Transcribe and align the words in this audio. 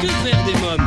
Que 0.00 0.08
faire 0.08 0.44
des 0.44 0.54
mômes 0.60 0.85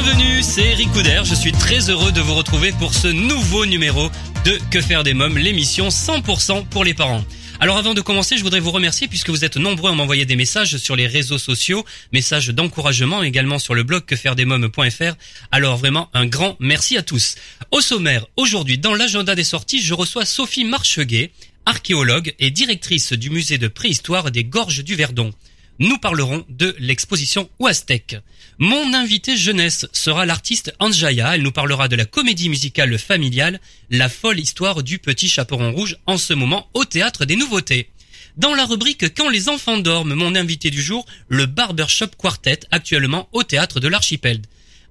Bienvenue, 0.00 0.44
c'est 0.44 0.62
Eric 0.62 0.92
Couder. 0.92 1.22
Je 1.24 1.34
suis 1.34 1.50
très 1.50 1.90
heureux 1.90 2.12
de 2.12 2.20
vous 2.20 2.36
retrouver 2.36 2.70
pour 2.70 2.94
ce 2.94 3.08
nouveau 3.08 3.66
numéro 3.66 4.08
de 4.44 4.56
Que 4.70 4.80
faire 4.80 5.02
des 5.02 5.12
mômes, 5.12 5.36
l'émission 5.36 5.88
100% 5.88 6.68
pour 6.68 6.84
les 6.84 6.94
parents. 6.94 7.24
Alors 7.58 7.78
avant 7.78 7.94
de 7.94 8.00
commencer, 8.00 8.38
je 8.38 8.44
voudrais 8.44 8.60
vous 8.60 8.70
remercier 8.70 9.08
puisque 9.08 9.30
vous 9.30 9.44
êtes 9.44 9.56
nombreux 9.56 9.90
à 9.90 9.94
m'envoyer 9.94 10.24
des 10.24 10.36
messages 10.36 10.76
sur 10.76 10.94
les 10.94 11.08
réseaux 11.08 11.36
sociaux, 11.36 11.84
messages 12.12 12.50
d'encouragement 12.50 13.24
également 13.24 13.58
sur 13.58 13.74
le 13.74 13.82
blog 13.82 14.04
quefairedesmômes.fr. 14.04 15.16
Alors 15.50 15.76
vraiment 15.76 16.10
un 16.14 16.26
grand 16.26 16.56
merci 16.60 16.96
à 16.96 17.02
tous. 17.02 17.34
Au 17.72 17.80
sommaire, 17.80 18.24
aujourd'hui 18.36 18.78
dans 18.78 18.94
l'agenda 18.94 19.34
des 19.34 19.42
sorties, 19.42 19.82
je 19.82 19.94
reçois 19.94 20.24
Sophie 20.24 20.64
Marcheguet, 20.64 21.32
archéologue 21.66 22.36
et 22.38 22.52
directrice 22.52 23.14
du 23.14 23.30
musée 23.30 23.58
de 23.58 23.66
préhistoire 23.66 24.30
des 24.30 24.44
Gorges 24.44 24.84
du 24.84 24.94
Verdon. 24.94 25.32
Nous 25.80 25.96
parlerons 25.98 26.44
de 26.48 26.74
l'exposition 26.80 27.48
Ouastec. 27.60 28.16
Mon 28.58 28.94
invité 28.94 29.36
jeunesse 29.36 29.86
sera 29.92 30.26
l'artiste 30.26 30.74
Anjaya. 30.80 31.36
Elle 31.36 31.42
nous 31.42 31.52
parlera 31.52 31.86
de 31.86 31.94
la 31.94 32.04
comédie 32.04 32.48
musicale 32.48 32.98
familiale 32.98 33.60
La 33.88 34.08
folle 34.08 34.40
histoire 34.40 34.82
du 34.82 34.98
petit 34.98 35.28
chaperon 35.28 35.70
rouge 35.70 35.96
en 36.06 36.18
ce 36.18 36.34
moment 36.34 36.68
au 36.74 36.84
théâtre 36.84 37.26
des 37.26 37.36
nouveautés. 37.36 37.90
Dans 38.36 38.56
la 38.56 38.66
rubrique 38.66 39.14
Quand 39.14 39.28
les 39.28 39.48
enfants 39.48 39.78
dorment, 39.78 40.14
mon 40.14 40.34
invité 40.34 40.70
du 40.70 40.82
jour, 40.82 41.06
le 41.28 41.46
Barbershop 41.46 42.10
Quartet, 42.18 42.58
actuellement 42.72 43.28
au 43.30 43.44
théâtre 43.44 43.78
de 43.78 43.86
l'Archipel. 43.86 44.40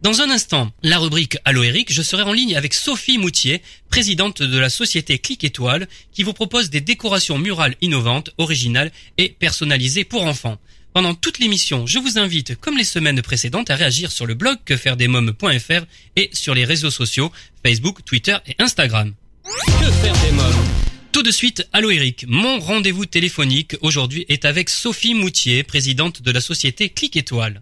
Dans 0.02 0.22
un 0.22 0.30
instant, 0.30 0.72
la 0.84 1.00
rubrique 1.00 1.38
Allo 1.44 1.64
Eric, 1.64 1.92
je 1.92 2.02
serai 2.02 2.22
en 2.22 2.32
ligne 2.32 2.56
avec 2.56 2.74
Sophie 2.74 3.18
Moutier, 3.18 3.62
présidente 3.90 4.42
de 4.42 4.58
la 4.58 4.70
société 4.70 5.18
Clic 5.20 5.44
Étoile, 5.44 5.88
qui 6.14 6.24
vous 6.24 6.34
propose 6.34 6.70
des 6.70 6.82
décorations 6.82 7.40
murales 7.40 7.76
innovantes, 7.82 8.30
originales 8.38 8.92
et 9.18 9.28
personnalisées 9.28 10.06
pour 10.06 10.24
enfants. 10.24 10.60
Pendant 10.98 11.14
toute 11.14 11.38
l'émission, 11.38 11.86
je 11.86 12.00
vous 12.00 12.18
invite, 12.18 12.60
comme 12.60 12.76
les 12.76 12.84
semaines 12.84 13.22
précédentes, 13.22 13.70
à 13.70 13.76
réagir 13.76 14.12
sur 14.12 14.26
le 14.26 14.34
blog 14.34 14.58
quefairedesmômes.fr 14.66 15.86
et 16.16 16.32
sur 16.34 16.56
les 16.56 16.66
réseaux 16.66 16.90
sociaux 16.90 17.32
Facebook, 17.64 18.04
Twitter 18.04 18.36
et 18.48 18.56
Instagram. 18.58 19.14
Que 19.44 19.92
faire 19.92 20.16
des 20.24 20.32
mômes? 20.32 20.66
Tout 21.12 21.22
de 21.22 21.30
suite, 21.30 21.70
allô 21.72 21.92
Eric. 21.92 22.26
Mon 22.28 22.58
rendez-vous 22.58 23.06
téléphonique 23.06 23.78
aujourd'hui 23.82 24.26
est 24.28 24.44
avec 24.44 24.72
Sophie 24.72 25.14
Moutier, 25.14 25.62
présidente 25.62 26.24
de 26.24 26.32
la 26.32 26.42
société 26.42 26.90
Clic 26.90 27.16
Étoile. 27.16 27.62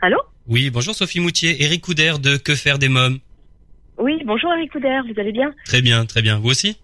Allô? 0.00 0.18
Oui, 0.48 0.70
bonjour 0.70 0.96
Sophie 0.96 1.20
Moutier, 1.20 1.62
Eric 1.62 1.82
Couder 1.82 2.14
de 2.20 2.36
Que 2.36 2.56
faire 2.56 2.80
des 2.80 2.88
mômes? 2.88 3.20
Oui, 3.96 4.14
bonjour 4.26 4.52
Eric 4.54 4.72
Couder, 4.72 5.02
vous 5.06 5.20
allez 5.20 5.30
bien? 5.30 5.54
Très 5.66 5.82
bien, 5.82 6.04
très 6.04 6.20
bien. 6.20 6.40
Vous 6.40 6.48
aussi? 6.48 6.78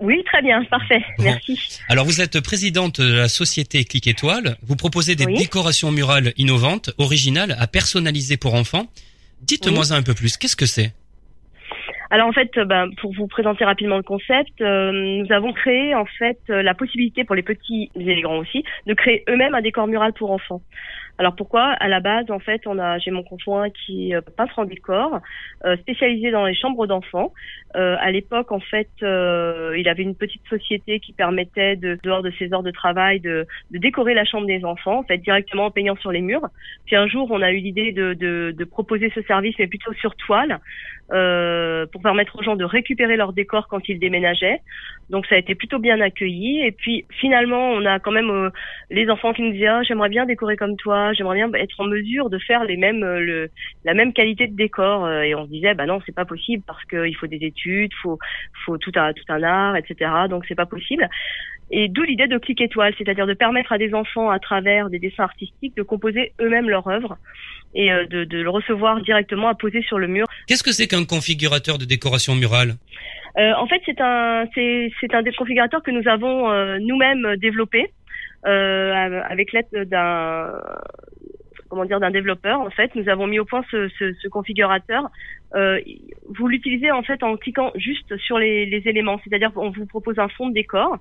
Oui, 0.00 0.22
très 0.24 0.42
bien, 0.42 0.62
parfait, 0.64 1.02
Bon. 1.18 1.24
merci. 1.24 1.58
Alors 1.88 2.04
vous 2.04 2.20
êtes 2.20 2.40
présidente 2.40 3.00
de 3.00 3.14
la 3.14 3.28
société 3.28 3.84
Clic 3.84 4.06
Étoile. 4.06 4.56
Vous 4.62 4.76
proposez 4.76 5.14
des 5.14 5.26
Oui. 5.26 5.34
décorations 5.36 5.90
murales 5.92 6.32
innovantes, 6.36 6.90
originales, 6.98 7.56
à 7.58 7.66
personnaliser 7.66 8.36
pour 8.36 8.54
enfants. 8.54 8.86
Dites-moi 9.42 9.92
un 9.92 10.02
peu 10.02 10.14
plus, 10.14 10.36
qu'est-ce 10.36 10.56
que 10.56 10.66
c'est? 10.66 10.92
Alors 12.10 12.28
en 12.28 12.32
fait, 12.32 12.50
ben, 12.66 12.90
pour 13.00 13.12
vous 13.14 13.26
présenter 13.26 13.64
rapidement 13.64 13.96
le 13.96 14.02
concept, 14.02 14.60
euh, 14.60 14.92
nous 14.92 15.32
avons 15.32 15.52
créé 15.52 15.94
en 15.94 16.04
fait 16.04 16.38
euh, 16.48 16.62
la 16.62 16.72
possibilité 16.74 17.24
pour 17.24 17.34
les 17.34 17.42
petits 17.42 17.90
et 17.96 18.04
les 18.14 18.22
grands 18.22 18.36
aussi 18.38 18.62
de 18.86 18.94
créer 18.94 19.24
eux-mêmes 19.28 19.54
un 19.54 19.62
décor 19.62 19.86
mural 19.88 20.12
pour 20.12 20.30
enfants. 20.30 20.62
Alors 21.18 21.36
pourquoi? 21.36 21.62
À 21.62 21.88
la 21.88 22.00
base, 22.00 22.30
en 22.30 22.40
fait, 22.40 22.62
on 22.66 22.78
a 22.78 22.98
j'ai 22.98 23.12
mon 23.12 23.22
conjoint 23.22 23.70
qui 23.70 24.10
est 24.10 24.16
euh, 24.16 24.20
peintre 24.36 24.58
en 24.58 24.64
décor, 24.64 25.20
euh, 25.64 25.76
spécialisé 25.76 26.30
dans 26.30 26.44
les 26.44 26.54
chambres 26.54 26.86
d'enfants. 26.86 27.32
Euh, 27.76 27.96
à 28.00 28.10
l'époque, 28.10 28.50
en 28.50 28.60
fait, 28.60 28.88
euh, 29.02 29.74
il 29.76 29.88
avait 29.88 30.02
une 30.02 30.16
petite 30.16 30.46
société 30.48 31.00
qui 31.00 31.12
permettait 31.12 31.76
de 31.76 31.98
dehors 32.02 32.22
de 32.22 32.32
ses 32.38 32.52
heures 32.52 32.62
de 32.62 32.70
travail 32.70 33.20
de, 33.20 33.46
de 33.70 33.78
décorer 33.78 34.14
la 34.14 34.24
chambre 34.24 34.46
des 34.46 34.64
enfants, 34.64 34.98
en 34.98 35.02
fait, 35.04 35.18
directement 35.18 35.66
en 35.66 35.70
peignant 35.70 35.96
sur 35.96 36.10
les 36.10 36.20
murs. 36.20 36.48
Puis 36.86 36.96
un 36.96 37.06
jour, 37.06 37.28
on 37.30 37.42
a 37.42 37.50
eu 37.52 37.58
l'idée 37.58 37.92
de, 37.92 38.14
de, 38.14 38.54
de 38.56 38.64
proposer 38.64 39.10
ce 39.14 39.22
service, 39.22 39.54
mais 39.58 39.66
plutôt 39.66 39.92
sur 39.94 40.14
toile, 40.16 40.60
euh, 41.12 41.84
pour 41.86 42.00
permettre 42.00 42.38
aux 42.38 42.42
gens 42.42 42.56
de 42.56 42.64
récupérer 42.64 43.16
leur 43.16 43.32
décor 43.32 43.68
quand 43.68 43.88
ils 43.88 43.98
déménageaient. 43.98 44.60
Donc 45.10 45.26
ça 45.26 45.34
a 45.34 45.38
été 45.38 45.54
plutôt 45.54 45.78
bien 45.78 46.00
accueilli. 46.00 46.64
Et 46.64 46.72
puis 46.72 47.04
finalement, 47.20 47.70
on 47.70 47.84
a 47.84 47.98
quand 47.98 48.12
même 48.12 48.30
euh, 48.30 48.50
les 48.90 49.10
enfants 49.10 49.32
qui 49.32 49.42
nous 49.42 49.52
disaient 49.52 49.66
ah, 49.66 49.82
j'aimerais 49.82 50.08
bien 50.08 50.24
décorer 50.24 50.56
comme 50.56 50.76
toi, 50.76 51.03
j'aimerais 51.12 51.36
bien 51.36 51.52
être 51.54 51.78
en 51.78 51.84
mesure 51.84 52.30
de 52.30 52.38
faire 52.38 52.64
les 52.64 52.76
mêmes 52.76 53.02
euh, 53.02 53.20
le, 53.20 53.50
la 53.84 53.94
même 53.94 54.12
qualité 54.12 54.46
de 54.46 54.56
décor. 54.56 55.04
Euh, 55.04 55.22
Et 55.22 55.34
on 55.34 55.44
se 55.44 55.50
disait 55.50 55.74
bah 55.74 55.86
non, 55.86 56.00
c'est 56.06 56.14
pas 56.14 56.24
possible 56.24 56.62
parce 56.66 56.84
qu'il 56.84 57.14
faut 57.16 57.26
des 57.26 57.44
études, 57.44 57.92
faut 58.02 58.18
faut 58.64 58.78
tout 58.78 58.92
un 58.96 59.12
tout 59.12 59.24
un 59.28 59.42
art, 59.42 59.76
etc. 59.76 60.10
Donc 60.28 60.44
c'est 60.48 60.54
pas 60.54 60.66
possible. 60.66 61.08
Et 61.70 61.88
d'où 61.88 62.02
l'idée 62.02 62.26
de 62.26 62.38
clic 62.38 62.60
étoile, 62.60 62.94
c'est-à-dire 62.98 63.26
de 63.26 63.34
permettre 63.34 63.72
à 63.72 63.78
des 63.78 63.94
enfants 63.94 64.30
à 64.30 64.38
travers 64.38 64.90
des 64.90 64.98
dessins 64.98 65.24
artistiques 65.24 65.76
de 65.76 65.82
composer 65.82 66.32
eux-mêmes 66.40 66.68
leur 66.68 66.86
œuvre 66.88 67.16
et 67.74 67.90
euh, 67.90 68.06
de, 68.06 68.24
de 68.24 68.38
le 68.38 68.50
recevoir 68.50 69.00
directement 69.00 69.48
à 69.48 69.54
poser 69.54 69.82
sur 69.82 69.98
le 69.98 70.06
mur. 70.06 70.26
Qu'est-ce 70.46 70.62
que 70.62 70.72
c'est 70.72 70.86
qu'un 70.86 71.04
configurateur 71.04 71.78
de 71.78 71.84
décoration 71.84 72.34
murale? 72.34 72.74
Euh, 73.36 73.52
en 73.56 73.66
fait, 73.66 73.80
c'est 73.84 74.00
un 74.00 74.44
c'est 74.54 75.14
un 75.14 75.22
des 75.22 75.32
configurateurs 75.32 75.82
que 75.82 75.90
nous 75.90 76.06
avons 76.08 76.50
euh, 76.50 76.78
nous-mêmes 76.80 77.36
développé 77.36 77.90
avec 78.44 79.52
l'aide 79.52 79.88
d'un 79.88 80.52
comment 81.68 81.86
dire 81.86 81.98
d'un 81.98 82.10
développeur. 82.12 82.60
En 82.60 82.70
fait, 82.70 82.94
nous 82.94 83.08
avons 83.08 83.26
mis 83.26 83.38
au 83.40 83.44
point 83.44 83.64
ce, 83.70 83.88
ce, 83.98 84.12
ce 84.12 84.28
configurateur. 84.28 85.10
Euh, 85.54 85.80
vous 86.36 86.46
l'utilisez 86.46 86.90
en 86.92 87.02
fait 87.02 87.22
en 87.22 87.36
cliquant 87.36 87.72
juste 87.74 88.16
sur 88.18 88.38
les, 88.38 88.66
les 88.66 88.86
éléments, 88.86 89.20
c'est-à-dire 89.24 89.52
qu'on 89.52 89.70
vous 89.70 89.86
propose 89.86 90.18
un 90.18 90.28
fond 90.28 90.48
de 90.48 90.54
décor. 90.54 90.98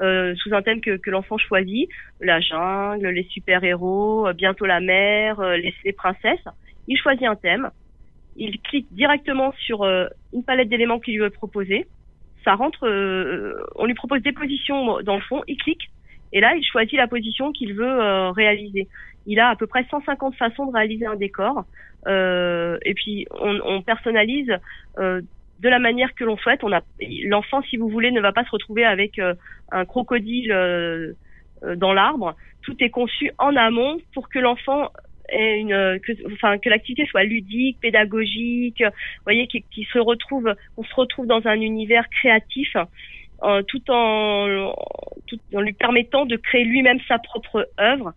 euh, 0.00 0.34
sous 0.36 0.54
un 0.54 0.62
thème 0.62 0.80
que, 0.80 0.96
que 0.96 1.10
l'enfant 1.10 1.38
choisit, 1.38 1.88
la 2.20 2.40
jungle, 2.40 3.08
les 3.08 3.24
super-héros, 3.24 4.28
euh, 4.28 4.32
bientôt 4.32 4.66
la 4.66 4.80
mer, 4.80 5.40
euh, 5.40 5.56
les, 5.56 5.74
les 5.84 5.92
princesses. 5.92 6.44
Il 6.88 6.96
choisit 6.98 7.26
un 7.26 7.36
thème, 7.36 7.70
il 8.36 8.60
clique 8.60 8.86
directement 8.92 9.52
sur 9.52 9.82
euh, 9.82 10.06
une 10.32 10.44
palette 10.44 10.68
d'éléments 10.68 11.00
qui 11.00 11.12
lui 11.12 11.24
est 11.24 11.30
proposée. 11.30 11.86
Ça 12.44 12.54
rentre, 12.54 12.86
euh, 12.86 13.62
on 13.76 13.84
lui 13.84 13.94
propose 13.94 14.22
des 14.22 14.32
positions 14.32 15.02
dans 15.02 15.16
le 15.16 15.22
fond, 15.22 15.42
il 15.46 15.56
clique 15.58 15.90
et 16.32 16.40
là 16.40 16.54
il 16.56 16.64
choisit 16.64 16.98
la 16.98 17.06
position 17.06 17.52
qu'il 17.52 17.74
veut 17.74 18.00
euh, 18.00 18.30
réaliser. 18.30 18.88
Il 19.26 19.38
a 19.38 19.48
à 19.50 19.56
peu 19.56 19.66
près 19.66 19.84
150 19.90 20.34
façons 20.36 20.66
de 20.66 20.72
réaliser 20.72 21.06
un 21.06 21.16
décor 21.16 21.64
euh, 22.06 22.78
et 22.84 22.94
puis 22.94 23.26
on, 23.40 23.60
on 23.64 23.82
personnalise 23.82 24.52
euh, 24.98 25.20
de 25.60 25.68
la 25.68 25.78
manière 25.78 26.14
que 26.14 26.24
l'on 26.24 26.36
souhaite. 26.36 26.64
On 26.64 26.72
a 26.72 26.80
l'enfant, 27.26 27.62
si 27.62 27.76
vous 27.76 27.88
voulez, 27.88 28.10
ne 28.10 28.20
va 28.20 28.32
pas 28.32 28.44
se 28.44 28.50
retrouver 28.50 28.84
avec 28.84 29.18
euh, 29.18 29.34
un 29.70 29.84
crocodile 29.84 30.52
euh, 30.52 31.12
euh, 31.62 31.76
dans 31.76 31.92
l'arbre. 31.92 32.34
Tout 32.62 32.76
est 32.80 32.90
conçu 32.90 33.30
en 33.38 33.54
amont 33.56 33.98
pour 34.14 34.28
que 34.28 34.38
l'enfant 34.38 34.90
ait 35.28 35.60
une, 35.60 36.00
que, 36.00 36.12
enfin, 36.32 36.58
que 36.58 36.68
l'activité 36.68 37.06
soit 37.06 37.24
ludique, 37.24 37.78
pédagogique. 37.80 38.82
Vous 38.82 39.24
voyez, 39.24 39.46
qu'il 39.46 39.62
qu'il 39.64 39.86
se 39.86 39.98
retrouve, 39.98 40.54
on 40.76 40.82
se 40.82 40.94
retrouve 40.94 41.26
dans 41.26 41.46
un 41.46 41.60
univers 41.60 42.08
créatif, 42.08 42.76
euh, 43.42 43.62
tout 43.62 43.82
en, 43.90 44.74
tout 45.26 45.38
en 45.54 45.60
lui 45.60 45.72
permettant 45.72 46.26
de 46.26 46.36
créer 46.36 46.64
lui-même 46.64 46.98
sa 47.08 47.18
propre 47.18 47.68
œuvre. 47.78 48.12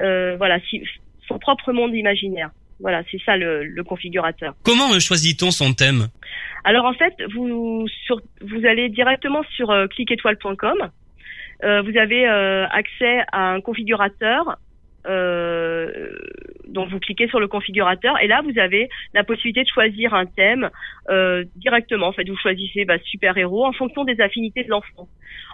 Euh, 0.00 0.36
voilà, 0.36 0.58
si, 0.68 0.82
son 1.26 1.38
propre 1.38 1.72
monde 1.72 1.94
imaginaire. 1.94 2.50
Voilà, 2.78 3.02
c'est 3.10 3.20
ça 3.24 3.36
le, 3.36 3.64
le 3.64 3.84
configurateur. 3.84 4.54
Comment 4.62 4.92
euh, 4.92 5.00
choisit-on 5.00 5.50
son 5.50 5.72
thème? 5.72 6.08
Alors 6.64 6.84
en 6.84 6.92
fait, 6.92 7.14
vous 7.34 7.86
sur, 8.04 8.20
vous 8.42 8.66
allez 8.66 8.88
directement 8.90 9.42
sur 9.56 9.70
euh. 9.70 9.86
Euh, 11.64 11.80
vous 11.80 11.96
avez 11.96 12.28
euh, 12.28 12.66
accès 12.68 13.24
à 13.32 13.52
un 13.52 13.60
configurateur. 13.62 14.58
Euh, 15.06 16.10
donc 16.66 16.88
vous 16.90 16.98
cliquez 16.98 17.28
sur 17.28 17.38
le 17.38 17.48
configurateur 17.48 18.20
et 18.20 18.26
là 18.26 18.42
vous 18.42 18.58
avez 18.58 18.88
la 19.14 19.22
possibilité 19.24 19.62
de 19.62 19.68
choisir 19.68 20.14
un 20.14 20.26
thème 20.26 20.70
euh, 21.10 21.44
directement. 21.56 22.08
En 22.08 22.12
fait, 22.12 22.28
vous 22.28 22.36
choisissez 22.36 22.84
bah, 22.84 22.98
super 23.04 23.36
héros 23.36 23.64
en 23.64 23.72
fonction 23.72 24.04
des 24.04 24.20
affinités 24.20 24.64
de 24.64 24.70
l'enfant. 24.70 25.08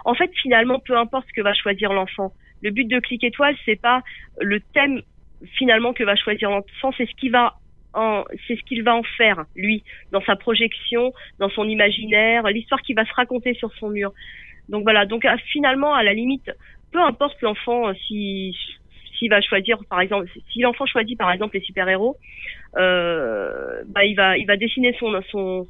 En 0.05 0.15
fait, 0.15 0.31
finalement, 0.41 0.79
peu 0.79 0.97
importe 0.97 1.27
ce 1.27 1.33
que 1.33 1.41
va 1.41 1.53
choisir 1.53 1.93
l'enfant. 1.93 2.33
Le 2.61 2.71
but 2.71 2.85
de 2.87 2.99
Clic 2.99 3.23
Étoile, 3.23 3.55
c'est 3.65 3.79
pas 3.79 4.01
le 4.39 4.59
thème 4.59 5.01
finalement 5.57 5.93
que 5.93 6.03
va 6.03 6.15
choisir 6.15 6.49
l'enfant, 6.49 6.91
c'est 6.97 7.05
ce 7.05 7.15
qui 7.15 7.29
va 7.29 7.53
c'est 8.47 8.55
ce 8.55 8.63
qu'il 8.63 8.81
va 8.81 8.95
en 8.95 9.03
faire 9.03 9.43
lui 9.55 9.83
dans 10.11 10.21
sa 10.23 10.35
projection, 10.35 11.13
dans 11.37 11.49
son 11.49 11.69
imaginaire, 11.69 12.47
l'histoire 12.47 12.81
qu'il 12.81 12.95
va 12.95 13.05
se 13.05 13.13
raconter 13.13 13.53
sur 13.53 13.71
son 13.75 13.89
mur. 13.89 14.11
Donc 14.67 14.81
voilà, 14.81 15.05
donc 15.05 15.25
à- 15.25 15.37
finalement 15.37 15.93
à 15.93 16.01
la 16.01 16.13
limite, 16.15 16.49
peu 16.91 16.99
importe 16.99 17.39
l'enfant 17.43 17.89
euh, 17.89 17.93
si 18.07 18.57
s'il 19.23 19.29
va 19.29 19.41
choisir 19.41 19.77
par 19.89 20.01
exemple 20.01 20.27
si 20.51 20.59
l'enfant 20.61 20.85
choisit 20.85 21.17
par 21.17 21.31
exemple 21.31 21.55
les 21.55 21.63
super-héros, 21.63 22.17
euh, 22.77 23.81
bah 23.87 24.03
il 24.03 24.15
va 24.15 24.57
dessiner 24.57 24.95
son 24.99 25.65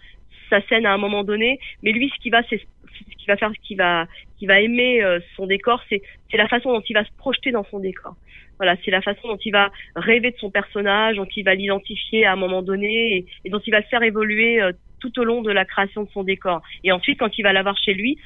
sa 0.50 0.62
scène 0.68 0.86
à 0.86 0.94
un 0.94 0.98
moment 0.98 1.24
donné. 1.24 1.60
Mais 1.82 1.92
lui, 1.92 2.12
ce 2.14 2.20
qui 2.22 2.30
va, 2.30 2.42
c'est 2.50 2.58
ce 2.60 3.18
qui 3.18 3.26
va 3.28 3.38
faire, 3.38 3.52
ce 3.52 3.68
qui 3.68 3.76
va, 3.76 4.62
aimer 4.62 5.02
son 5.36 5.48
décor, 5.48 5.82
c'est 5.90 6.02
la 6.34 6.48
façon 6.48 6.74
dont 6.74 6.84
il 6.88 6.94
va 6.94 7.04
se 7.04 7.12
projeter 7.18 7.52
dans 7.52 7.64
son 7.66 7.80
décor. 7.80 8.16
Voilà, 8.58 8.76
c'est 8.86 8.92
la 8.92 9.02
façon 9.02 9.30
dont 9.30 9.40
il 9.44 9.52
va 9.52 9.72
rêver 9.96 10.32
de 10.32 10.38
son 10.38 10.52
personnage, 10.52 11.16
dont 11.16 11.28
il 11.36 11.44
va 11.44 11.56
l'identifier 11.56 12.26
à 12.26 12.34
un 12.34 12.36
moment 12.36 12.62
donné 12.62 13.26
et, 13.46 13.50
dont 13.50 13.62
il 13.66 13.72
va 13.72 13.80
le 13.80 13.86
faire 13.86 14.04
évoluer 14.04 14.62
tout 15.00 15.20
au 15.20 15.24
long 15.24 15.42
de 15.42 15.52
la 15.52 15.66
création 15.66 16.04
de 16.04 16.10
son 16.10 16.24
décor. 16.24 16.62
Et 16.84 16.92
ensuite, 16.92 17.20
quand 17.20 17.38
il 17.38 17.44
va 17.44 17.52
l'avoir 17.52 17.78
chez 17.78 17.94
lui, 17.94 18.18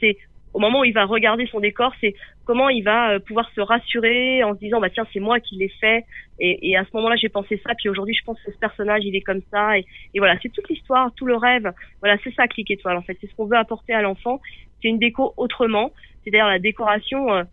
c'est 0.00 0.16
au 0.56 0.58
moment 0.58 0.80
où 0.80 0.84
il 0.84 0.94
va 0.94 1.04
regarder 1.04 1.46
son 1.48 1.60
décor, 1.60 1.92
c'est 2.00 2.14
comment 2.46 2.70
il 2.70 2.82
va 2.82 3.10
euh, 3.10 3.18
pouvoir 3.18 3.46
se 3.54 3.60
rassurer 3.60 4.42
en 4.42 4.54
se 4.54 4.58
disant 4.58 4.80
bah 4.80 4.88
tiens 4.88 5.06
c'est 5.12 5.20
moi 5.20 5.38
qui 5.38 5.56
l'ai 5.56 5.68
fait. 5.68 6.06
Et, 6.40 6.70
et, 6.70 6.78
à 6.78 6.84
ce 6.84 6.88
moment-là 6.94 7.16
j'ai 7.16 7.28
pensé 7.28 7.60
ça. 7.62 7.74
Puis 7.74 7.90
aujourd'hui 7.90 8.14
je 8.14 8.24
pense 8.24 8.40
que 8.42 8.50
ce 8.50 8.56
personnage 8.56 9.02
il 9.04 9.14
est 9.14 9.20
comme 9.20 9.42
ça. 9.50 9.76
Et, 9.76 9.84
et 10.14 10.18
voilà 10.18 10.34
c'est 10.42 10.48
toute 10.48 10.66
l'histoire 10.70 11.12
tout 11.14 11.26
le 11.26 11.36
rêve. 11.36 11.70
Voilà 12.00 12.16
c'est 12.24 12.32
ça 12.34 12.48
clic 12.48 12.70
étoile 12.70 12.96
en 12.96 13.02
fait. 13.02 13.18
C'est 13.20 13.26
ce 13.30 13.34
qu'on 13.34 13.44
veut 13.44 13.58
apporter 13.58 13.92
à 13.92 14.00
l'enfant. 14.00 14.40
C'est 14.80 14.88
une 14.88 14.98
déco 14.98 15.34
autrement. 15.36 15.92
C'est-à-dire 16.24 16.46
la 16.46 16.58
décoration 16.58 17.34
euh, 17.34 17.44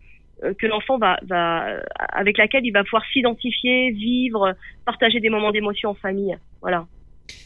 euh, 0.42 0.54
que 0.58 0.66
l'enfant 0.66 0.96
va, 0.96 1.18
va 1.24 1.76
avec 2.08 2.38
laquelle 2.38 2.64
il 2.64 2.72
va 2.72 2.84
pouvoir 2.84 3.04
s'identifier 3.12 3.90
vivre 3.90 4.54
partager 4.86 5.20
des 5.20 5.28
moments 5.28 5.52
d'émotion 5.52 5.90
en 5.90 5.94
famille. 5.94 6.38
Voilà. 6.62 6.86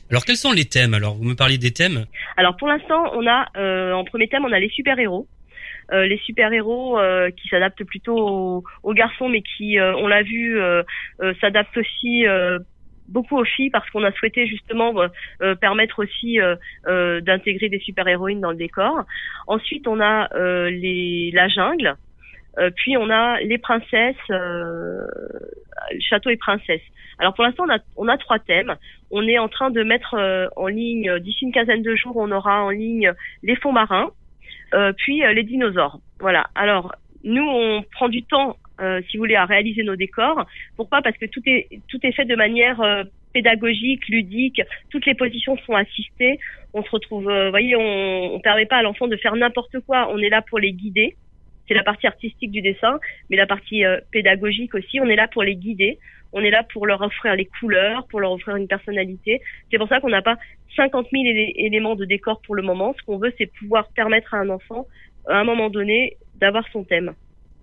Alors 0.09 0.25
quels 0.25 0.37
sont 0.37 0.53
les 0.53 0.67
thèmes? 0.67 0.95
Alors 0.95 1.17
vous 1.17 1.25
me 1.25 1.35
parlez 1.35 1.59
des 1.59 1.73
thèmes? 1.73 2.07
Alors 2.37 2.57
pour 2.57 2.69
l'instant 2.69 3.03
on 3.15 3.27
a 3.27 3.49
en 3.93 4.05
premier 4.05 4.29
thème 4.29 4.45
on 4.45 4.53
a 4.53 4.61
les 4.61 4.69
super 4.69 4.97
héros 5.01 5.27
euh, 5.91 6.07
les 6.07 6.19
super-héros 6.19 6.99
euh, 6.99 7.31
qui 7.31 7.49
s'adaptent 7.49 7.85
plutôt 7.85 8.63
aux, 8.83 8.93
garçons, 8.93 9.29
mais 9.29 9.41
qui, 9.41 9.79
euh, 9.79 9.95
on 9.97 10.07
l'a 10.07 10.23
vu, 10.23 10.61
s'adaptent 11.41 11.77
aussi 11.77 12.25
beaucoup 13.09 13.39
aux 13.39 13.45
filles 13.45 13.71
parce 13.71 13.89
qu'on 13.91 14.05
a 14.05 14.13
souhaité 14.13 14.47
justement 14.47 14.93
permettre 15.61 16.03
aussi 16.03 16.39
d'intégrer 16.87 17.69
des 17.69 17.79
super-héroïnes 17.81 18.41
dans 18.41 18.51
le 18.51 18.57
décor. 18.57 19.05
Ensuite, 19.47 19.87
on 19.89 20.01
a 20.01 20.29
les, 20.71 21.31
la 21.33 21.49
jungle. 21.49 21.95
puis 22.77 22.97
on 22.97 23.09
a 23.11 23.41
les 23.41 23.59
princesses, 23.59 24.17
château 26.01 26.31
et 26.31 26.37
princesses. 26.37 26.83
Alors 27.21 27.35
pour 27.35 27.43
l'instant 27.43 27.65
on 27.67 27.75
a, 27.75 27.79
on 27.97 28.09
a 28.09 28.17
trois 28.17 28.39
thèmes. 28.39 28.77
On 29.11 29.27
est 29.27 29.39
en 29.39 29.49
train 29.49 29.71
de 29.71 29.83
mettre 29.83 30.15
en 30.57 30.67
ligne 30.67 31.19
d'ici 31.21 31.45
une 31.45 31.53
quinzaine 31.53 31.83
de 31.83 31.95
jours, 31.95 32.17
on 32.17 32.31
aura 32.31 32.63
en 32.63 32.71
ligne 32.71 33.13
les 33.43 33.57
fonds 33.57 33.73
marins, 33.73 34.11
euh, 34.11 34.28
puis 34.97 35.25
euh, 35.25 35.33
les 35.33 35.45
dinosaures. 35.45 36.01
Voilà. 36.21 36.47
Alors 36.55 36.95
nous, 37.25 37.47
on 37.47 37.83
prend 37.93 38.09
du 38.09 38.23
temps, 38.23 38.57
euh, 38.81 39.01
si 39.09 39.17
vous 39.17 39.23
voulez, 39.23 39.35
à 39.35 39.45
réaliser 39.45 39.83
nos 39.83 39.97
décors. 39.97 40.47
Pourquoi? 40.77 41.03
Parce 41.03 41.17
que 41.17 41.27
tout 41.27 41.43
est 41.47 41.69
tout 41.89 41.99
est 42.03 42.13
fait 42.13 42.25
de 42.25 42.37
manière 42.37 42.81
pédagogique, 43.33 44.09
ludique. 44.09 44.63
Toutes 44.91 45.07
les 45.07 45.15
positions 45.15 45.57
sont 45.67 45.75
assistées. 45.75 46.39
On 46.75 46.83
se 46.83 46.91
retrouve, 46.91 47.25
vous 47.25 47.51
voyez, 47.51 47.77
on, 47.77 48.35
on 48.35 48.41
permet 48.41 48.67
pas 48.67 48.77
à 48.77 48.83
l'enfant 48.83 49.09
de 49.09 49.17
faire 49.17 49.37
n'importe 49.37 49.81
quoi. 49.81 50.09
On 50.13 50.19
est 50.19 50.29
là 50.29 50.43
pour 50.43 50.59
les 50.59 50.73
guider. 50.73 51.17
C'est 51.67 51.75
la 51.75 51.83
partie 51.83 52.07
artistique 52.07 52.51
du 52.51 52.63
dessin, 52.63 52.99
mais 53.29 53.37
la 53.37 53.47
partie 53.47 53.83
pédagogique 54.11 54.75
aussi. 54.75 55.01
On 55.01 55.09
est 55.09 55.17
là 55.17 55.29
pour 55.29 55.43
les 55.43 55.57
guider. 55.57 55.99
On 56.33 56.43
est 56.43 56.51
là 56.51 56.63
pour 56.73 56.87
leur 56.87 57.01
offrir 57.01 57.35
les 57.35 57.47
couleurs, 57.47 58.07
pour 58.09 58.21
leur 58.21 58.33
offrir 58.33 58.57
une 58.57 58.69
personnalité. 58.69 59.41
C'est 59.71 59.79
pour 59.79 59.89
ça 59.89 60.01
qu'on 60.01 60.11
n'a 60.11 60.23
pas 60.23 60.37
50 60.77 61.07
000 61.13 61.25
éléments 61.57 61.95
de 61.95 62.05
décor 62.05 62.41
pour 62.43 62.55
le 62.55 62.63
moment. 62.63 62.95
Ce 62.99 63.05
qu'on 63.05 63.19
veut, 63.19 63.33
c'est 63.39 63.47
pouvoir 63.47 63.89
permettre 63.95 64.35
à 64.35 64.39
un 64.39 64.49
enfant, 64.49 64.87
à 65.29 65.37
un 65.37 65.45
moment 65.45 65.71
donné, 65.71 66.17
d'avoir 66.37 66.65
son 66.73 66.85
thème. 66.85 67.15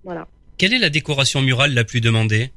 Voilà. 0.04 0.28
Quelle 0.58 0.74
est 0.74 0.80
la 0.80 0.90
décoration 0.90 1.42
murale 1.42 1.74
la 1.74 1.84
plus 1.84 2.02
demandée? 2.02 2.50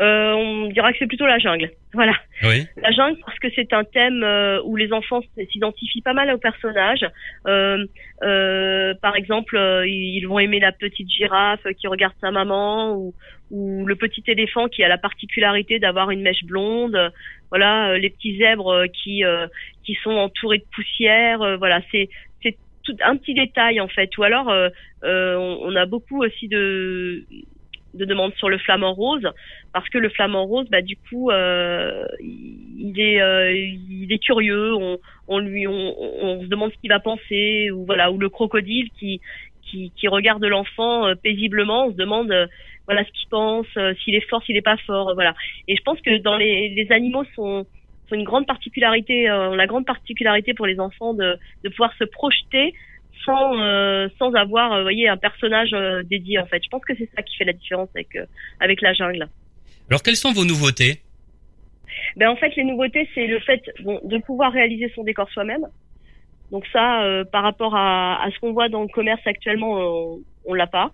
Euh, 0.00 0.32
on 0.32 0.66
dira 0.68 0.92
que 0.92 0.98
c'est 0.98 1.06
plutôt 1.06 1.26
la 1.26 1.38
jungle. 1.38 1.70
Voilà. 1.92 2.14
Oui. 2.44 2.66
La 2.76 2.90
jungle 2.90 3.18
parce 3.24 3.38
que 3.38 3.48
c'est 3.54 3.72
un 3.72 3.84
thème 3.84 4.22
euh, 4.24 4.62
où 4.64 4.76
les 4.76 4.92
enfants 4.92 5.20
s'identifient 5.50 6.02
pas 6.02 6.14
mal 6.14 6.32
aux 6.32 6.38
personnages. 6.38 7.06
Euh, 7.46 7.84
euh, 8.22 8.94
par 9.02 9.16
exemple, 9.16 9.56
euh, 9.56 9.86
ils 9.86 10.24
vont 10.26 10.38
aimer 10.38 10.60
la 10.60 10.72
petite 10.72 11.10
girafe 11.10 11.66
qui 11.78 11.86
regarde 11.86 12.14
sa 12.20 12.30
maman 12.30 12.94
ou, 12.94 13.14
ou 13.50 13.84
le 13.84 13.96
petit 13.96 14.24
éléphant 14.26 14.68
qui 14.68 14.82
a 14.82 14.88
la 14.88 14.98
particularité 14.98 15.78
d'avoir 15.78 16.10
une 16.10 16.22
mèche 16.22 16.44
blonde. 16.44 17.12
Voilà, 17.50 17.98
les 17.98 18.08
petits 18.08 18.38
zèbres 18.38 18.86
qui 18.86 19.22
qui 19.84 19.94
sont 20.02 20.12
entourés 20.12 20.58
de 20.58 20.64
poussière. 20.74 21.58
voilà, 21.58 21.82
c'est 21.90 22.08
c'est 22.42 22.56
tout 22.82 22.96
un 23.04 23.16
petit 23.18 23.34
détail 23.34 23.78
en 23.78 23.88
fait. 23.88 24.16
Ou 24.16 24.22
alors, 24.22 24.50
on, 25.02 25.58
on 25.62 25.76
a 25.76 25.84
beaucoup 25.84 26.24
aussi 26.24 26.48
de 26.48 27.26
de 27.94 28.04
demande 28.04 28.34
sur 28.34 28.48
le 28.48 28.58
flamant 28.58 28.94
rose 28.94 29.26
parce 29.72 29.88
que 29.88 29.98
le 29.98 30.08
flamant 30.08 30.46
rose 30.46 30.68
bah 30.70 30.82
du 30.82 30.96
coup 30.96 31.30
euh, 31.30 32.06
il 32.20 32.98
est 32.98 33.20
euh, 33.20 33.52
il 33.52 34.12
est 34.12 34.18
curieux 34.18 34.74
on, 34.74 34.98
on 35.28 35.38
lui 35.38 35.66
on, 35.66 35.94
on 35.98 36.42
se 36.42 36.46
demande 36.46 36.72
ce 36.72 36.78
qu'il 36.78 36.90
va 36.90 37.00
penser 37.00 37.70
ou 37.70 37.84
voilà 37.84 38.10
ou 38.10 38.18
le 38.18 38.28
crocodile 38.28 38.90
qui 38.98 39.20
qui, 39.62 39.92
qui 39.96 40.08
regarde 40.08 40.44
l'enfant 40.44 41.06
euh, 41.06 41.14
paisiblement 41.14 41.86
on 41.86 41.92
se 41.92 41.96
demande 41.96 42.32
voilà 42.86 43.04
ce 43.04 43.10
qu'il 43.12 43.28
pense 43.28 43.66
s'il 44.02 44.14
est 44.14 44.28
fort 44.28 44.42
s'il 44.42 44.56
est 44.56 44.62
pas 44.62 44.78
fort 44.78 45.14
voilà. 45.14 45.34
Et 45.68 45.76
je 45.76 45.82
pense 45.82 46.00
que 46.00 46.16
dans 46.18 46.36
les 46.36 46.70
les 46.70 46.90
animaux 46.92 47.24
sont 47.34 47.66
sont 48.08 48.14
une 48.14 48.24
grande 48.24 48.46
particularité 48.46 49.24
la 49.24 49.66
grande 49.66 49.86
particularité 49.86 50.54
pour 50.54 50.66
les 50.66 50.80
enfants 50.80 51.14
de 51.14 51.36
de 51.62 51.68
pouvoir 51.68 51.92
se 51.98 52.04
projeter 52.04 52.74
sans 53.24 53.58
euh, 53.58 54.08
sans 54.18 54.32
avoir 54.34 54.72
euh, 54.72 54.82
voyez 54.82 55.08
un 55.08 55.16
personnage 55.16 55.72
euh, 55.72 56.02
dédié 56.02 56.38
en 56.38 56.46
fait. 56.46 56.62
Je 56.64 56.68
pense 56.68 56.84
que 56.84 56.94
c'est 56.96 57.08
ça 57.14 57.22
qui 57.22 57.36
fait 57.36 57.44
la 57.44 57.52
différence 57.52 57.88
avec 57.94 58.16
avec 58.60 58.80
la 58.80 58.92
jungle. 58.92 59.28
Alors 59.88 60.02
quelles 60.02 60.16
sont 60.16 60.32
vos 60.32 60.44
nouveautés? 60.44 61.00
Ben 62.16 62.28
en 62.28 62.36
fait 62.36 62.54
les 62.56 62.64
nouveautés 62.64 63.08
c'est 63.14 63.26
le 63.26 63.38
fait 63.40 63.62
bon, 63.82 64.00
de 64.04 64.18
pouvoir 64.18 64.52
réaliser 64.52 64.90
son 64.94 65.04
décor 65.04 65.28
soi-même. 65.30 65.66
Donc 66.50 66.66
ça 66.72 67.04
par 67.30 67.42
rapport 67.42 67.74
à, 67.74 68.22
à 68.24 68.30
ce 68.30 68.38
qu'on 68.40 68.52
voit 68.52 68.68
dans 68.68 68.82
le 68.82 68.88
commerce 68.88 69.20
actuellement 69.26 69.74
on, 69.78 70.20
on 70.44 70.54
l'a 70.54 70.66
pas. 70.66 70.90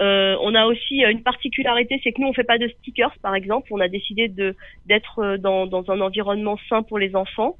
Euh, 0.00 0.36
on 0.40 0.54
a 0.54 0.66
aussi 0.66 1.02
une 1.02 1.22
particularité, 1.22 2.00
c'est 2.02 2.12
que 2.12 2.20
nous 2.20 2.26
on 2.28 2.32
fait 2.32 2.44
pas 2.44 2.58
de 2.58 2.68
stickers 2.68 3.14
par 3.22 3.34
exemple. 3.34 3.68
On 3.72 3.80
a 3.80 3.88
décidé 3.88 4.28
de 4.28 4.56
d'être 4.86 5.36
dans, 5.36 5.66
dans 5.66 5.90
un 5.90 6.00
environnement 6.00 6.58
sain 6.68 6.82
pour 6.82 6.98
les 6.98 7.14
enfants. 7.14 7.56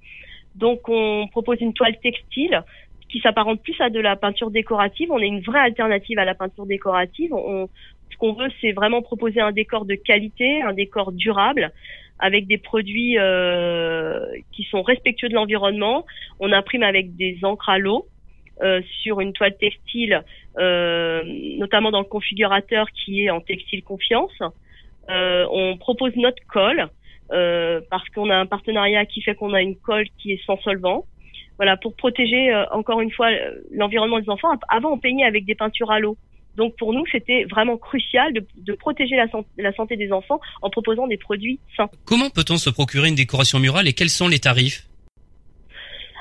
Donc 0.55 0.89
on 0.89 1.29
propose 1.29 1.61
une 1.61 1.75
toile 1.75 1.99
textile 2.01 2.63
qui 3.15 3.21
s'apparente 3.21 3.63
plus 3.63 3.81
à 3.81 3.91
de 3.91 4.01
la 4.01 4.17
peinture 4.17 4.51
décorative. 4.51 5.13
On 5.13 5.21
est 5.21 5.29
une 5.29 5.41
vraie 5.41 5.61
alternative 5.61 6.19
à 6.19 6.25
la 6.25 6.35
peinture 6.35 6.67
décorative. 6.67 7.33
On, 7.33 7.69
ce 8.11 8.17
qu'on 8.17 8.33
veut, 8.33 8.49
c'est 8.61 8.73
vraiment 8.73 9.03
proposer 9.03 9.41
un 9.41 9.53
décor 9.53 9.85
de 9.85 9.95
qualité, 9.95 10.63
un 10.63 10.73
décor 10.73 11.13
durable, 11.13 11.71
avec 12.19 12.49
des 12.49 12.59
produits 12.59 13.17
euh, 13.17 14.19
qui 14.51 14.65
sont 14.65 14.83
respectueux 14.83 15.29
de 15.29 15.35
l'environnement. 15.35 16.05
On 16.41 16.51
imprime 16.51 16.83
avec 16.83 17.15
des 17.15 17.39
encres 17.45 17.69
à 17.69 17.79
l'eau 17.79 18.09
euh, 18.63 18.83
sur 19.03 19.21
une 19.21 19.33
toile 19.33 19.57
textile, 19.59 20.25
euh, 20.59 21.23
notamment 21.57 21.93
dans 21.93 22.01
le 22.01 22.07
configurateur 22.07 22.91
qui 22.91 23.27
est 23.27 23.31
en 23.31 23.41
textile 23.41 23.85
confiance. 23.85 24.43
Euh, 25.09 25.47
on 25.53 25.77
propose 25.77 26.17
notre 26.17 26.45
colle 26.49 26.89
euh, 27.31 27.81
parce 27.91 28.09
qu'on 28.09 28.29
a 28.31 28.37
un 28.37 28.47
partenariat 28.47 29.07
qui 29.07 29.23
fait 29.23 29.37
qu'on 29.37 29.53
a 29.53 29.63
une 29.63 29.77
colle 29.77 30.07
qui 30.19 30.33
est 30.33 30.45
sans 30.45 30.59
solvant 30.63 31.05
voilà, 31.57 31.77
pour 31.77 31.95
protéger 31.95 32.53
euh, 32.53 32.65
encore 32.73 33.01
une 33.01 33.11
fois 33.11 33.29
euh, 33.31 33.61
l'environnement 33.73 34.19
des 34.19 34.29
enfants. 34.29 34.49
Avant, 34.69 34.93
on 34.93 34.99
peignait 34.99 35.25
avec 35.25 35.45
des 35.45 35.55
peintures 35.55 35.91
à 35.91 36.01
l'eau. 36.01 36.17
Donc 36.57 36.77
pour 36.77 36.93
nous, 36.93 37.05
c'était 37.11 37.45
vraiment 37.45 37.77
crucial 37.77 38.33
de, 38.33 38.47
de 38.59 38.73
protéger 38.75 39.17
la, 39.17 39.27
la, 39.59 39.73
santé 39.73 39.97
des 39.97 40.13
enfants 40.13 40.41
en 40.63 40.71
proposant 40.71 41.07
des 41.09 41.17
produits 41.17 41.59
sains. 41.77 41.91
Comment 42.05 42.31
peut-on 42.31 42.59
se 42.59 42.71
procurer 42.71 43.09
une 43.09 43.17
décoration 43.17 43.59
murale 43.59 43.89
et 43.89 43.93
quels 43.93 44.09
sont 44.09 44.29
les 44.29 44.39
tarifs? 44.39 44.87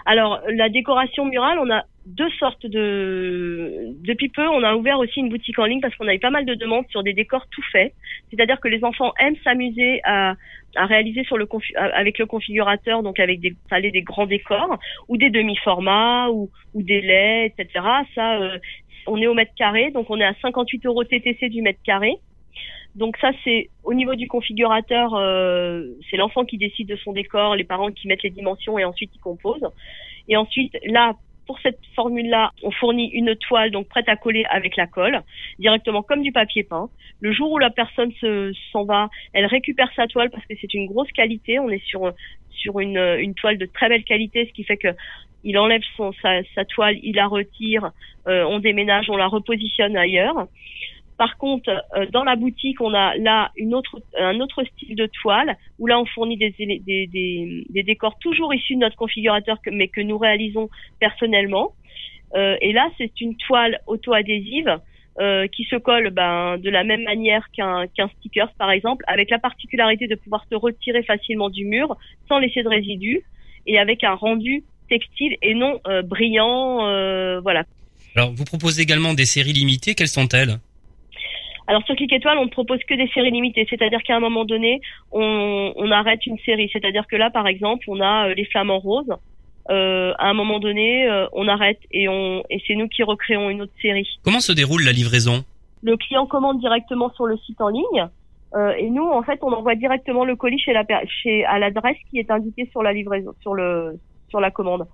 Alors 0.05 0.41
la 0.49 0.69
décoration 0.69 1.25
murale, 1.25 1.59
on 1.59 1.69
a 1.71 1.83
deux 2.05 2.29
sortes 2.31 2.65
de 2.65 3.95
depuis 4.03 4.27
peu 4.29 4.45
on 4.47 4.61
a 4.63 4.75
ouvert 4.75 4.99
aussi 4.99 5.19
une 5.19 5.29
boutique 5.29 5.57
en 5.57 5.65
ligne 5.65 5.79
parce 5.79 5.95
qu'on 5.95 6.07
avait 6.07 6.19
pas 6.19 6.29
mal 6.29 6.45
de 6.45 6.53
demandes 6.53 6.85
sur 6.89 7.01
des 7.01 7.13
décors 7.13 7.47
tout 7.49 7.63
faits. 7.71 7.93
C'est-à-dire 8.29 8.59
que 8.59 8.67
les 8.67 8.83
enfants 8.83 9.13
aiment 9.19 9.37
s'amuser 9.43 10.01
à, 10.03 10.35
à 10.75 10.85
réaliser 10.85 11.23
sur 11.23 11.37
le 11.37 11.47
avec 11.77 12.17
le 12.17 12.25
configurateur 12.25 13.03
donc 13.03 13.19
avec 13.19 13.39
des 13.39 13.55
des 13.91 14.01
grands 14.01 14.25
décors 14.25 14.79
ou 15.07 15.15
des 15.17 15.29
demi-formats 15.29 16.29
ou, 16.29 16.49
ou 16.73 16.83
des 16.83 17.01
laits 17.01 17.53
etc 17.57 17.85
ça 18.15 18.37
euh, 18.41 18.57
on 19.07 19.21
est 19.21 19.27
au 19.27 19.33
mètre 19.33 19.53
carré 19.55 19.91
donc 19.91 20.09
on 20.09 20.19
est 20.19 20.25
à 20.25 20.33
58 20.41 20.85
euros 20.85 21.03
TTC 21.03 21.49
du 21.49 21.61
mètre 21.61 21.81
carré. 21.83 22.15
Donc 22.95 23.17
ça 23.17 23.31
c'est 23.43 23.69
au 23.83 23.93
niveau 23.93 24.15
du 24.15 24.27
configurateur 24.27 25.15
euh, 25.15 25.87
c'est 26.11 26.17
l'enfant 26.17 26.43
qui 26.43 26.57
décide 26.57 26.89
de 26.89 26.97
son 26.97 27.13
décor 27.13 27.55
les 27.55 27.63
parents 27.63 27.91
qui 27.91 28.07
mettent 28.07 28.23
les 28.23 28.29
dimensions 28.29 28.77
et 28.77 28.83
ensuite 28.83 29.11
ils 29.15 29.19
composent. 29.19 29.67
Et 30.27 30.35
ensuite 30.35 30.77
là 30.85 31.13
pour 31.45 31.59
cette 31.59 31.79
formule-là, 31.95 32.51
on 32.63 32.71
fournit 32.71 33.09
une 33.09 33.35
toile 33.35 33.71
donc 33.71 33.87
prête 33.87 34.07
à 34.09 34.15
coller 34.15 34.45
avec 34.49 34.75
la 34.75 34.87
colle, 34.87 35.21
directement 35.59 36.01
comme 36.01 36.21
du 36.21 36.31
papier 36.31 36.63
peint. 36.63 36.89
Le 37.19 37.31
jour 37.33 37.51
où 37.51 37.59
la 37.59 37.69
personne 37.69 38.11
s'en 38.71 38.85
va, 38.85 39.09
elle 39.33 39.45
récupère 39.45 39.91
sa 39.95 40.07
toile 40.07 40.29
parce 40.29 40.45
que 40.45 40.53
c'est 40.59 40.73
une 40.73 40.87
grosse 40.87 41.11
qualité. 41.11 41.59
On 41.59 41.69
est 41.69 41.83
sur 41.85 42.13
sur 42.49 42.79
une, 42.79 42.97
une 43.19 43.33
toile 43.33 43.57
de 43.57 43.65
très 43.65 43.89
belle 43.89 44.03
qualité, 44.03 44.45
ce 44.45 44.53
qui 44.53 44.63
fait 44.63 44.77
que 44.77 44.89
il 45.43 45.57
enlève 45.57 45.81
son, 45.97 46.13
sa, 46.21 46.41
sa 46.55 46.63
toile, 46.65 46.97
il 47.03 47.15
la 47.15 47.27
retire, 47.27 47.91
euh, 48.27 48.45
on 48.45 48.59
déménage, 48.59 49.09
on 49.09 49.17
la 49.17 49.27
repositionne 49.27 49.97
ailleurs. 49.97 50.47
Par 51.23 51.37
contre, 51.37 51.69
euh, 51.69 52.05
dans 52.11 52.25
la 52.25 52.35
boutique, 52.35 52.81
on 52.81 52.93
a 52.93 53.15
là 53.15 53.49
un 54.19 54.41
autre 54.41 54.63
style 54.65 54.93
de 54.97 55.05
toile 55.21 55.55
où 55.79 55.87
là 55.87 55.97
on 55.97 56.05
fournit 56.05 56.35
des, 56.35 56.53
décors 57.69 58.19
toujours 58.19 58.53
issus 58.53 58.75
de 58.75 58.81
notre 58.81 58.97
configurateur, 58.97 59.57
mais 59.71 59.87
que 59.87 60.01
nous 60.01 60.17
réalisons 60.17 60.67
personnellement. 60.99 61.75
Euh, 62.35 62.57
et 62.59 62.73
là, 62.73 62.89
c'est 62.97 63.21
une 63.21 63.37
toile 63.37 63.79
auto-adhésive 63.87 64.81
euh, 65.21 65.47
qui 65.47 65.63
se 65.63 65.77
colle 65.77 66.09
ben, 66.09 66.57
de 66.57 66.69
la 66.69 66.83
même 66.83 67.03
manière 67.03 67.49
qu'un 67.55 67.87
sticker, 68.17 68.51
par 68.59 68.71
exemple, 68.71 69.05
avec 69.07 69.29
la 69.29 69.39
particularité 69.39 70.07
de 70.07 70.15
pouvoir 70.15 70.43
se 70.51 70.55
retirer 70.55 71.03
facilement 71.03 71.49
du 71.49 71.63
mur 71.63 71.95
sans 72.27 72.39
laisser 72.39 72.63
de 72.63 72.67
résidus 72.67 73.21
et 73.65 73.79
avec 73.79 74.03
un 74.03 74.15
rendu 74.15 74.65
textile 74.89 75.37
et 75.41 75.53
non 75.53 75.79
brillant, 76.03 76.79
voilà. 77.39 77.63
Alors, 78.17 78.33
vous 78.33 78.43
proposez 78.43 78.81
également 78.81 79.13
des 79.13 79.25
séries 79.25 79.53
limitées. 79.53 79.95
Quelles 79.95 80.09
sont-elles? 80.09 80.59
Alors 81.67 81.83
sur 81.83 81.95
Click 81.95 82.11
Étoile, 82.11 82.37
on 82.37 82.45
ne 82.45 82.49
propose 82.49 82.79
que 82.89 82.93
des 82.93 83.07
séries 83.13 83.31
limitées, 83.31 83.65
c'est-à-dire 83.69 84.03
qu'à 84.03 84.15
un 84.15 84.19
moment 84.19 84.45
donné, 84.45 84.81
on, 85.11 85.73
on 85.75 85.91
arrête 85.91 86.25
une 86.25 86.39
série. 86.39 86.69
C'est-à-dire 86.73 87.07
que 87.07 87.15
là, 87.15 87.29
par 87.29 87.47
exemple, 87.47 87.85
on 87.87 87.99
a 88.01 88.29
euh, 88.29 88.33
les 88.33 88.45
flamants 88.45 88.79
roses. 88.79 89.13
Euh, 89.69 90.13
à 90.19 90.27
un 90.29 90.33
moment 90.33 90.59
donné, 90.59 91.07
euh, 91.07 91.25
on 91.31 91.47
arrête 91.47 91.79
et, 91.91 92.09
on, 92.09 92.43
et 92.49 92.61
c'est 92.67 92.75
nous 92.75 92.89
qui 92.89 93.01
recréons 93.01 93.49
une 93.49 93.61
autre 93.61 93.71
série. 93.81 94.07
Comment 94.25 94.41
se 94.41 94.51
déroule 94.51 94.83
la 94.83 94.91
livraison? 94.91 95.45
Le 95.83 95.95
client 95.95 96.25
commande 96.25 96.59
directement 96.59 97.09
sur 97.11 97.25
le 97.25 97.37
site 97.37 97.61
en 97.61 97.69
ligne. 97.69 98.07
Euh, 98.55 98.73
et 98.77 98.89
nous, 98.89 99.03
en 99.05 99.23
fait, 99.23 99.39
on 99.41 99.51
envoie 99.51 99.75
directement 99.75 100.25
le 100.25 100.35
colis 100.35 100.59
chez 100.59 100.73
la 100.73 100.85
chez 101.07 101.43
à 101.45 101.59
l'adresse 101.59 101.97
qui 102.09 102.19
est 102.19 102.29
indiquée 102.29 102.67
sur 102.71 102.83
la 102.83 102.93
livraison, 102.93 103.31
sur 103.41 103.53
le 103.53 103.97
sur 104.29 104.39
la 104.39 104.51
commande. 104.51 104.85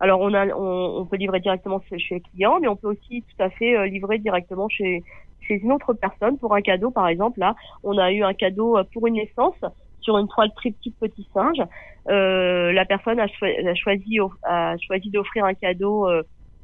Alors 0.00 0.20
on 0.20 0.32
a, 0.34 0.46
on, 0.54 1.00
on 1.00 1.04
peut 1.06 1.16
livrer 1.16 1.40
directement 1.40 1.82
chez 1.88 2.14
le 2.14 2.20
client, 2.30 2.58
mais 2.60 2.68
on 2.68 2.76
peut 2.76 2.88
aussi 2.88 3.22
tout 3.22 3.42
à 3.42 3.50
fait 3.50 3.76
euh, 3.76 3.86
livrer 3.86 4.18
directement 4.18 4.68
chez 4.68 5.02
chez 5.48 5.54
une 5.54 5.72
autre 5.72 5.94
personne 5.94 6.38
pour 6.38 6.54
un 6.54 6.60
cadeau, 6.60 6.90
par 6.90 7.08
exemple. 7.08 7.40
Là, 7.40 7.56
on 7.82 7.98
a 7.98 8.12
eu 8.12 8.22
un 8.22 8.34
cadeau 8.34 8.78
pour 8.92 9.06
une 9.06 9.14
naissance 9.14 9.56
sur 10.00 10.18
une 10.18 10.28
toile 10.28 10.52
triptyque 10.54 10.94
petit 11.00 11.26
singe. 11.34 11.60
Euh, 12.08 12.72
la 12.72 12.84
personne 12.84 13.20
a, 13.20 13.26
choisi 13.74 14.18
a 14.44 14.76
choisi 14.78 15.10
d'offrir 15.10 15.44
un 15.44 15.54
cadeau 15.54 16.08
euh, 16.08 16.22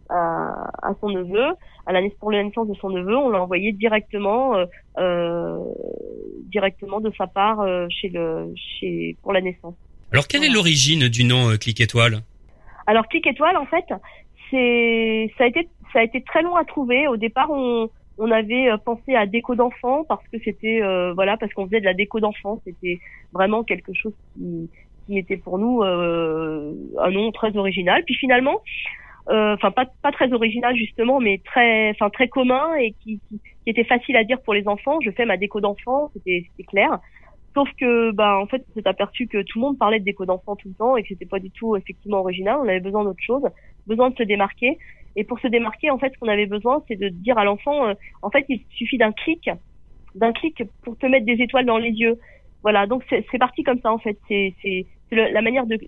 à, 0.09 0.71
à, 0.83 0.95
son 1.01 1.11
neveu, 1.11 1.55
à 1.87 1.93
la 1.93 2.01
pour 2.21 2.31
la 2.31 2.43
naissance 2.43 2.69
de 2.69 2.75
son 2.75 2.91
neveu, 2.91 3.17
on 3.17 3.31
l'a 3.31 3.43
envoyé 3.43 3.73
directement 3.73 4.57
euh, 4.57 4.67
euh 4.99 5.59
directement 6.51 7.01
de 7.01 7.11
sa 7.19 7.27
part 7.27 7.61
euh, 7.61 7.87
chez 7.91 8.09
le 8.09 8.53
chez 8.57 9.17
pour 9.23 9.33
la 9.33 9.41
naissance. 9.41 9.75
Alors 10.13 10.29
quelle 10.29 10.45
est 10.45 10.51
l'origine 10.51 11.09
du 11.09 11.25
nom 11.25 11.51
euh, 11.51 11.57
Clic 11.57 11.81
Étoile? 11.81 12.21
Alors 12.87 13.07
Clic 13.09 13.27
Étoile 13.27 13.57
en 13.57 13.67
fait, 13.67 13.85
c'est 14.51 15.33
ça 15.37 15.45
a 15.45 15.47
été 15.47 15.69
ça 15.93 16.01
a 16.01 16.03
été 16.03 16.23
très 16.23 16.43
long 16.43 16.55
à 16.57 16.65
trouver. 16.65 17.09
Au 17.09 17.17
départ, 17.17 17.51
on 17.51 17.89
on 18.19 18.31
avait 18.31 18.71
euh, 18.71 18.77
pensé 18.77 19.15
à 19.15 19.27
déco 19.27 19.55
d'enfant 19.55 20.05
parce 20.05 20.27
que 20.29 20.39
c'était 20.45 20.83
euh, 20.83 21.13
voilà 21.15 21.37
parce 21.37 21.53
qu'on 21.53 21.67
faisait 21.67 21.81
de 21.81 21.85
la 21.85 21.95
déco 21.95 22.21
d'enfant 22.21 22.61
c'était 22.65 23.01
vraiment 23.33 23.65
quelque 23.65 23.93
chose 23.93 24.15
qui, 24.35 24.71
qui 25.07 25.19
était 25.19 25.37
pour 25.37 25.59
nous 25.59 25.83
euh, 25.83 26.73
un 26.99 27.11
nom 27.11 27.33
très 27.33 27.57
original. 27.57 28.03
Puis 28.05 28.15
finalement 28.15 28.63
enfin 29.27 29.71
pas 29.71 29.87
pas 30.03 30.13
très 30.13 30.33
original 30.35 30.77
justement 30.77 31.19
mais 31.19 31.41
très 31.45 31.91
enfin 31.91 32.11
très 32.11 32.29
commun 32.29 32.75
et 32.75 32.93
qui, 33.01 33.21
qui, 33.29 33.41
qui, 33.41 33.71
était 33.71 33.85
facile 33.85 34.17
à 34.17 34.25
dire 34.25 34.41
pour 34.43 34.55
les 34.55 34.69
enfants. 34.69 34.99
Je 35.03 35.11
fais 35.11 35.25
ma 35.25 35.37
déco 35.37 35.61
d'enfant 35.61 36.11
c'était 36.15 36.47
c'était 36.51 36.69
clair. 36.69 36.99
Sauf 37.55 37.69
que 37.81 38.11
bah 38.13 38.39
en 38.39 38.47
fait 38.47 38.65
on 38.71 38.75
s'est 38.75 38.87
aperçu 38.87 39.27
que 39.27 39.43
tout 39.43 39.59
le 39.59 39.63
monde 39.63 39.79
parlait 39.79 39.99
de 39.99 40.05
déco 40.05 40.25
d'enfant 40.27 40.57
tout 40.57 40.69
le 40.69 40.75
temps 40.75 40.97
et 40.97 41.03
que 41.03 41.09
c'était 41.09 41.27
pas 41.27 41.41
du 41.41 41.51
tout 41.51 41.75
effectivement 41.75 42.19
original. 42.19 42.59
On 42.61 42.69
avait 42.69 42.81
besoin 42.81 43.03
d'autre 43.03 43.23
chose 43.25 43.43
besoin 43.87 44.11
de 44.11 44.17
se 44.17 44.23
démarquer 44.23 44.79
et 45.17 45.25
pour 45.25 45.39
se 45.41 45.49
démarquer, 45.49 45.91
en 45.91 45.99
fait, 45.99 46.13
ce 46.13 46.19
qu'on 46.19 46.29
avait 46.29 46.47
besoin, 46.47 46.83
c'est 46.89 46.97
de 46.97 47.09
dire 47.09 47.39
à 47.39 47.45
l'enfant, 47.45 47.89
euh, 47.89 47.95
en 48.23 48.31
fait, 48.31 48.45
il 48.49 48.61
suffit 48.71 48.99
d'un 48.99 49.13
clic, 49.13 49.49
d'un 50.15 50.33
clic 50.33 50.63
pour 50.83 50.97
te 50.99 51.07
mettre 51.07 51.27
des 51.27 51.41
étoiles 51.43 51.67
dans 51.67 51.79
les 51.79 51.91
yeux. 51.91 52.19
Voilà, 52.63 52.87
donc 52.87 53.05
c'est 53.09 53.39
parti 53.39 53.63
comme 53.63 53.81
ça, 53.81 53.93
en 53.93 53.99
fait. 53.99 54.17
C'est 54.29 54.87
la 55.11 55.43
manière 55.43 55.67
de, 55.67 55.79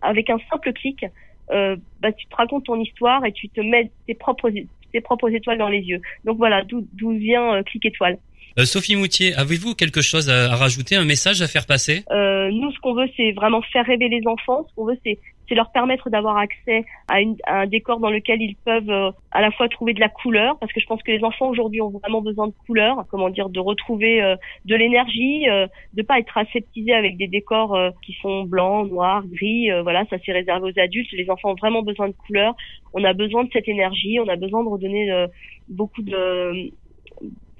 avec 0.00 0.30
un 0.30 0.38
simple 0.50 0.72
clic, 0.72 1.04
euh, 1.50 1.76
bah, 2.00 2.12
tu 2.12 2.26
te 2.26 2.36
racontes 2.36 2.64
ton 2.64 2.80
histoire 2.80 3.24
et 3.24 3.32
tu 3.32 3.48
te 3.48 3.60
mets 3.60 3.90
tes 4.06 4.14
propres, 4.14 4.50
tes 4.92 5.00
propres 5.00 5.28
étoiles 5.30 5.58
dans 5.58 5.68
les 5.68 5.80
yeux. 5.80 6.00
Donc 6.24 6.38
voilà, 6.38 6.62
d'où 6.64 7.10
vient 7.10 7.54
euh, 7.54 7.62
clic 7.62 7.84
étoile. 7.84 8.18
Euh, 8.58 8.64
Sophie 8.64 8.96
Moutier, 8.96 9.34
avez-vous 9.34 9.74
quelque 9.74 10.02
chose 10.02 10.28
à, 10.28 10.54
rajouter, 10.56 10.96
un 10.96 11.04
message 11.04 11.40
à 11.42 11.46
faire 11.46 11.66
passer? 11.66 12.04
Euh, 12.10 12.50
Nous, 12.50 12.70
ce 12.72 12.78
qu'on 12.80 12.94
veut, 12.94 13.08
c'est 13.16 13.32
vraiment 13.32 13.62
faire 13.62 13.86
rêver 13.86 14.08
les 14.08 14.22
enfants. 14.26 14.66
Ce 14.68 14.74
qu'on 14.74 14.86
veut, 14.86 14.98
c'est 15.04 15.18
c'est 15.50 15.56
leur 15.56 15.72
permettre 15.72 16.10
d'avoir 16.10 16.36
accès 16.36 16.84
à, 17.08 17.16
un 17.48 17.66
décor 17.66 17.98
dans 17.98 18.08
lequel 18.08 18.40
ils 18.40 18.54
peuvent 18.54 18.88
euh, 18.88 19.10
à 19.32 19.40
la 19.40 19.50
fois 19.50 19.68
trouver 19.68 19.94
de 19.94 20.00
la 20.00 20.08
couleur, 20.08 20.56
parce 20.60 20.72
que 20.72 20.80
je 20.80 20.86
pense 20.86 21.02
que 21.02 21.10
les 21.10 21.24
enfants 21.24 21.48
aujourd'hui 21.48 21.80
ont 21.82 21.90
vraiment 21.90 22.22
besoin 22.22 22.46
de 22.46 22.54
couleur, 22.66 23.04
comment 23.10 23.30
dire, 23.30 23.48
de 23.48 23.58
retrouver 23.58 24.22
euh, 24.22 24.36
de 24.64 24.76
l'énergie, 24.76 25.48
euh, 25.48 25.66
de 25.94 26.02
pas 26.02 26.20
être 26.20 26.38
aseptisés 26.38 26.94
avec 26.94 27.16
des 27.16 27.26
décors 27.26 27.74
euh, 27.74 27.90
qui 28.06 28.12
sont 28.22 28.44
blancs, 28.44 28.88
noirs, 28.88 29.24
gris. 29.26 29.68
voilà, 29.82 30.04
ça 30.08 30.16
c'est 30.24 30.32
réservé 30.32 30.70
aux 30.70 30.80
adultes. 30.80 31.10
Les 31.12 31.28
enfants 31.28 31.50
ont 31.50 31.54
vraiment 31.54 31.82
besoin 31.82 32.08
de 32.08 32.14
couleur. 32.26 32.54
On 32.94 33.02
a 33.02 33.12
besoin 33.12 33.42
de 33.44 33.50
cette 33.52 33.68
énergie. 33.68 34.20
On 34.20 34.28
a 34.28 34.36
besoin 34.36 34.62
de 34.62 34.68
redonner 34.68 35.26
beaucoup 35.68 36.02
de 36.02 36.70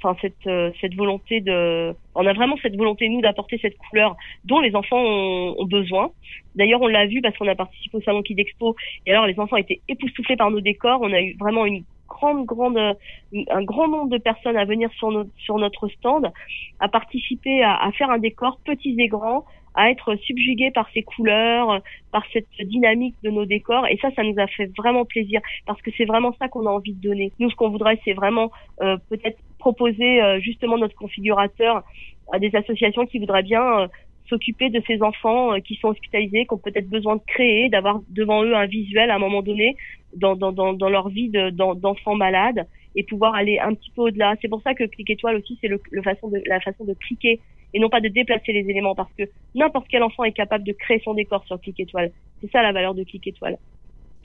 enfin 0.02 0.16
euh, 0.46 0.70
cette 0.80 0.94
volonté 0.94 1.40
de 1.40 1.94
on 2.14 2.26
a 2.26 2.32
vraiment 2.32 2.56
cette 2.62 2.76
volonté 2.76 3.08
nous 3.08 3.20
d'apporter 3.20 3.58
cette 3.60 3.76
couleur 3.78 4.16
dont 4.44 4.60
les 4.60 4.74
enfants 4.74 5.00
ont, 5.00 5.64
besoin. 5.64 6.10
D'ailleurs 6.54 6.80
on 6.82 6.86
l'a 6.86 7.06
vu 7.06 7.20
parce 7.20 7.36
qu'on 7.36 7.48
a 7.48 7.54
participé 7.54 7.98
au 7.98 8.02
salon 8.02 8.22
Kid 8.22 8.38
Expo. 8.38 8.76
Et 9.06 9.12
alors 9.12 9.26
les 9.26 9.38
enfants 9.38 9.56
étaient 9.56 9.80
époustouflés 9.88 10.36
par 10.36 10.50
nos 10.50 10.60
décors. 10.60 11.00
On 11.02 11.12
a 11.12 11.20
eu 11.20 11.36
vraiment 11.38 11.66
une 11.66 11.84
grande 12.08 12.44
grande 12.44 12.78
un 12.78 13.62
grand 13.62 13.88
nombre 13.88 14.10
de 14.10 14.18
personnes 14.18 14.56
à 14.56 14.64
venir 14.64 14.90
sur 14.92 15.58
notre 15.58 15.88
stand 15.88 16.32
à 16.80 16.88
participer 16.88 17.62
à 17.62 17.90
faire 17.96 18.10
un 18.10 18.18
décor 18.18 18.58
petits 18.64 18.96
et 18.98 19.08
grands 19.08 19.44
à 19.74 19.90
être 19.90 20.16
subjugué 20.16 20.70
par 20.70 20.88
ces 20.92 21.02
couleurs, 21.02 21.80
par 22.12 22.24
cette 22.32 22.48
dynamique 22.60 23.14
de 23.22 23.30
nos 23.30 23.44
décors. 23.44 23.86
Et 23.88 23.98
ça, 23.98 24.10
ça 24.14 24.22
nous 24.22 24.34
a 24.38 24.46
fait 24.46 24.70
vraiment 24.76 25.04
plaisir 25.04 25.40
parce 25.66 25.80
que 25.82 25.90
c'est 25.96 26.04
vraiment 26.04 26.34
ça 26.38 26.48
qu'on 26.48 26.66
a 26.66 26.70
envie 26.70 26.94
de 26.94 27.00
donner. 27.00 27.32
Nous, 27.38 27.50
ce 27.50 27.56
qu'on 27.56 27.70
voudrait, 27.70 28.00
c'est 28.04 28.12
vraiment 28.12 28.50
euh, 28.82 28.96
peut-être 29.08 29.38
proposer 29.58 30.22
euh, 30.22 30.40
justement 30.40 30.78
notre 30.78 30.96
configurateur 30.96 31.82
à 32.32 32.38
des 32.38 32.54
associations 32.54 33.06
qui 33.06 33.18
voudraient 33.18 33.42
bien 33.42 33.80
euh, 33.80 33.88
s'occuper 34.28 34.70
de 34.70 34.80
ces 34.86 35.02
enfants 35.02 35.60
qui 35.60 35.74
sont 35.76 35.88
hospitalisés, 35.88 36.46
qui 36.46 36.54
ont 36.54 36.58
peut-être 36.58 36.88
besoin 36.88 37.16
de 37.16 37.22
créer, 37.26 37.68
d'avoir 37.68 38.00
devant 38.10 38.44
eux 38.44 38.54
un 38.54 38.66
visuel 38.66 39.10
à 39.10 39.16
un 39.16 39.18
moment 39.18 39.42
donné 39.42 39.76
dans, 40.16 40.36
dans, 40.36 40.52
dans, 40.52 40.88
leur 40.88 41.08
vie 41.08 41.30
d'enfants 41.52 42.14
malades 42.14 42.66
et 42.94 43.02
pouvoir 43.02 43.34
aller 43.34 43.58
un 43.58 43.74
petit 43.74 43.90
peu 43.90 44.02
au-delà. 44.02 44.34
C'est 44.40 44.48
pour 44.48 44.62
ça 44.62 44.74
que 44.74 44.84
Clic 44.84 45.10
Étoile 45.10 45.36
aussi, 45.36 45.58
c'est 45.60 45.68
le, 45.68 45.80
le 45.90 46.02
façon 46.02 46.28
de, 46.28 46.40
la 46.46 46.60
façon 46.60 46.84
de 46.84 46.94
cliquer 46.94 47.40
et 47.74 47.80
non 47.80 47.88
pas 47.88 48.00
de 48.00 48.08
déplacer 48.08 48.52
les 48.52 48.68
éléments 48.68 48.94
parce 48.94 49.10
que 49.16 49.24
n'importe 49.54 49.86
quel 49.88 50.02
enfant 50.02 50.24
est 50.24 50.32
capable 50.32 50.64
de 50.64 50.72
créer 50.72 51.00
son 51.04 51.14
décor 51.14 51.44
sur 51.46 51.60
Clic 51.60 51.78
Étoile. 51.78 52.10
C'est 52.40 52.50
ça 52.50 52.62
la 52.62 52.72
valeur 52.72 52.94
de 52.94 53.04
Clic 53.04 53.26
Étoile. 53.26 53.58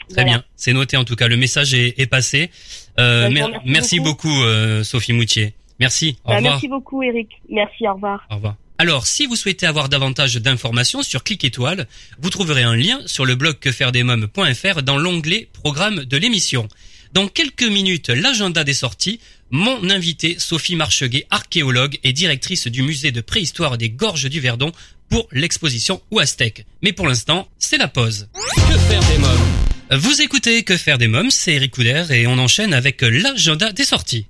Très 0.09 0.23
bien, 0.23 0.43
c'est 0.55 0.73
noté 0.73 0.97
en 0.97 1.03
tout 1.03 1.15
cas, 1.15 1.27
le 1.27 1.37
message 1.37 1.73
est, 1.73 1.99
est 1.99 2.07
passé. 2.07 2.51
Euh, 2.99 3.29
bah, 3.31 3.59
merci, 3.65 3.99
beaucoup, 3.99 4.43
euh, 4.43 4.83
Sophie 4.83 5.13
Moutier. 5.13 5.53
Merci, 5.79 6.17
au 6.23 6.29
bah, 6.29 6.37
revoir. 6.37 6.53
Merci 6.53 6.67
beaucoup 6.67 7.01
Eric, 7.01 7.29
merci, 7.49 7.87
au 7.87 7.93
revoir. 7.95 8.25
Au 8.29 8.35
revoir. 8.35 8.55
Alors, 8.77 9.07
si 9.07 9.25
vous 9.25 9.37
souhaitez 9.37 9.65
avoir 9.65 9.87
davantage 9.87 10.35
d'informations 10.35 11.01
sur 11.01 11.23
Clic 11.23 11.45
Étoile, 11.45 11.87
vous 12.19 12.29
trouverez 12.29 12.63
un 12.63 12.75
lien 12.75 12.99
sur 13.05 13.25
le 13.25 13.35
blog 13.35 13.57
quefairedesmoms.fr 13.57 14.83
dans 14.83 14.97
l'onglet 14.97 15.47
Programme 15.53 16.03
de 16.03 16.17
l'émission. 16.17 16.67
Dans 17.15 17.29
quelques 17.29 17.63
minutes, 17.63 18.09
l'agenda 18.09 18.65
des 18.65 18.73
sorties. 18.73 19.21
Mon 19.49 19.89
invité, 19.89 20.35
Sophie 20.37 20.75
Marcheguet, 20.75 21.25
archéologue 21.29 21.97
et 22.03 22.11
directrice 22.11 22.67
du 22.67 22.81
musée 22.81 23.13
de 23.13 23.21
préhistoire 23.21 23.77
des 23.77 23.89
Gorges 23.89 24.29
du 24.29 24.41
Verdon 24.41 24.73
pour 25.07 25.29
l'exposition 25.31 26.01
Ouastec. 26.11 26.65
Mais 26.81 26.91
pour 26.91 27.07
l'instant, 27.07 27.47
c'est 27.57 27.77
la 27.77 27.87
pause. 27.87 28.27
Que 28.33 28.77
faire 28.77 28.99
des 29.07 29.17
mômes? 29.17 30.01
Vous 30.01 30.21
écoutez 30.21 30.63
Que 30.63 30.75
faire 30.75 30.97
des 30.97 31.07
mômes, 31.07 31.31
c'est 31.31 31.53
Eric 31.53 31.71
Couder 31.71 32.03
et 32.09 32.27
on 32.27 32.37
enchaîne 32.37 32.73
avec 32.73 33.01
l'agenda 33.01 33.71
des 33.71 33.85
sorties. 33.85 34.25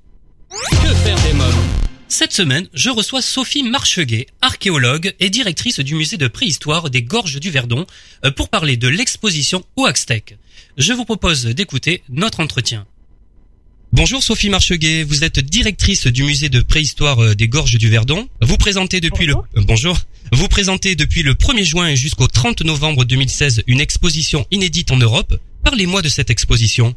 Que 0.52 0.94
faire 0.94 1.20
des 1.24 1.34
mômes? 1.34 1.66
Cette 2.08 2.34
semaine, 2.34 2.68
je 2.76 2.92
reçois 2.92 3.24
Sophie 3.24 3.64
Marcheguet, 3.64 4.28
archéologue 4.44 5.16
et 5.20 5.32
directrice 5.32 5.80
du 5.80 5.96
musée 5.96 6.18
de 6.18 6.28
préhistoire 6.28 6.92
des 6.92 7.02
Gorges 7.02 7.40
du 7.40 7.50
Verdon, 7.50 7.88
euh, 8.24 8.30
pour 8.30 8.50
parler 8.50 8.78
de 8.78 8.88
l'exposition 8.88 9.66
Ouastec 9.76 10.38
je 10.78 10.94
vous 10.94 11.06
propose 11.06 11.46
d'écouter 11.46 12.04
notre 12.10 12.40
entretien. 12.40 12.86
Bonjour 13.94 14.22
Sophie 14.22 14.50
Marcheguet, 14.50 15.04
vous 15.04 15.24
êtes 15.24 15.40
directrice 15.40 16.08
du 16.08 16.24
musée 16.24 16.50
de 16.50 16.62
préhistoire 16.62 17.24
euh, 17.24 17.36
des 17.36 17.48
Gorges 17.48 17.78
du 17.78 17.90
Verdon. 17.90 18.28
Vous 18.42 18.58
présentez 18.58 19.00
depuis 19.00 19.26
le 19.26 19.36
euh, 19.36 19.62
bonjour. 19.62 19.98
Vous 20.34 20.50
présentez 20.50 20.96
depuis 20.96 21.24
le 21.24 21.34
1er 21.34 21.64
juin 21.64 21.96
jusqu'au 21.96 22.28
30 22.28 22.62
novembre 22.64 23.06
2016 23.06 23.64
une 23.68 23.80
exposition 23.80 24.46
inédite 24.52 24.92
en 24.92 24.98
Europe. 24.98 25.40
Parlez-moi 25.64 26.02
de 26.02 26.10
cette 26.10 26.30
exposition. 26.30 26.94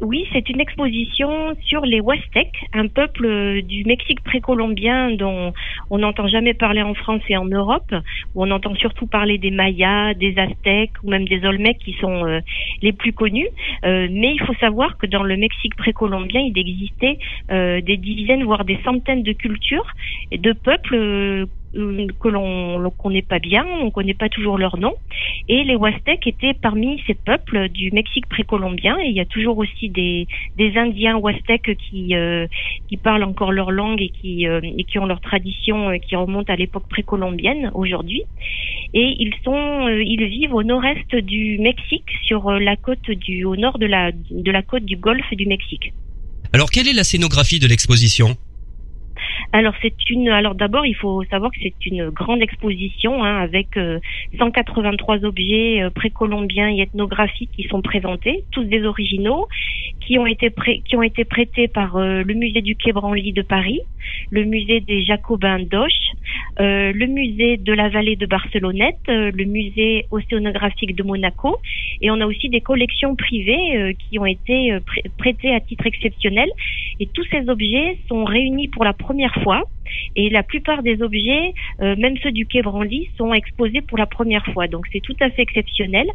Oui, 0.00 0.26
c'est 0.32 0.48
une 0.48 0.60
exposition 0.60 1.54
sur 1.64 1.82
les 1.82 2.00
Huastèques, 2.00 2.66
un 2.72 2.88
peuple 2.88 3.62
du 3.62 3.84
Mexique 3.84 4.22
précolombien 4.24 5.12
dont 5.12 5.52
on 5.90 5.98
n'entend 5.98 6.26
jamais 6.26 6.54
parler 6.54 6.82
en 6.82 6.94
France 6.94 7.22
et 7.28 7.36
en 7.36 7.44
Europe, 7.44 7.94
où 8.34 8.42
on 8.42 8.50
entend 8.50 8.74
surtout 8.74 9.06
parler 9.06 9.38
des 9.38 9.50
Mayas, 9.50 10.14
des 10.14 10.36
Aztèques 10.38 10.92
ou 11.04 11.10
même 11.10 11.28
des 11.28 11.44
Olmecs 11.44 11.78
qui 11.78 11.92
sont 12.00 12.26
euh, 12.26 12.40
les 12.82 12.92
plus 12.92 13.12
connus. 13.12 13.48
Euh, 13.84 14.08
mais 14.10 14.34
il 14.34 14.40
faut 14.44 14.54
savoir 14.54 14.98
que 14.98 15.06
dans 15.06 15.22
le 15.22 15.36
Mexique 15.36 15.76
précolombien, 15.76 16.40
il 16.40 16.58
existait 16.58 17.18
euh, 17.50 17.80
des 17.80 17.96
dizaines, 17.96 18.44
voire 18.44 18.64
des 18.64 18.78
centaines 18.84 19.22
de 19.22 19.32
cultures 19.32 19.86
et 20.30 20.38
de 20.38 20.52
peuples 20.52 20.94
euh, 20.94 21.46
que 21.74 22.28
l'on 22.28 22.90
connaît 22.90 23.22
pas 23.22 23.38
bien, 23.38 23.64
on 23.82 23.90
connaît 23.90 24.14
pas 24.14 24.28
toujours 24.28 24.58
leur 24.58 24.76
nom. 24.76 24.94
Et 25.48 25.64
les 25.64 25.74
Huastèques 25.74 26.26
étaient 26.26 26.54
parmi 26.54 27.02
ces 27.06 27.14
peuples 27.14 27.68
du 27.68 27.90
Mexique 27.92 28.26
précolombien. 28.28 28.98
Et 29.00 29.08
il 29.08 29.14
y 29.14 29.20
a 29.20 29.24
toujours 29.24 29.58
aussi 29.58 29.88
des, 29.88 30.26
Indiens 30.76 31.18
Huastèques 31.18 31.76
qui 31.76 32.14
euh, 32.14 32.46
qui 32.88 32.96
parlent 32.96 33.24
encore 33.24 33.52
leur 33.52 33.70
langue 33.70 34.00
et 34.00 34.10
qui 34.10 34.46
euh, 34.46 34.60
ont 34.96 35.06
leur 35.06 35.20
tradition 35.20 35.98
qui 35.98 36.16
remonte 36.16 36.48
à 36.50 36.56
l'époque 36.56 36.88
précolombienne 36.88 37.70
aujourd'hui. 37.74 38.22
Et 38.94 39.16
ils 39.18 39.34
sont 39.44 39.88
ils 39.88 40.24
vivent 40.24 40.54
au 40.54 40.62
nord-est 40.62 41.14
du 41.16 41.58
Mexique, 41.58 42.10
sur 42.22 42.50
la 42.50 42.76
côte 42.76 43.10
du 43.10 43.44
au 43.44 43.56
nord 43.56 43.78
de 43.78 43.86
la 43.86 44.12
de 44.12 44.50
la 44.50 44.62
côte 44.62 44.84
du 44.84 44.96
Golfe 44.96 45.32
du 45.32 45.46
Mexique. 45.46 45.92
Alors 46.52 46.70
quelle 46.70 46.88
est 46.88 46.92
la 46.92 47.04
scénographie 47.04 47.58
de 47.58 47.66
l'exposition? 47.66 48.36
Alors 49.52 49.74
c'est 49.82 50.08
une. 50.08 50.30
Alors 50.30 50.54
d'abord, 50.54 50.86
il 50.86 50.96
faut 50.96 51.22
savoir 51.24 51.50
que 51.50 51.58
c'est 51.62 51.86
une 51.86 52.08
grande 52.08 52.40
exposition 52.40 53.22
hein, 53.22 53.36
avec 53.36 53.78
183 54.38 55.16
euh, 55.16 55.28
objets 55.28 55.82
euh, 55.82 55.90
précolombiens 55.90 56.70
et 56.70 56.80
ethnographiques 56.80 57.50
qui 57.54 57.64
sont 57.64 57.82
présentés, 57.82 58.44
tous 58.50 58.64
des 58.64 58.82
originaux, 58.84 59.48
qui 60.00 60.18
ont 60.18 60.26
été 60.26 60.50
qui 60.86 60.96
ont 60.96 61.02
été 61.02 61.24
prêtés 61.24 61.68
par 61.68 61.96
euh, 61.96 62.22
le 62.22 62.32
musée 62.32 62.62
du 62.62 62.76
Quai 62.76 62.92
Branly 62.92 63.34
de 63.34 63.42
Paris, 63.42 63.80
le 64.30 64.44
musée 64.44 64.80
des 64.80 65.04
Jacobins 65.04 65.60
d'Auch, 65.60 65.92
le 66.58 67.06
musée 67.06 67.58
de 67.58 67.72
la 67.74 67.90
Vallée 67.90 68.16
de 68.16 68.26
Barcelonnette, 68.26 69.06
le 69.08 69.44
musée 69.44 70.06
océanographique 70.10 70.96
de 70.96 71.02
Monaco, 71.02 71.58
et 72.00 72.10
on 72.10 72.20
a 72.20 72.26
aussi 72.26 72.48
des 72.48 72.60
collections 72.60 73.16
privées 73.16 73.96
qui 73.98 74.18
ont 74.18 74.26
été 74.26 74.76
prêtées 75.18 75.54
à 75.54 75.60
titre 75.60 75.86
exceptionnel. 75.86 76.48
Et 77.00 77.06
tous 77.06 77.24
ces 77.30 77.48
objets 77.48 77.98
sont 78.08 78.24
réunis 78.24 78.68
pour 78.68 78.84
la 78.84 78.92
première 78.92 79.34
fois. 79.34 79.41
Et 80.16 80.30
la 80.30 80.42
plupart 80.42 80.82
des 80.82 81.02
objets, 81.02 81.54
euh, 81.80 81.96
même 81.96 82.16
ceux 82.22 82.32
du 82.32 82.46
Quai 82.46 82.62
sont 83.16 83.32
exposés 83.32 83.80
pour 83.80 83.98
la 83.98 84.06
première 84.06 84.44
fois. 84.52 84.66
Donc 84.68 84.86
c'est 84.92 85.00
tout 85.00 85.16
à 85.20 85.30
fait 85.30 85.42
exceptionnel. 85.42 86.06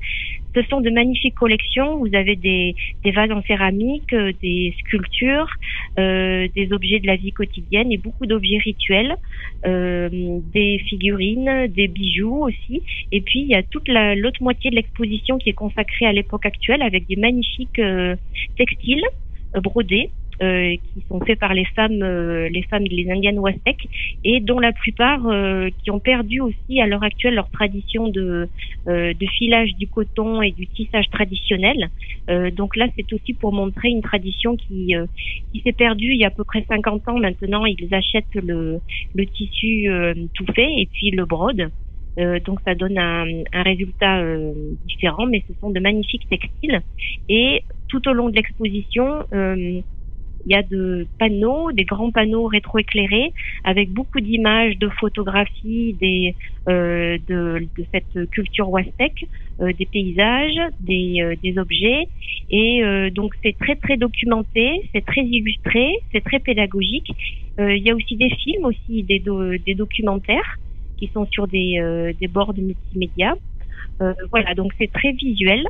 Ce 0.55 0.62
sont 0.63 0.81
de 0.81 0.89
magnifiques 0.89 1.36
collections. 1.36 1.98
Vous 1.98 2.13
avez 2.15 2.36
des, 2.36 2.75
vases 3.12 3.31
en 3.31 3.41
céramique, 3.43 4.13
euh, 4.13 4.31
des 4.41 4.75
sculptures, 4.79 5.50
euh, 6.00 6.48
des 6.55 6.72
objets 6.74 7.00
de 7.00 7.07
la 7.07 7.15
vie 7.15 7.31
quotidienne 7.31 7.91
et 7.91 7.98
beaucoup 7.98 8.25
d'objets 8.25 8.57
rituels, 8.57 9.15
des 9.65 10.79
figurines, 10.88 11.67
des 11.67 11.88
bijoux 11.88 12.46
aussi. 12.46 12.81
Et 13.12 13.22
puis 13.22 13.41
il 13.41 13.48
y 13.48 13.55
a 13.55 13.63
toute 13.63 13.88
l'autre 13.88 14.41
moitié 14.41 14.69
de 14.69 14.75
l'exposition 14.75 15.38
qui 15.38 15.50
est 15.50 15.53
consacrée 15.53 16.05
à 16.05 16.13
l'époque 16.13 16.46
actuelle 16.46 16.81
avec 16.81 17.07
des 17.07 17.15
magnifiques 17.15 17.81
textiles 18.57 19.03
brodés 19.55 20.10
qui 20.39 21.03
sont 21.08 21.20
faits 21.22 21.39
par 21.39 21.53
les 21.53 21.65
femmes, 21.65 22.01
euh, 22.03 22.48
les 22.50 22.62
femmes, 22.63 22.84
les 22.84 23.10
indiennes 23.10 23.38
Huastèques, 23.38 23.88
et 24.24 24.39
dont 24.39 24.60
la 24.60 24.72
plupart 24.72 25.25
euh, 25.27 25.70
qui 25.84 25.89
ont 25.91 26.00
perdu 26.00 26.41
aussi 26.41 26.79
à 26.79 26.86
l'heure 26.86 27.03
actuelle 27.03 27.36
leur 27.36 27.50
tradition 27.50 28.08
de, 28.08 28.48
de 28.86 29.25
filage 29.38 29.75
du 29.75 29.88
coton 29.88 30.41
et 30.41 30.51
du 30.51 30.67
tissage 30.67 31.10
traditionnel. 31.10 31.89
donc 32.56 32.75
là, 32.75 32.88
c'est 32.96 33.12
aussi 33.13 33.34
pour 33.34 33.51
montrer 33.51 33.89
une 33.89 34.01
tradition 34.01 34.56
qui, 34.56 34.94
qui 35.51 35.62
s'est 35.62 35.74
perdue 35.74 36.12
il 36.12 36.20
y 36.20 36.24
a 36.24 36.27
à 36.27 36.32
peu 36.32 36.44
près 36.44 36.63
50 36.67 37.08
ans. 37.10 37.20
Maintenant, 37.20 37.65
ils 37.65 37.94
achètent 37.94 38.36
le, 38.36 38.79
le 39.15 39.25
tissu 39.25 39.89
tout 40.34 40.46
fait 40.53 40.70
et 40.77 40.88
puis 40.91 41.12
le 41.12 41.25
brode. 41.25 41.70
donc 42.46 42.60
ça 42.65 42.75
donne 42.75 42.98
un, 42.98 43.25
un 43.53 43.63
résultat 43.63 44.24
différent, 44.88 45.25
mais 45.25 45.44
ce 45.48 45.53
sont 45.60 45.70
de 45.70 45.79
magnifiques 45.79 46.27
textiles. 46.29 46.82
Et 47.29 47.63
tout 47.88 48.08
au 48.08 48.13
long 48.13 48.29
de 48.29 48.36
l'exposition, 48.36 49.25
euh, 49.34 49.82
il 50.47 50.51
y 50.51 50.55
a 50.55 50.63
de 50.63 51.05
panneaux, 51.19 51.73
des 51.73 51.83
grands 51.83 52.09
panneaux 52.09 52.45
rétroéclairés 52.45 53.33
avec 53.65 53.91
beaucoup 53.91 54.21
d'images, 54.21 54.77
de 54.77 54.87
photographies 54.87 55.97
euh, 56.69 57.17
de, 57.27 57.67
cette 57.93 58.29
culture 58.29 58.69
ouastèque, 58.69 59.27
euh, 59.59 59.73
des 59.77 59.85
paysages, 59.85 60.59
des, 60.79 61.21
euh, 61.21 61.61
objets. 61.61 62.07
Et 62.49 62.81
donc 63.11 63.33
c'est 63.43 63.57
très 63.57 63.75
très 63.75 63.97
documenté, 63.97 64.89
c'est 64.93 65.05
très 65.05 65.25
illustré, 65.25 65.97
c'est 66.13 66.23
très 66.23 66.39
pédagogique. 66.39 67.12
Il 67.60 67.83
y 67.86 67.89
a 67.89 67.95
aussi 67.95 68.15
des 68.15 68.29
films, 68.29 68.63
aussi 68.63 69.03
des, 69.03 69.75
documentaires 69.75 70.57
qui 70.97 71.10
sont 71.13 71.25
sur 71.25 71.47
des, 71.47 72.13
des 72.21 72.27
bords 72.27 72.53
de 72.53 72.62
multimédia. 72.62 73.36
voilà, 74.31 74.53
donc 74.55 74.71
c'est 74.77 74.91
très 74.93 75.12
visuel. 75.12 75.67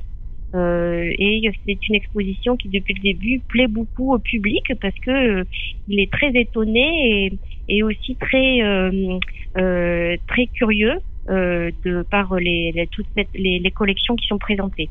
Euh, 0.55 1.11
et 1.19 1.41
c'est 1.65 1.87
une 1.89 1.95
exposition 1.95 2.55
qui 2.55 2.69
depuis 2.69 2.93
le 2.93 3.01
début 3.01 3.41
plaît 3.49 3.67
beaucoup 3.67 4.13
au 4.13 4.19
public 4.19 4.63
parce 4.81 4.95
que 5.05 5.11
euh, 5.11 5.43
il 5.89 5.99
est 5.99 6.09
très 6.11 6.29
étonné 6.29 6.79
et, 6.87 7.33
et 7.67 7.83
aussi 7.83 8.15
très 8.15 8.61
euh, 8.61 10.15
très 10.27 10.47
curieux 10.47 10.99
de 11.29 12.03
par 12.09 12.35
les, 12.35 12.71
les 12.73 12.87
toutes 12.87 13.07
les, 13.35 13.59
les, 13.59 13.71
collections 13.71 14.15
qui 14.15 14.25
sont 14.27 14.37
présentées. 14.37 14.87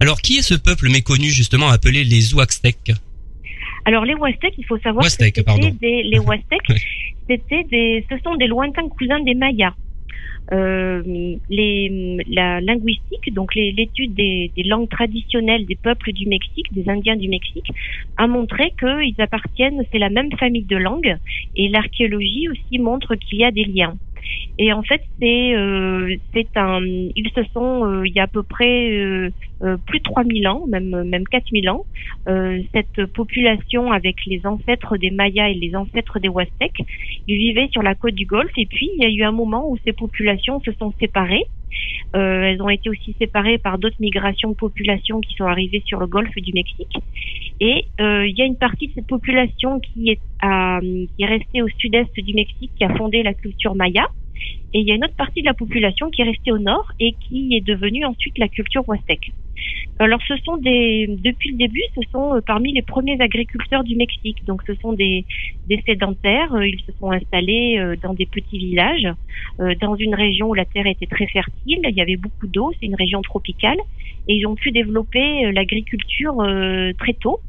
Alors 0.00 0.20
qui 0.20 0.36
est 0.36 0.42
ce 0.42 0.54
peuple 0.54 0.90
méconnu 0.90 1.28
justement 1.28 1.68
appelé 1.68 2.04
les 2.04 2.34
Ouaxtèques 2.34 2.92
alors 3.84 4.04
les 4.04 4.14
Ouaxtèques, 4.14 4.54
il 4.58 4.64
faut 4.64 4.78
savoir 4.78 5.04
que 5.04 5.10
c'était 5.10 5.42
des, 5.80 6.02
les 6.04 6.18
Ouaxtèques, 6.20 6.82
c'était 7.28 7.64
des, 7.64 8.04
ce 8.08 8.16
sont 8.22 8.36
des 8.36 8.46
lointains 8.46 8.88
cousins 8.88 9.20
des 9.24 9.34
Mayas. 9.34 9.74
Euh, 10.52 11.02
les, 11.48 12.18
la 12.28 12.60
linguistique, 12.60 13.32
donc 13.32 13.54
l'étude 13.54 14.14
des, 14.14 14.52
des, 14.54 14.64
langues 14.64 14.88
traditionnelles 14.88 15.64
des 15.64 15.76
peuples 15.76 16.12
du 16.12 16.26
Mexique, 16.26 16.66
des 16.72 16.88
Indiens 16.90 17.16
du 17.16 17.28
Mexique, 17.28 17.70
a 18.18 18.26
montré 18.26 18.74
qu'ils 18.78 19.14
appartiennent, 19.18 19.82
c'est 19.90 19.98
la 19.98 20.10
même 20.10 20.30
famille 20.38 20.64
de 20.64 20.76
langues, 20.76 21.16
et 21.56 21.68
l'archéologie 21.68 22.48
aussi 22.50 22.78
montre 22.78 23.14
qu'il 23.14 23.38
y 23.38 23.44
a 23.44 23.50
des 23.50 23.64
liens. 23.64 23.96
Et 24.58 24.72
en 24.72 24.82
fait, 24.82 25.02
c'est 25.20 25.54
euh, 25.54 26.14
c'est 26.32 26.56
un 26.56 26.80
ils 26.84 27.30
se 27.34 27.42
sont 27.52 27.84
euh, 27.84 28.06
il 28.06 28.12
y 28.12 28.20
a 28.20 28.24
à 28.24 28.26
peu 28.26 28.42
près 28.42 28.90
euh, 28.92 29.30
plus 29.86 29.98
de 29.98 30.04
3000 30.04 30.46
ans, 30.48 30.64
même 30.68 31.04
même 31.04 31.24
4000 31.24 31.70
ans, 31.70 31.84
cette 32.26 33.06
population 33.12 33.92
avec 33.92 34.16
les 34.26 34.44
ancêtres 34.46 34.96
des 34.96 35.10
Mayas 35.10 35.48
et 35.48 35.54
les 35.54 35.74
ancêtres 35.74 36.18
des 36.18 36.28
Huastèques, 36.28 36.82
ils 37.28 37.38
vivaient 37.38 37.68
sur 37.72 37.82
la 37.82 37.94
côte 37.94 38.14
du 38.14 38.26
Golfe 38.26 38.52
et 38.56 38.66
puis 38.66 38.90
il 38.96 39.02
y 39.02 39.06
a 39.06 39.10
eu 39.10 39.26
un 39.26 39.32
moment 39.32 39.70
où 39.70 39.78
ces 39.84 39.92
populations 39.92 40.60
se 40.60 40.72
sont 40.72 40.92
séparées. 41.00 41.44
Elles 42.14 42.60
ont 42.62 42.68
été 42.68 42.90
aussi 42.90 43.14
séparées 43.18 43.58
par 43.58 43.78
d'autres 43.78 43.96
migrations 44.00 44.50
de 44.50 44.54
populations 44.54 45.20
qui 45.20 45.34
sont 45.34 45.46
arrivées 45.46 45.82
sur 45.86 45.98
le 45.98 46.06
golfe 46.06 46.34
du 46.36 46.52
Mexique. 46.52 46.94
Et 47.60 47.86
il 47.98 48.34
y 48.36 48.42
a 48.42 48.44
une 48.44 48.56
partie 48.56 48.88
de 48.88 48.92
cette 48.94 49.06
population 49.06 49.80
qui 49.80 50.10
est, 50.10 50.20
à, 50.40 50.80
qui 50.80 51.22
est 51.22 51.26
restée 51.26 51.62
au 51.62 51.68
sud-est 51.78 52.18
du 52.18 52.34
Mexique, 52.34 52.72
qui 52.76 52.84
a 52.84 52.94
fondé 52.96 53.22
la 53.22 53.34
culture 53.34 53.74
maya. 53.74 54.06
Et 54.74 54.80
il 54.80 54.88
y 54.88 54.92
a 54.92 54.94
une 54.94 55.04
autre 55.04 55.16
partie 55.16 55.42
de 55.42 55.46
la 55.46 55.54
population 55.54 56.10
qui 56.10 56.22
est 56.22 56.24
restée 56.24 56.52
au 56.52 56.58
nord 56.58 56.92
et 56.98 57.14
qui 57.28 57.56
est 57.56 57.60
devenue 57.60 58.04
ensuite 58.04 58.38
la 58.38 58.48
culture 58.48 58.82
huastèque. 58.86 59.32
Alors 59.98 60.20
ce 60.26 60.36
sont 60.38 60.56
des, 60.56 61.06
depuis 61.08 61.52
le 61.52 61.58
début, 61.58 61.82
ce 61.94 62.00
sont 62.10 62.34
euh, 62.34 62.40
parmi 62.44 62.72
les 62.72 62.82
premiers 62.82 63.20
agriculteurs 63.20 63.84
du 63.84 63.94
Mexique. 63.94 64.44
Donc 64.46 64.62
ce 64.66 64.74
sont 64.76 64.92
des, 64.92 65.24
des 65.68 65.80
sédentaires. 65.86 66.52
Euh, 66.54 66.66
ils 66.66 66.80
se 66.80 66.92
sont 66.98 67.12
installés 67.12 67.78
euh, 67.78 67.94
dans 68.02 68.14
des 68.14 68.26
petits 68.26 68.58
villages, 68.58 69.06
dans 69.80 69.94
une 69.96 70.14
région 70.14 70.48
où 70.48 70.54
la 70.54 70.64
terre 70.64 70.86
était 70.86 71.06
très 71.06 71.26
fertile. 71.26 71.80
Il 71.84 71.94
y 71.94 72.00
avait 72.00 72.16
beaucoup 72.16 72.48
d'eau. 72.48 72.72
C'est 72.80 72.86
une 72.86 72.96
région 72.96 73.22
tropicale 73.22 73.78
et 74.28 74.34
ils 74.34 74.46
ont 74.46 74.54
pu 74.54 74.72
développer 74.72 75.52
l'agriculture 75.52 76.36
très 76.98 77.14
tôt. 77.14 77.40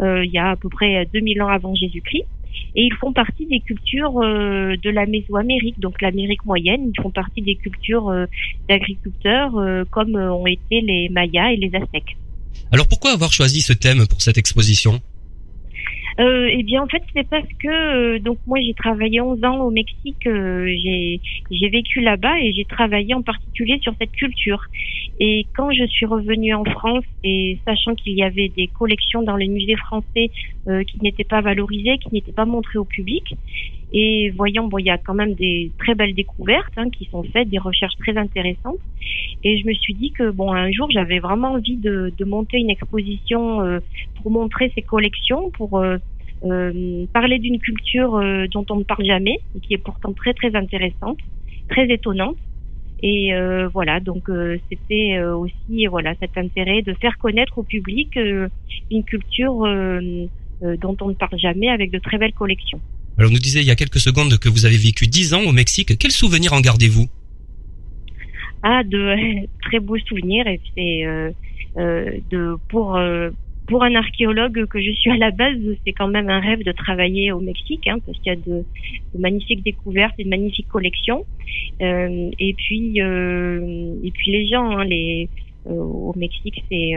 il 0.00 0.30
y 0.32 0.38
a 0.38 0.50
à 0.50 0.56
peu 0.56 0.68
près 0.68 1.06
2000 1.12 1.42
ans 1.42 1.48
avant 1.48 1.74
Jésus-Christ 1.74 2.26
et 2.74 2.82
ils 2.82 2.94
font 2.94 3.12
partie 3.12 3.46
des 3.46 3.60
cultures 3.60 4.18
euh, 4.22 4.74
de 4.82 4.90
la 4.90 5.06
Mésoamérique, 5.06 5.78
donc 5.80 6.00
l'Amérique 6.00 6.44
moyenne. 6.44 6.90
Ils 6.94 7.02
font 7.02 7.10
partie 7.10 7.42
des 7.42 7.54
cultures 7.56 8.08
euh, 8.08 8.26
d'agriculteurs 8.68 9.56
euh, 9.56 9.84
comme 9.90 10.16
ont 10.16 10.46
été 10.46 10.80
les 10.80 11.08
Mayas 11.10 11.52
et 11.52 11.56
les 11.56 11.74
Aztèques. 11.74 12.16
Alors 12.72 12.88
pourquoi 12.88 13.12
avoir 13.12 13.32
choisi 13.32 13.60
ce 13.60 13.72
thème 13.72 14.06
pour 14.06 14.22
cette 14.22 14.38
exposition? 14.38 15.00
Euh, 16.20 16.48
eh 16.50 16.62
bien, 16.62 16.82
en 16.82 16.86
fait, 16.86 17.02
c'est 17.14 17.28
parce 17.28 17.48
que 17.60 18.18
donc 18.18 18.38
moi 18.46 18.58
j'ai 18.60 18.74
travaillé 18.74 19.20
11 19.20 19.44
ans 19.44 19.60
au 19.60 19.70
Mexique, 19.70 20.22
j'ai 20.24 21.20
j'ai 21.50 21.68
vécu 21.68 22.00
là-bas 22.00 22.38
et 22.40 22.52
j'ai 22.52 22.64
travaillé 22.64 23.14
en 23.14 23.22
particulier 23.22 23.78
sur 23.82 23.94
cette 23.98 24.12
culture. 24.12 24.62
Et 25.20 25.46
quand 25.56 25.70
je 25.72 25.86
suis 25.86 26.06
revenue 26.06 26.54
en 26.54 26.64
France 26.64 27.04
et 27.22 27.58
sachant 27.64 27.94
qu'il 27.94 28.14
y 28.14 28.22
avait 28.22 28.48
des 28.48 28.66
collections 28.66 29.22
dans 29.22 29.36
les 29.36 29.48
musées 29.48 29.76
français 29.76 30.30
euh, 30.66 30.82
qui 30.84 30.98
n'étaient 31.02 31.24
pas 31.24 31.40
valorisées, 31.40 31.98
qui 31.98 32.08
n'étaient 32.12 32.32
pas 32.32 32.44
montrées 32.44 32.78
au 32.78 32.84
public, 32.84 33.34
Et 33.96 34.30
voyons, 34.30 34.66
bon, 34.66 34.78
il 34.78 34.86
y 34.86 34.90
a 34.90 34.98
quand 34.98 35.14
même 35.14 35.34
des 35.34 35.70
très 35.78 35.94
belles 35.94 36.14
découvertes 36.14 36.72
hein, 36.76 36.90
qui 36.90 37.04
sont 37.04 37.22
faites, 37.22 37.48
des 37.48 37.58
recherches 37.58 37.96
très 38.00 38.16
intéressantes. 38.16 38.80
Et 39.44 39.56
je 39.56 39.66
me 39.66 39.72
suis 39.72 39.94
dit 39.94 40.10
que 40.10 40.30
bon, 40.30 40.52
un 40.52 40.72
jour, 40.72 40.90
j'avais 40.90 41.20
vraiment 41.20 41.52
envie 41.52 41.76
de, 41.76 42.12
de, 42.18 42.24
monter 42.24 42.58
une 42.58 42.70
exposition 42.70 43.62
euh, 43.62 43.78
pour 44.20 44.32
montrer 44.32 44.72
ces 44.74 44.82
collections, 44.82 45.50
pour 45.52 45.78
euh, 45.78 45.98
euh 46.44 47.06
parler 47.12 47.38
d'une 47.38 47.60
culture 47.60 48.16
euh, 48.16 48.46
dont 48.52 48.66
on 48.68 48.76
ne 48.76 48.82
parle 48.82 49.04
jamais 49.04 49.38
et 49.56 49.60
qui 49.60 49.74
est 49.74 49.78
pourtant 49.78 50.12
très 50.12 50.34
très 50.34 50.56
intéressante, 50.56 51.18
très 51.68 51.88
étonnante. 51.88 52.36
Et 53.02 53.32
voilà, 53.74 54.00
donc 54.00 54.30
c'était 54.70 55.20
aussi 55.20 55.86
voilà 55.88 56.14
cet 56.20 56.38
intérêt 56.38 56.80
de 56.80 56.94
faire 56.94 57.18
connaître 57.18 57.58
au 57.58 57.62
public 57.62 58.18
une 58.90 59.04
culture 59.04 59.58
dont 60.62 60.96
on 61.02 61.08
ne 61.08 61.12
parle 61.12 61.38
jamais 61.38 61.68
avec 61.68 61.90
de 61.90 61.98
très 61.98 62.16
belles 62.16 62.32
collections. 62.32 62.80
Alors, 63.16 63.30
nous 63.30 63.38
disait 63.38 63.60
il 63.60 63.66
y 63.66 63.70
a 63.70 63.76
quelques 63.76 64.00
secondes 64.00 64.38
que 64.38 64.48
vous 64.48 64.66
avez 64.66 64.76
vécu 64.76 65.06
dix 65.06 65.34
ans 65.34 65.42
au 65.42 65.52
Mexique. 65.52 65.96
Quels 65.98 66.10
souvenirs 66.10 66.52
en 66.52 66.60
gardez-vous? 66.60 67.08
Ah, 68.64 68.82
de 68.82 69.46
très 69.62 69.78
beaux 69.78 69.98
souvenirs. 69.98 70.46
Et 70.48 70.60
c'est 70.74 71.06
euh, 71.06 71.30
euh, 71.76 72.10
de 72.30 72.56
pour 72.68 72.96
euh, 72.96 73.30
pour 73.68 73.84
un 73.84 73.94
archéologue 73.94 74.66
que 74.66 74.82
je 74.82 74.90
suis 74.90 75.10
à 75.10 75.16
la 75.16 75.30
base, 75.30 75.56
c'est 75.86 75.92
quand 75.92 76.08
même 76.08 76.28
un 76.28 76.40
rêve 76.40 76.64
de 76.64 76.72
travailler 76.72 77.32
au 77.32 77.40
Mexique, 77.40 77.86
hein, 77.86 77.98
parce 78.04 78.18
qu'il 78.18 78.32
y 78.32 78.36
a 78.36 78.38
de, 78.38 78.64
magnifiques 79.18 79.62
découvertes 79.62 80.14
et 80.18 80.24
de 80.24 80.28
magnifiques 80.28 80.68
collections. 80.68 81.24
Euh, 81.80 82.30
et 82.38 82.54
puis, 82.54 82.98
et 82.98 84.10
puis 84.12 84.30
les 84.32 84.46
gens, 84.48 84.70
hein, 84.76 84.84
les 84.84 85.28
au 85.66 86.12
Mexique, 86.16 86.62
c'est 86.70 86.92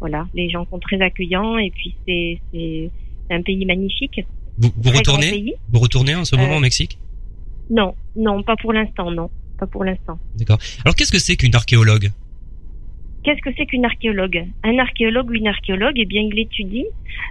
voilà, 0.00 0.26
les 0.34 0.48
gens 0.48 0.66
sont 0.68 0.80
très 0.80 1.00
accueillants 1.00 1.58
et 1.58 1.70
puis 1.70 1.94
c'est 2.06 2.38
c'est 2.52 2.90
un 3.30 3.42
pays 3.42 3.64
magnifique. 3.64 4.24
Vous, 4.58 4.70
retournez 4.90 5.54
Vous 5.72 5.80
retournez 5.80 6.14
en 6.14 6.24
ce 6.24 6.36
moment 6.36 6.54
au 6.54 6.58
euh, 6.58 6.60
Mexique? 6.60 6.98
Non, 7.70 7.94
non, 8.16 8.42
pas 8.42 8.56
pour 8.56 8.72
l'instant, 8.72 9.10
non, 9.10 9.30
pas 9.58 9.66
pour 9.66 9.84
l'instant. 9.84 10.18
D'accord. 10.36 10.58
Alors 10.84 10.94
qu'est-ce 10.94 11.12
que 11.12 11.18
c'est 11.18 11.36
qu'une 11.36 11.54
archéologue? 11.54 12.10
Qu'est-ce 13.24 13.40
que 13.40 13.50
c'est 13.56 13.66
qu'une 13.66 13.86
archéologue? 13.86 14.44
Un 14.62 14.78
archéologue 14.78 15.30
ou 15.30 15.34
une 15.34 15.48
archéologue, 15.48 15.94
eh 15.96 16.04
bien, 16.04 16.22
il 16.22 16.38
étudie, 16.38 16.84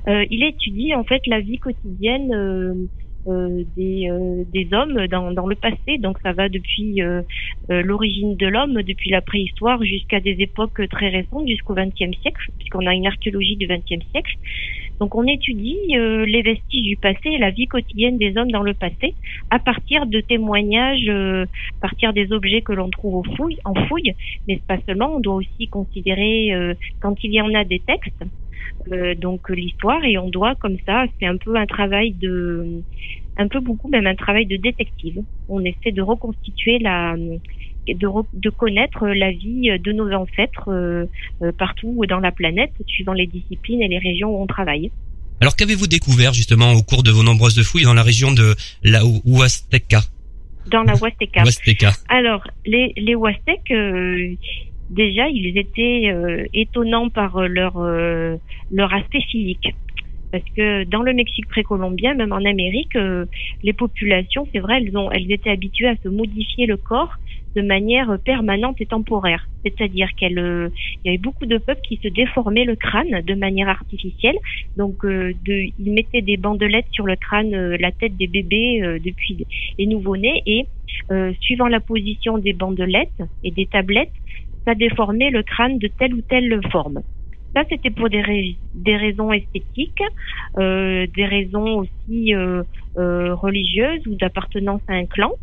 euh, 0.07 0.25
il 0.31 0.43
étudie 0.43 0.95
en 0.95 1.03
fait 1.03 1.21
la 1.27 1.39
vie 1.39 1.59
quotidienne 1.59 2.33
euh, 2.33 2.73
euh, 3.25 3.63
des, 3.77 4.09
euh, 4.09 4.43
des 4.51 4.67
hommes 4.73 5.07
dans, 5.07 5.31
dans 5.31 5.47
le 5.47 5.55
passé. 5.55 5.97
Donc 5.97 6.17
ça 6.23 6.33
va 6.33 6.49
depuis 6.49 7.01
euh, 7.01 7.21
l'origine 7.69 8.35
de 8.35 8.47
l'homme, 8.47 8.81
depuis 8.81 9.11
la 9.11 9.21
préhistoire 9.21 9.81
jusqu'à 9.81 10.19
des 10.19 10.35
époques 10.39 10.81
très 10.89 11.09
récentes, 11.09 11.47
jusqu'au 11.47 11.73
XXe 11.73 12.17
siècle, 12.21 12.51
puisqu'on 12.57 12.85
a 12.85 12.93
une 12.93 13.07
archéologie 13.07 13.55
du 13.55 13.67
XXe 13.67 14.05
siècle. 14.11 14.35
Donc 14.99 15.15
on 15.15 15.25
étudie 15.25 15.77
les 15.89 16.41
vestiges 16.41 16.85
du 16.85 16.97
passé 16.97 17.29
et 17.29 17.37
la 17.37 17.51
vie 17.51 17.67
quotidienne 17.67 18.17
des 18.17 18.37
hommes 18.37 18.51
dans 18.51 18.63
le 18.63 18.73
passé 18.73 19.15
à 19.49 19.59
partir 19.59 20.05
de 20.05 20.21
témoignages, 20.21 21.09
à 21.09 21.47
partir 21.81 22.13
des 22.13 22.31
objets 22.31 22.61
que 22.61 22.73
l'on 22.73 22.89
trouve 22.89 23.23
en 23.65 23.73
fouille, 23.87 24.13
mais 24.47 24.61
pas 24.67 24.77
seulement, 24.85 25.15
on 25.15 25.19
doit 25.19 25.35
aussi 25.35 25.67
considérer 25.67 26.51
quand 27.01 27.15
il 27.23 27.33
y 27.33 27.41
en 27.41 27.53
a 27.53 27.63
des 27.63 27.79
textes, 27.79 28.23
euh, 28.91 29.15
donc 29.15 29.49
l'histoire 29.49 30.03
et 30.03 30.17
on 30.17 30.29
doit 30.29 30.55
comme 30.55 30.77
ça, 30.85 31.05
c'est 31.19 31.25
un 31.25 31.37
peu 31.37 31.55
un 31.55 31.65
travail 31.65 32.13
de, 32.13 32.83
un 33.37 33.47
peu 33.47 33.59
beaucoup 33.59 33.89
même 33.89 34.07
un 34.07 34.15
travail 34.15 34.45
de 34.45 34.57
détective. 34.57 35.21
On 35.47 35.63
essaie 35.63 35.91
de 35.91 36.01
reconstituer 36.01 36.79
la, 36.79 37.15
de, 37.87 38.07
de 38.33 38.49
connaître 38.49 39.07
la 39.07 39.31
vie 39.31 39.77
de 39.79 39.91
nos 39.91 40.11
ancêtres 40.13 40.69
euh, 40.69 41.05
euh, 41.41 41.51
partout 41.51 42.03
dans 42.07 42.19
la 42.19 42.31
planète, 42.31 42.71
suivant 42.87 43.13
les 43.13 43.27
disciplines 43.27 43.81
et 43.81 43.87
les 43.87 43.99
régions 43.99 44.29
où 44.29 44.41
on 44.41 44.47
travaille. 44.47 44.91
Alors 45.41 45.55
qu'avez-vous 45.55 45.87
découvert 45.87 46.33
justement 46.33 46.71
au 46.73 46.83
cours 46.83 47.03
de 47.03 47.11
vos 47.11 47.23
nombreuses 47.23 47.61
fouilles 47.63 47.83
dans 47.83 47.93
la 47.93 48.03
région 48.03 48.31
de 48.31 48.55
la 48.83 49.01
Huasteca? 49.25 50.01
Dans 50.67 50.83
la 50.83 50.93
Huasteca. 50.93 51.43
Alors 52.07 52.47
les, 52.65 52.93
les 52.95 53.13
Huastèques, 53.13 53.73
déjà 54.93 55.27
ils 55.29 55.57
étaient 55.57 56.11
euh, 56.11 56.45
étonnants 56.53 57.09
par 57.09 57.37
euh, 57.37 57.47
leur 57.47 57.77
euh, 57.77 58.37
leur 58.71 58.93
aspect 58.93 59.21
physique 59.21 59.75
parce 60.31 60.43
que 60.57 60.83
dans 60.85 61.03
le 61.03 61.13
Mexique 61.13 61.47
précolombien, 61.47 62.15
même 62.15 62.31
en 62.31 62.43
Amérique, 62.43 62.97
les 63.61 63.73
populations, 63.73 64.47
c'est 64.51 64.57
vrai, 64.57 64.81
elles 64.81 64.97
ont, 64.97 65.11
elles 65.11 65.31
étaient 65.31 65.51
habituées 65.51 65.89
à 65.89 65.95
se 66.03 66.09
modifier 66.09 66.65
le 66.65 66.75
corps 66.75 67.19
de 67.55 67.61
manière 67.61 68.17
permanente 68.25 68.79
et 68.79 68.85
temporaire. 68.85 69.47
C'est-à-dire 69.63 70.09
qu'il 70.17 70.31
il 70.31 71.05
y 71.05 71.09
avait 71.09 71.17
beaucoup 71.17 71.45
de 71.45 71.57
peuples 71.57 71.81
qui 71.87 71.97
se 72.03 72.07
déformaient 72.07 72.65
le 72.65 72.75
crâne 72.75 73.21
de 73.21 73.33
manière 73.35 73.69
artificielle. 73.69 74.37
Donc, 74.77 75.05
de, 75.05 75.69
ils 75.79 75.93
mettaient 75.93 76.21
des 76.21 76.37
bandelettes 76.37 76.87
sur 76.91 77.05
le 77.05 77.15
crâne, 77.15 77.51
la 77.75 77.91
tête 77.91 78.17
des 78.17 78.27
bébés 78.27 78.81
depuis 79.03 79.45
les 79.77 79.85
nouveau-nés, 79.85 80.41
et 80.45 80.65
suivant 81.41 81.67
la 81.67 81.79
position 81.79 82.37
des 82.37 82.53
bandelettes 82.53 83.23
et 83.43 83.51
des 83.51 83.67
tablettes, 83.67 84.11
ça 84.65 84.75
déformait 84.75 85.29
le 85.29 85.43
crâne 85.43 85.77
de 85.77 85.87
telle 85.87 86.13
ou 86.13 86.21
telle 86.21 86.59
forme. 86.71 87.01
Ça, 87.53 87.63
c'était 87.69 87.91
pour 87.91 88.09
des, 88.09 88.21
raisons 88.95 89.31
esthétiques, 89.31 90.01
euh, 90.57 91.05
des 91.15 91.25
raisons 91.25 91.81
aussi 91.81 92.33
euh, 92.33 92.63
euh, 92.97 93.35
religieuses 93.35 94.07
ou 94.07 94.15
d'appartenance 94.15 94.81
à 94.87 94.93
un 94.93 95.05
clan. 95.05 95.33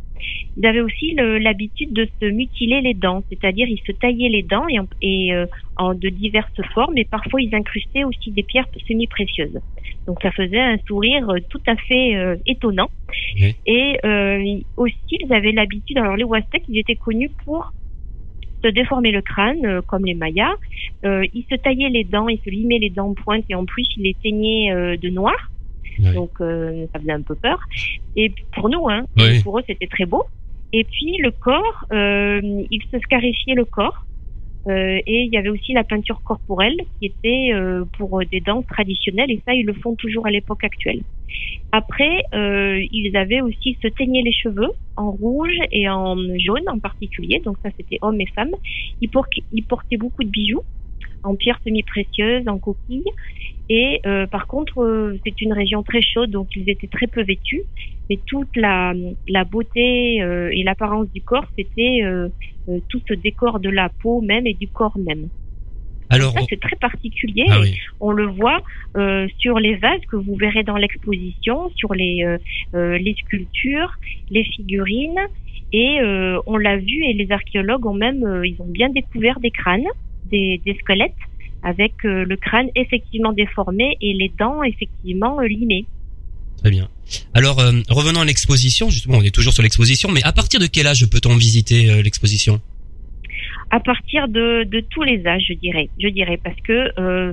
Ils 0.57 0.67
avaient 0.67 0.81
aussi 0.81 1.15
l'habitude 1.15 1.93
de 1.93 2.09
se 2.21 2.27
mutiler 2.27 2.81
les 2.81 2.95
dents, 2.95 3.23
c'est-à-dire 3.29 3.67
ils 3.69 3.83
se 3.87 3.93
taillaient 3.93 4.29
les 4.29 4.43
dents 4.43 4.67
et, 4.69 4.79
et 5.03 5.35
euh, 5.35 5.47
en 5.77 5.95
de 5.95 6.09
diverses 6.09 6.61
formes, 6.75 6.97
et 6.99 7.05
parfois 7.05 7.41
ils 7.41 7.55
incrustaient 7.55 8.05
aussi 8.05 8.31
des 8.31 8.43
pierres 8.43 8.67
semi-précieuses. 8.87 9.59
Donc 10.07 10.19
ça 10.23 10.31
faisait 10.33 10.61
un 10.61 10.79
sourire 10.87 11.27
tout 11.49 11.63
à 11.67 11.77
fait 11.77 12.17
euh, 12.17 12.37
étonnant. 12.47 12.91
Et 13.67 13.99
euh, 14.05 14.59
aussi 14.77 15.17
ils 15.21 15.33
avaient 15.33 15.53
l'habitude, 15.53 15.99
alors 15.99 16.17
les 16.17 16.25
Huastecs, 16.25 16.65
ils 16.69 16.79
étaient 16.79 16.97
connus 16.97 17.31
pour 17.45 17.73
se 18.63 18.69
déformer 18.69 19.11
le 19.11 19.23
crâne, 19.23 19.65
euh, 19.65 19.81
comme 19.83 20.05
les 20.05 20.15
Mayas. 20.15 20.55
Euh, 21.05 21.25
il 21.33 21.45
se 21.51 21.55
taillait 21.55 21.89
les 21.89 22.05
dents, 22.05 22.29
il 22.29 22.39
se 22.45 22.51
limait 22.51 22.79
les 22.79 22.91
dents 22.91 23.09
en 23.09 23.15
pointe 23.15 23.45
et 23.49 23.55
en 23.55 23.65
plus 23.65 23.87
il 23.97 24.05
les 24.05 24.15
teignait 24.23 24.73
euh, 24.73 24.97
de 24.97 25.09
noir. 25.09 25.35
Donc 26.15 26.33
ça 26.39 26.99
faisait 26.99 27.13
un 27.13 27.23
peu 27.23 27.35
peur. 27.35 27.61
Et 28.17 28.33
pour 28.55 28.69
nous, 28.69 28.89
hein, 28.89 29.05
pour 29.43 29.59
eux 29.59 29.63
c'était 29.67 29.87
très 29.87 30.07
beau. 30.07 30.25
Et 30.73 30.85
puis 30.85 31.17
le 31.19 31.31
corps, 31.31 31.87
il 31.91 32.81
se 32.91 32.99
scarifiait 33.01 33.55
le 33.55 33.65
corps. 33.65 34.05
Euh, 34.69 35.01
et 35.07 35.23
il 35.23 35.33
y 35.33 35.39
avait 35.39 35.49
aussi 35.49 35.73
la 35.73 35.85
peinture 35.85 36.21
corporelle 36.23 36.77
qui 36.99 37.07
était 37.07 37.51
euh, 37.55 37.85
pour 37.97 38.21
des 38.31 38.41
danses 38.41 38.67
traditionnelles 38.67 39.31
et 39.31 39.41
ça 39.47 39.55
ils 39.55 39.65
le 39.65 39.73
font 39.73 39.95
toujours 39.95 40.27
à 40.27 40.31
l'époque 40.31 40.65
actuelle. 40.65 41.01
Après 41.73 42.25
euh, 42.35 42.79
ils 42.93 43.17
avaient 43.17 43.41
aussi 43.41 43.79
se 43.83 43.89
teigner 43.89 44.23
les 44.23 44.33
cheveux 44.33 44.71
en 44.97 45.13
rouge 45.13 45.57
et 45.73 45.89
en 45.89 46.15
jaune 46.39 46.69
en 46.69 46.79
particulier 46.79 47.41
donc 47.43 47.57
ça 47.63 47.71
c'était 47.79 47.99
hommes 48.03 48.21
et 48.21 48.27
femmes. 48.35 48.55
Ils, 49.01 49.09
ils 49.53 49.65
portaient 49.65 49.97
beaucoup 49.97 50.25
de 50.25 50.29
bijoux 50.29 50.63
en 51.23 51.35
pierres 51.35 51.61
semi-précieuses, 51.65 52.49
en 52.49 52.59
coquilles. 52.59 53.05
Et 53.69 54.01
euh, 54.05 54.27
par 54.27 54.49
contre, 54.49 54.83
euh, 54.83 55.17
c'est 55.25 55.41
une 55.41 55.53
région 55.53 55.85
très 55.85 56.03
chaude, 56.03 56.31
donc 56.31 56.49
ils 56.57 56.69
étaient 56.69 56.89
très 56.89 57.07
peu 57.07 57.23
vêtus. 57.23 57.63
Mais 58.09 58.19
toute 58.27 58.57
la, 58.57 58.93
la 59.29 59.45
beauté 59.45 60.21
euh, 60.23 60.51
et 60.53 60.65
l'apparence 60.65 61.09
du 61.13 61.23
corps, 61.23 61.47
c'était 61.57 62.03
tout 62.89 63.01
ce 63.09 63.15
décor 63.15 63.61
de 63.61 63.69
la 63.69 63.89
peau 63.89 64.21
même 64.21 64.47
et 64.47 64.55
du 64.55 64.67
corps 64.69 64.99
même. 64.99 65.29
Alors, 66.13 66.33
ça, 66.33 66.41
c'est 66.51 66.59
très 66.59 66.75
particulier. 66.75 67.45
Ah 67.49 67.61
on 68.01 68.11
le 68.11 68.27
voit 68.27 68.61
sur 69.39 69.61
les 69.61 69.77
vases 69.77 70.05
que 70.11 70.17
vous 70.17 70.35
verrez 70.35 70.65
dans 70.65 70.77
l'exposition, 70.77 71.71
sur 71.77 71.95
les, 71.95 72.37
les 72.75 73.15
sculptures, 73.21 73.93
les 74.29 74.43
figurines. 74.43 75.21
Et 75.73 76.01
on 76.47 76.57
l'a 76.57 76.79
vu 76.79 77.05
et 77.05 77.13
les 77.13 77.31
archéologues 77.31 77.87
ont 77.87 77.95
même, 77.95 78.43
ils 78.45 78.61
ont 78.61 78.67
bien 78.69 78.89
découvert 78.89 79.39
des 79.39 79.53
crânes 79.53 79.87
des, 80.31 80.77
squelettes 80.81 81.13
avec 81.63 81.93
euh, 82.05 82.25
le 82.25 82.37
crâne 82.37 82.69
effectivement 82.75 83.33
déformé 83.33 83.97
et 84.01 84.15
les 84.15 84.33
dents 84.39 84.63
effectivement 84.63 85.41
euh, 85.41 85.47
limées. 85.47 85.85
Très 86.59 86.71
bien. 86.71 86.89
Alors 87.35 87.59
euh, 87.61 87.73
revenons 87.89 88.21
à 88.21 88.25
l'exposition, 88.25 88.89
justement 88.91 89.19
on 89.19 89.23
est 89.23 89.35
toujours 89.35 89.53
sur 89.53 89.63
l'exposition, 89.63 90.11
mais 90.11 90.23
à 90.25 90.33
partir 90.33 90.61
de 90.61 90.67
quel 90.67 90.87
âge 90.87 91.07
peut-on 91.11 91.37
visiter 91.37 92.03
l'exposition? 92.03 92.61
À 93.73 93.79
partir 93.79 94.27
de, 94.27 94.65
de, 94.65 94.81
tous 94.81 95.05
les 95.05 95.25
âges, 95.27 95.45
je 95.49 95.55
dirais. 95.55 95.89
Je 96.03 96.09
dirais 96.09 96.41
parce 96.43 96.61
que 96.63 97.33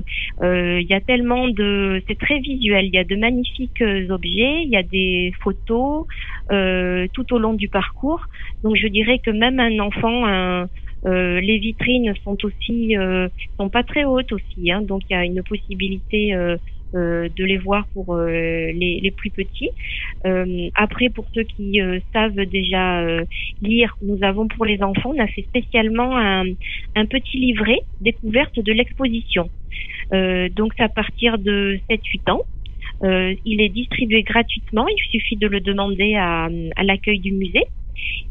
il 0.80 0.86
y 0.88 0.94
a 0.94 1.00
tellement 1.00 1.48
de, 1.48 2.00
c'est 2.06 2.16
très 2.16 2.38
visuel. 2.38 2.86
Il 2.86 2.94
y 2.94 2.98
a 2.98 3.02
de 3.02 3.16
magnifiques 3.16 3.82
objets, 4.08 4.62
il 4.62 4.70
y 4.70 4.76
a 4.76 4.84
des 4.84 5.32
photos 5.42 6.06
tout 6.48 7.34
au 7.34 7.38
long 7.38 7.54
du 7.54 7.68
parcours. 7.68 8.24
Donc 8.62 8.76
je 8.76 8.86
dirais 8.86 9.18
que 9.18 9.32
même 9.32 9.58
un 9.58 9.80
enfant, 9.80 10.26
un, 10.26 10.68
euh, 11.06 11.40
les 11.40 11.58
vitrines 11.58 12.12
sont 12.24 12.36
aussi 12.44 12.96
euh, 12.96 13.28
sont 13.56 13.68
pas 13.68 13.82
très 13.82 14.04
hautes 14.04 14.32
aussi, 14.32 14.70
hein, 14.70 14.82
donc 14.82 15.02
il 15.08 15.12
y 15.12 15.16
a 15.16 15.24
une 15.24 15.42
possibilité 15.42 16.34
euh, 16.34 16.56
de 16.92 17.44
les 17.44 17.58
voir 17.58 17.86
pour 17.92 18.16
les, 18.16 19.12
plus 19.14 19.30
petits. 19.30 19.70
après, 20.74 21.10
pour 21.10 21.26
ceux 21.34 21.42
qui 21.42 21.78
savent 22.14 22.46
déjà 22.46 23.04
lire, 23.60 23.94
nous 24.00 24.18
avons 24.22 24.48
pour 24.48 24.64
les 24.64 24.82
enfants, 24.82 25.12
on 25.14 25.22
a 25.22 25.26
fait 25.26 25.42
spécialement 25.42 26.16
un, 26.16 27.06
petit 27.10 27.36
livret 27.36 27.80
découverte 28.00 28.58
de 28.58 28.72
l'exposition. 28.72 29.50
donc 30.10 30.72
c'est 30.78 30.82
à 30.82 30.88
partir 30.88 31.36
de 31.38 31.78
7-8 31.90 32.32
ans. 32.32 32.42
Il 33.44 33.60
est 33.60 33.68
distribué 33.68 34.22
gratuitement. 34.22 34.86
Il 34.88 35.02
suffit 35.10 35.36
de 35.36 35.46
le 35.46 35.60
demander 35.60 36.14
à 36.14 36.48
l'accueil 36.82 37.18
du 37.18 37.32
musée. 37.32 37.66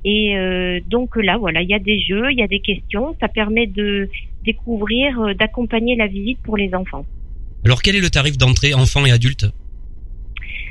Et 0.05 0.37
euh, 0.37 0.79
donc 0.87 1.15
là, 1.15 1.37
voilà, 1.37 1.61
il 1.61 1.69
y 1.69 1.73
a 1.73 1.79
des 1.79 1.99
jeux, 1.99 2.31
il 2.31 2.37
y 2.37 2.43
a 2.43 2.47
des 2.47 2.59
questions. 2.59 3.15
Ça 3.19 3.27
permet 3.27 3.67
de 3.67 4.09
découvrir, 4.45 5.19
euh, 5.19 5.33
d'accompagner 5.33 5.95
la 5.95 6.07
visite 6.07 6.39
pour 6.43 6.57
les 6.57 6.73
enfants. 6.73 7.05
Alors 7.65 7.81
quel 7.81 7.95
est 7.95 8.01
le 8.01 8.09
tarif 8.09 8.37
d'entrée 8.37 8.73
enfants 8.73 9.05
et 9.05 9.11
adultes 9.11 9.47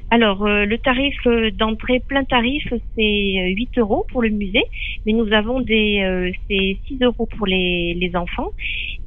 alors, 0.09 0.47
euh, 0.47 0.65
le 0.67 0.79
tarif 0.79 1.17
d'entrée 1.59 1.99
plein 1.99 2.23
tarif, 2.23 2.63
c'est 2.95 3.55
8 3.57 3.79
euros 3.79 4.07
pour 4.13 4.23
le 4.23 4.29
musée, 4.29 4.63
mais 5.05 5.13
nous 5.13 5.33
avons 5.33 5.61
des, 5.61 6.01
euh, 6.05 6.31
c'est 6.49 6.77
6 6.87 6.99
euros 7.03 7.27
pour 7.37 7.45
les, 7.45 7.93
les 7.95 8.15
enfants, 8.15 8.51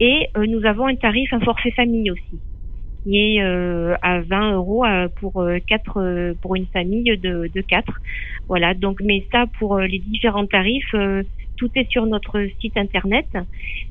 et 0.01 0.27
nous 0.35 0.65
avons 0.65 0.87
un 0.87 0.95
tarif, 0.95 1.31
un 1.31 1.39
forfait 1.39 1.71
famille 1.71 2.11
aussi, 2.11 2.39
qui 3.03 3.17
est 3.17 3.39
à 3.39 4.21
20 4.21 4.53
euros 4.53 4.85
pour 5.15 5.45
quatre, 5.67 6.33
pour 6.41 6.55
une 6.55 6.67
famille 6.67 7.17
de, 7.17 7.49
de 7.53 7.61
4. 7.61 7.91
Voilà, 8.47 8.73
donc, 8.73 9.01
mais 9.01 9.25
ça, 9.31 9.45
pour 9.59 9.79
les 9.79 9.99
différents 9.99 10.45
tarifs, 10.45 10.93
tout 11.59 11.69
est 11.75 11.91
sur 11.91 12.05
notre 12.05 12.47
site 12.61 12.77
internet 12.77 13.25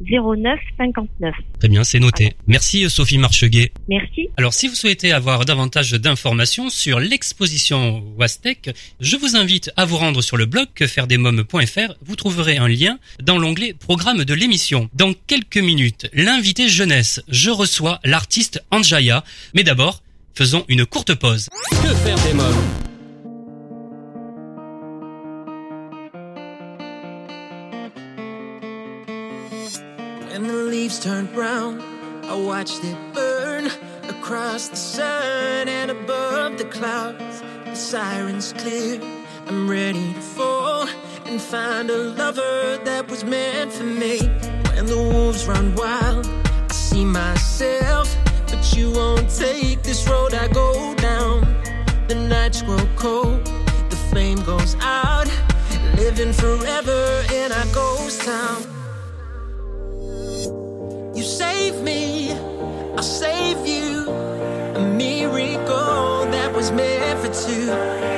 09 0.00 0.58
59. 0.76 1.34
Très 1.58 1.68
bien, 1.68 1.84
c'est 1.84 1.98
noté. 1.98 2.34
Merci 2.46 2.88
Sophie 2.90 3.18
Marcheguet. 3.18 3.72
Merci. 3.88 4.28
Alors 4.36 4.52
si 4.52 4.68
vous 4.68 4.74
souhaitez 4.74 5.12
avoir 5.12 5.44
davantage 5.44 5.92
d'informations 5.92 6.70
sur 6.70 7.00
l'exposition 7.00 8.02
Wastec, 8.18 8.70
je 9.00 9.16
vous 9.16 9.36
invite 9.36 9.72
à 9.76 9.84
vous 9.84 9.96
rendre 9.96 10.22
sur 10.22 10.36
le 10.36 10.46
blog 10.46 10.68
quefairedesmoms.fr. 10.74 11.94
Vous 12.02 12.16
trouverez 12.16 12.58
un 12.58 12.68
lien 12.68 12.98
dans 13.22 13.38
l'onglet 13.38 13.74
programme 13.74 14.24
de 14.24 14.34
l'émission. 14.34 14.88
Dans 14.94 15.12
quelques 15.26 15.58
minutes, 15.58 16.08
l'invité 16.12 16.68
jeunesse, 16.68 17.22
je 17.28 17.50
reçois 17.50 18.00
l'artiste 18.04 18.62
Anjaya. 18.70 19.24
Mais 19.54 19.64
d'abord, 19.64 20.02
faisons 20.34 20.64
une 20.68 20.86
courte 20.86 21.14
pause. 21.14 21.48
Que 21.70 21.94
faire 21.94 22.18
des 22.24 22.34
mômes? 22.34 22.97
Leaves 30.88 31.04
turned 31.04 31.30
brown, 31.34 31.82
I 32.24 32.34
watched 32.34 32.82
it 32.82 32.96
burn 33.12 33.66
across 34.08 34.68
the 34.68 34.76
sun 34.76 35.68
and 35.68 35.90
above 35.90 36.56
the 36.56 36.64
clouds. 36.64 37.42
The 37.66 37.74
sirens 37.74 38.54
clear, 38.54 38.98
I'm 39.48 39.68
ready 39.68 40.14
to 40.14 40.20
fall 40.20 40.88
and 41.26 41.42
find 41.42 41.90
a 41.90 41.98
lover 41.98 42.78
that 42.84 43.06
was 43.10 43.22
meant 43.22 43.70
for 43.70 43.84
me. 43.84 44.18
When 44.72 44.86
the 44.86 44.96
wolves 44.96 45.46
run 45.46 45.74
wild, 45.74 46.26
I 46.26 46.72
see 46.72 47.04
myself, 47.04 48.08
but 48.46 48.74
you 48.74 48.90
won't 48.90 49.28
take 49.28 49.82
this 49.82 50.08
road 50.08 50.32
I 50.32 50.48
go 50.48 50.94
down. 50.94 51.42
The 52.08 52.14
nights 52.14 52.62
grow 52.62 52.88
cold, 52.96 53.44
the 53.90 54.00
flame 54.10 54.40
goes 54.42 54.74
out, 54.80 55.28
living 55.96 56.32
forever 56.32 57.24
in 57.34 57.52
our 57.52 57.66
ghost 57.74 58.22
town. 58.22 58.77
Save 61.68 61.82
me, 61.82 62.32
I'll 62.96 63.02
save 63.02 63.66
you. 63.66 64.08
A 64.08 64.80
miracle 64.80 66.24
that 66.30 66.50
was 66.54 66.72
meant 66.72 67.20
for 67.20 67.30
two. 67.46 68.17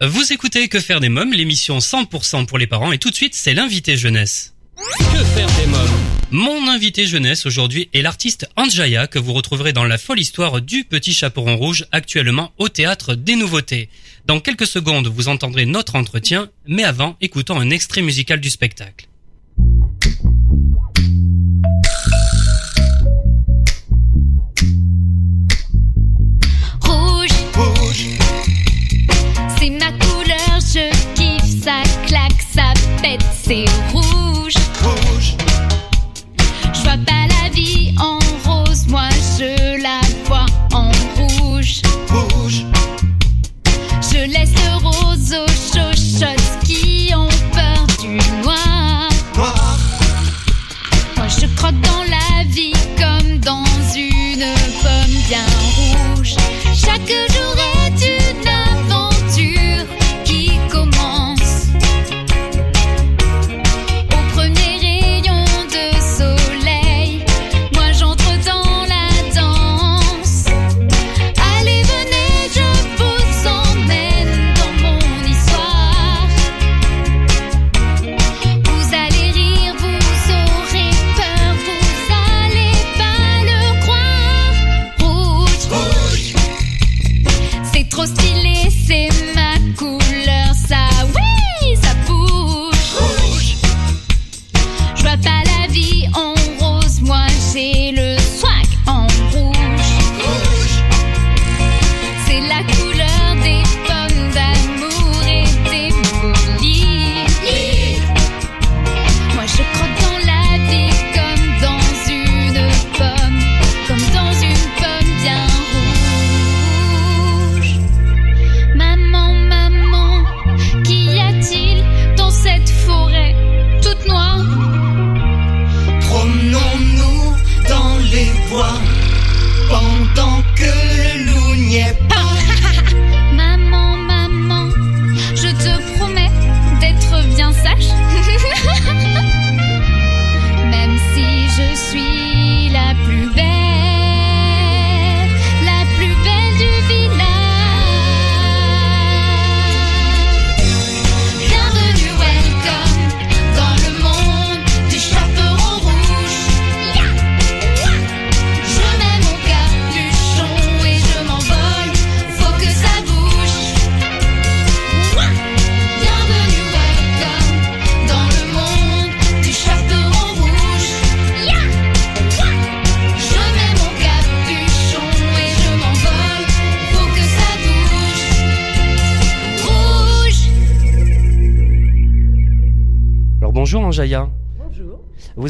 Vous 0.00 0.32
écoutez 0.32 0.68
Que 0.68 0.78
faire 0.78 1.00
des 1.00 1.08
mômes, 1.08 1.32
l'émission 1.32 1.78
100% 1.78 2.46
pour 2.46 2.56
les 2.56 2.68
parents 2.68 2.92
et 2.92 2.98
tout 2.98 3.10
de 3.10 3.16
suite 3.16 3.34
c'est 3.34 3.52
l'invité 3.52 3.96
jeunesse. 3.96 4.54
Que 4.76 5.24
faire 5.24 5.48
des 5.58 5.66
mômes 5.66 5.88
Mon 6.30 6.68
invité 6.68 7.04
jeunesse 7.04 7.46
aujourd'hui 7.46 7.88
est 7.92 8.02
l'artiste 8.02 8.48
Anjaya 8.54 9.08
que 9.08 9.18
vous 9.18 9.32
retrouverez 9.32 9.72
dans 9.72 9.82
la 9.82 9.98
folle 9.98 10.20
histoire 10.20 10.60
du 10.60 10.84
petit 10.84 11.12
chaperon 11.12 11.56
rouge 11.56 11.84
actuellement 11.90 12.52
au 12.58 12.68
théâtre 12.68 13.16
des 13.16 13.34
nouveautés. 13.34 13.88
Dans 14.24 14.38
quelques 14.38 14.68
secondes 14.68 15.08
vous 15.08 15.26
entendrez 15.26 15.66
notre 15.66 15.96
entretien, 15.96 16.48
mais 16.64 16.84
avant 16.84 17.16
écoutons 17.20 17.58
un 17.58 17.70
extrait 17.70 18.02
musical 18.02 18.38
du 18.38 18.50
spectacle. 18.50 19.08
Pète, 33.48 33.66
c'est 33.68 33.87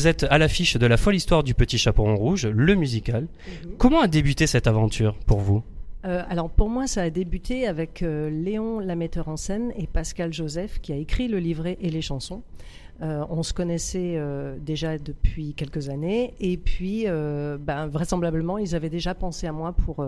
êtes 0.09 0.27
à 0.31 0.39
l'affiche 0.39 0.77
de 0.77 0.87
la 0.87 0.97
folle 0.97 1.15
histoire 1.15 1.45
du 1.45 1.55
petit 1.55 1.79
chaperon 1.79 2.17
rouge, 2.17 2.47
le 2.47 2.75
musical. 2.75 3.27
Comment 3.77 4.01
a 4.01 4.09
débuté 4.09 4.47
cette 4.47 4.67
aventure 4.67 5.15
pour 5.27 5.41
vous? 5.41 5.63
Euh, 6.05 6.23
alors 6.29 6.49
pour 6.49 6.71
moi, 6.71 6.87
ça 6.87 7.03
a 7.03 7.11
débuté 7.11 7.67
avec 7.67 8.03
euh, 8.03 8.31
Léon, 8.31 8.79
la 8.79 8.95
metteur 8.95 9.29
en 9.29 9.37
scène, 9.37 9.73
et 9.77 9.87
Pascal 9.87 10.33
Joseph, 10.33 10.81
qui 10.81 10.93
a 10.93 10.97
écrit 10.97 11.29
le 11.29 11.39
livret 11.39 11.77
et 11.81 11.91
les 11.91 12.03
chansons. 12.03 12.43
Euh, 13.01 13.25
on 13.31 13.45
se 13.45 13.53
connaissait 13.53 14.15
euh, 14.17 14.57
déjà 14.59 14.99
depuis 14.99 15.55
quelques 15.55 15.89
années, 15.89 16.35
et 16.41 16.57
puis 16.57 17.05
euh, 17.07 17.57
ben, 17.61 17.87
vraisemblablement, 17.87 18.59
ils 18.59 18.75
avaient 18.75 18.91
déjà 18.91 19.15
pensé 19.15 19.47
à 19.47 19.53
moi 19.53 19.73
pour 19.73 20.05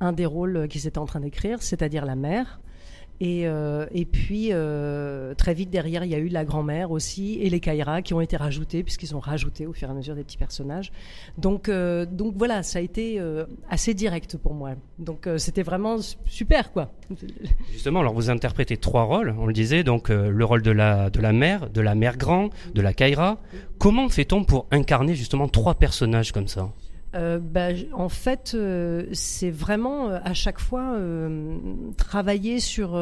un 0.00 0.12
des 0.12 0.26
rôles 0.26 0.68
qu'ils 0.68 0.86
étaient 0.86 0.98
en 0.98 1.06
train 1.06 1.20
d'écrire, 1.20 1.62
c'est-à-dire 1.62 2.04
la 2.04 2.16
mère. 2.16 2.60
Et, 3.22 3.46
euh, 3.46 3.84
et 3.92 4.06
puis 4.06 4.48
euh, 4.52 5.34
très 5.34 5.52
vite 5.52 5.68
derrière, 5.68 6.04
il 6.04 6.10
y 6.10 6.14
a 6.14 6.18
eu 6.18 6.28
la 6.28 6.46
grand-mère 6.46 6.90
aussi 6.90 7.38
et 7.42 7.50
les 7.50 7.60
Kaira 7.60 8.00
qui 8.00 8.14
ont 8.14 8.20
été 8.22 8.36
rajoutés 8.38 8.82
puisqu'ils 8.82 9.14
ont 9.14 9.20
rajouté 9.20 9.66
au 9.66 9.74
fur 9.74 9.88
et 9.88 9.90
à 9.90 9.94
mesure 9.94 10.14
des 10.14 10.24
petits 10.24 10.38
personnages. 10.38 10.90
Donc 11.36 11.68
euh, 11.68 12.06
donc 12.06 12.34
voilà, 12.38 12.62
ça 12.62 12.78
a 12.78 12.82
été 12.82 13.20
assez 13.68 13.92
direct 13.92 14.38
pour 14.38 14.54
moi. 14.54 14.70
Donc 14.98 15.28
c'était 15.36 15.62
vraiment 15.62 15.98
su- 15.98 16.16
super 16.24 16.72
quoi. 16.72 16.90
Justement, 17.70 18.00
alors 18.00 18.14
vous 18.14 18.30
interprétez 18.30 18.78
trois 18.78 19.02
rôles, 19.02 19.34
on 19.38 19.46
le 19.46 19.52
disait, 19.52 19.84
donc 19.84 20.08
le 20.08 20.44
rôle 20.44 20.62
de 20.62 20.70
la, 20.70 21.10
de 21.10 21.20
la 21.20 21.32
mère, 21.32 21.68
de 21.68 21.80
la 21.82 21.94
mère 21.94 22.16
grand, 22.16 22.48
de 22.74 22.80
la 22.80 22.94
Kaira. 22.94 23.38
Comment 23.78 24.08
fait-on 24.08 24.44
pour 24.44 24.66
incarner 24.70 25.14
justement 25.14 25.48
trois 25.48 25.74
personnages 25.74 26.32
comme 26.32 26.48
ça? 26.48 26.70
Euh, 27.14 27.38
bah, 27.40 27.68
en 27.92 28.08
fait, 28.08 28.52
euh, 28.54 29.06
c'est 29.12 29.50
vraiment 29.50 30.10
euh, 30.10 30.18
à 30.22 30.32
chaque 30.32 30.60
fois 30.60 30.94
euh, 30.94 31.56
travailler 31.96 32.60
sur 32.60 33.00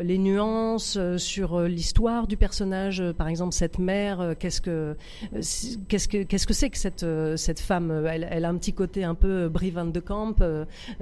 les 0.00 0.18
nuances, 0.18 0.98
sur 1.16 1.60
l'histoire 1.62 2.26
du 2.26 2.36
personnage. 2.36 3.02
Par 3.16 3.28
exemple, 3.28 3.52
cette 3.54 3.78
mère, 3.78 4.34
qu'est-ce 4.38 4.60
que 4.60 4.96
si- 5.40 5.78
qu'est-ce 5.88 6.08
que 6.08 6.22
qu'est-ce 6.22 6.46
que 6.46 6.54
c'est 6.54 6.70
que 6.70 6.78
cette 6.78 7.04
cette 7.36 7.60
femme 7.60 8.06
elle, 8.08 8.44
a 8.44 8.48
un 8.48 8.56
petit 8.56 8.72
côté 8.72 9.04
un 9.04 9.14
peu 9.14 9.48
Brie 9.48 9.70
Van 9.70 9.84
de 9.84 10.00
Camp. 10.00 10.34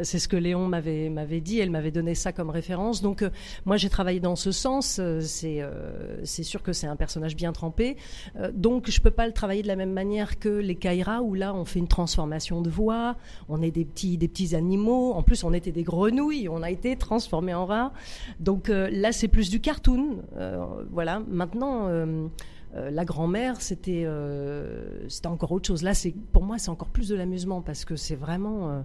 c'est 0.03 0.19
ce 0.19 0.29
que 0.29 0.37
Léon 0.37 0.67
m'avait 0.67 1.41
dit. 1.41 1.61
Elle 1.61 1.71
m'avait 1.71 1.91
donné 1.91 2.15
ça 2.15 2.33
comme 2.33 2.51
référence. 2.51 3.03
Donc 3.03 3.25
moi, 3.65 3.77
j'ai 3.77 3.91
travaillé 3.91 4.21
dans 4.21 4.37
ce 4.37 4.51
sens. 4.53 5.01
C'est 5.21 5.63
c'est 6.25 6.43
sûr 6.43 6.63
que 6.63 6.73
c'est 6.73 6.87
un 6.87 6.97
personnage 6.97 7.37
bien 7.37 7.53
trempé. 7.53 7.97
Donc 8.55 8.91
je 8.91 9.01
peux 9.01 9.11
pas 9.13 9.27
le 9.27 9.33
travailler 9.33 9.63
de 9.63 9.69
la 9.69 9.77
même 9.77 9.93
manière 9.93 10.39
que 10.39 10.49
les 10.49 10.75
Kaira 10.77 11.23
où 11.23 11.35
là 11.35 11.55
on 11.55 11.65
fait 11.65 11.79
une 11.79 11.89
transformation 11.89 12.20
de 12.63 12.71
voix, 12.71 13.17
on 13.49 13.63
est 13.63 13.71
des 13.71 13.85
petits 13.85 14.19
des 14.19 14.29
petits 14.29 14.55
animaux. 14.55 15.13
En 15.13 15.23
plus 15.23 15.45
on 15.45 15.53
était 15.53 15.73
des 15.73 15.83
grenouilles, 15.83 16.49
on 16.49 16.63
a 16.63 16.71
été 16.71 16.97
transformés 16.97 17.55
en 17.55 17.67
rats. 17.67 17.93
Donc 18.39 18.69
euh, 18.71 18.89
là 18.91 19.13
c'est 19.13 19.29
plus 19.29 19.51
du 19.51 19.61
cartoon. 19.61 20.23
Euh, 20.37 20.65
voilà. 20.91 21.21
Maintenant. 21.29 21.89
euh, 22.77 22.91
la 22.91 23.05
grand-mère, 23.05 23.61
c'était 23.61 24.05
euh, 24.07 25.09
encore 25.25 25.51
autre 25.51 25.67
chose. 25.67 25.83
Là, 25.83 25.93
pour 26.33 26.45
moi, 26.45 26.57
c'est 26.59 26.71
encore 26.71 26.89
plus 26.89 27.09
de 27.09 27.17
l'amusement 27.17 27.63
parce 27.63 27.85
que 27.85 27.97
c'est 27.97 28.15
vraiment 28.15 28.85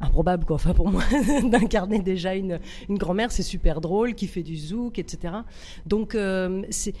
improbable, 0.00 0.44
quoi. 0.44 0.56
Enfin, 0.56 0.72
pour 0.74 0.90
moi, 0.90 1.02
d'incarner 1.50 2.00
déjà 2.00 2.34
une, 2.34 2.60
une 2.88 2.98
grand-mère, 2.98 3.30
c'est 3.32 3.42
super 3.42 3.80
drôle, 3.80 4.14
qui 4.14 4.26
fait 4.26 4.42
du 4.42 4.56
zouk, 4.56 4.98
etc. 4.98 5.34
Donc, 5.86 6.14
euh, 6.14 6.62
c'est 6.70 6.94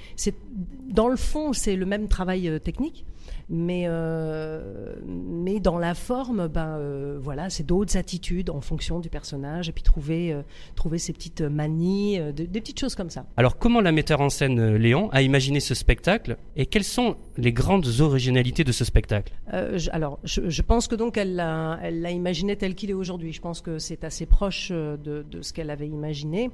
dans 0.88 1.08
le 1.08 1.16
fond, 1.16 1.52
c'est 1.52 1.76
le 1.76 1.86
même 1.86 2.08
travail 2.08 2.48
euh, 2.48 2.58
technique, 2.58 3.04
mais 3.48 3.84
euh, 3.86 4.94
mais 5.06 5.60
dans 5.60 5.78
la 5.78 5.94
forme, 5.94 6.48
ben 6.48 6.78
voilà, 7.20 7.50
c'est 7.50 7.64
d'autres 7.64 7.96
attitudes 7.96 8.50
en 8.50 8.60
fonction 8.60 8.98
du 9.00 9.08
personnage 9.08 9.68
et 9.68 9.72
puis 9.72 9.82
trouver 9.82 10.36
trouver 10.74 10.98
ces 10.98 11.12
petites 11.12 11.42
manies, 11.42 12.18
de- 12.18 12.44
des 12.44 12.60
petites 12.60 12.80
choses 12.80 12.94
comme 12.94 13.10
ça. 13.10 13.24
Alors 13.36 13.58
comment 13.58 13.80
la 13.80 13.92
metteur 13.92 14.20
en 14.20 14.30
scène 14.30 14.76
Léon 14.76 15.08
a 15.12 15.22
imaginé 15.22 15.60
ce 15.60 15.74
spectacle 15.74 16.36
et 16.56 16.66
quelles 16.66 16.84
sont 16.84 17.16
les 17.36 17.52
grandes 17.52 17.86
originalités 18.00 18.64
de 18.64 18.72
ce 18.72 18.84
spectacle? 18.84 19.32
Je- 19.52 19.90
alors, 19.92 20.18
je, 20.24 20.48
je 20.48 20.62
pense 20.62 20.88
que 20.88 20.94
donc 20.96 21.16
elle 21.16 21.36
l'a, 21.36 21.78
elle 21.82 22.00
l'a 22.00 22.10
imaginé 22.10 22.56
tel 22.56 22.74
qu'il 22.74 22.85
aujourd'hui. 22.94 23.32
Je 23.32 23.40
pense 23.40 23.60
que 23.60 23.78
c'est 23.78 24.04
assez 24.04 24.26
proche 24.26 24.68
euh, 24.72 24.96
de, 24.96 25.42
ce 25.42 25.52
qu'elle 25.52 25.70
avait 25.70 25.88
imaginé. 25.88 26.50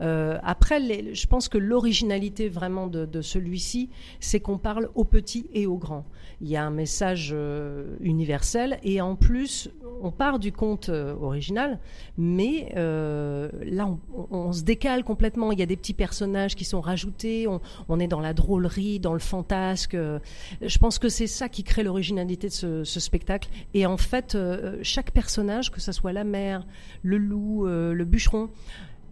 Euh, 0.00 0.38
après, 0.42 0.80
je 1.14 1.26
pense 1.26 1.48
que 1.48 1.58
l'originalité 1.58 2.48
vraiment 2.48 2.86
de, 2.86 3.22
celui-ci, 3.22 3.88
c'est 4.20 4.40
qu'on 4.40 4.58
parle 4.58 4.90
aux 4.94 5.04
petits 5.04 5.46
et 5.54 5.66
aux 5.66 5.78
grands. 5.78 6.04
Il 6.42 6.48
y 6.48 6.56
a 6.56 6.64
un 6.64 6.70
message 6.70 7.30
euh, 7.32 7.96
universel 8.00 8.78
et 8.82 9.00
en 9.00 9.16
plus, 9.16 9.70
on 10.02 10.10
part 10.10 10.38
du 10.38 10.52
conte 10.52 10.90
original, 10.90 11.78
mais 12.18 12.72
là, 12.74 13.88
on, 14.30 14.52
se 14.52 14.62
décale 14.62 15.02
complètement. 15.04 15.52
Il 15.52 15.58
y 15.58 15.62
a 15.62 15.66
des 15.66 15.76
petits 15.76 15.94
personnages 15.94 16.54
qui 16.54 16.64
sont 16.64 16.82
rajoutés. 16.82 17.46
On, 17.88 18.00
est 18.00 18.08
dans 18.08 18.20
la 18.20 18.34
drôlerie, 18.34 19.00
dans 19.00 19.14
le 19.14 19.18
fantasque. 19.18 19.96
je 19.96 20.78
pense 20.78 20.98
que 20.98 21.08
c'est 21.08 21.26
ça 21.26 21.48
qui 21.48 21.64
crée 21.64 21.82
l'originalité 21.82 22.48
de 22.48 22.84
ce, 22.84 23.00
spectacle. 23.00 23.48
Et 23.72 23.86
en 23.86 23.96
fait, 23.96 24.36
chaque 24.82 25.12
personnage, 25.12 25.65
que 25.70 25.80
ce 25.80 25.92
soit 25.92 26.12
la 26.12 26.24
mère, 26.24 26.66
le 27.02 27.18
loup, 27.18 27.66
euh, 27.66 27.92
le 27.92 28.04
bûcheron, 28.04 28.50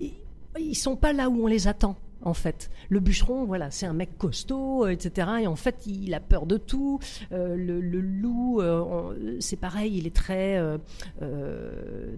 ils, 0.00 0.14
ils 0.58 0.74
sont 0.74 0.96
pas 0.96 1.12
là 1.12 1.28
où 1.28 1.44
on 1.44 1.46
les 1.46 1.68
attend. 1.68 1.96
En 2.24 2.32
fait, 2.32 2.70
le 2.88 3.00
bûcheron, 3.00 3.44
voilà, 3.44 3.70
c'est 3.70 3.84
un 3.84 3.92
mec 3.92 4.16
costaud, 4.16 4.87
euh, 4.87 4.88
etc. 4.88 5.28
Et 5.42 5.46
en 5.46 5.56
fait, 5.56 5.87
il 5.87 6.14
a 6.14 6.20
peur 6.20 6.46
de 6.46 6.56
tout. 6.56 6.98
Euh, 7.32 7.54
le, 7.54 7.80
loup, 8.00 8.60
euh, 8.60 9.37
c'est 9.40 9.56
pareil, 9.56 9.98
il 9.98 10.06
est 10.06 10.14
très, 10.14 10.60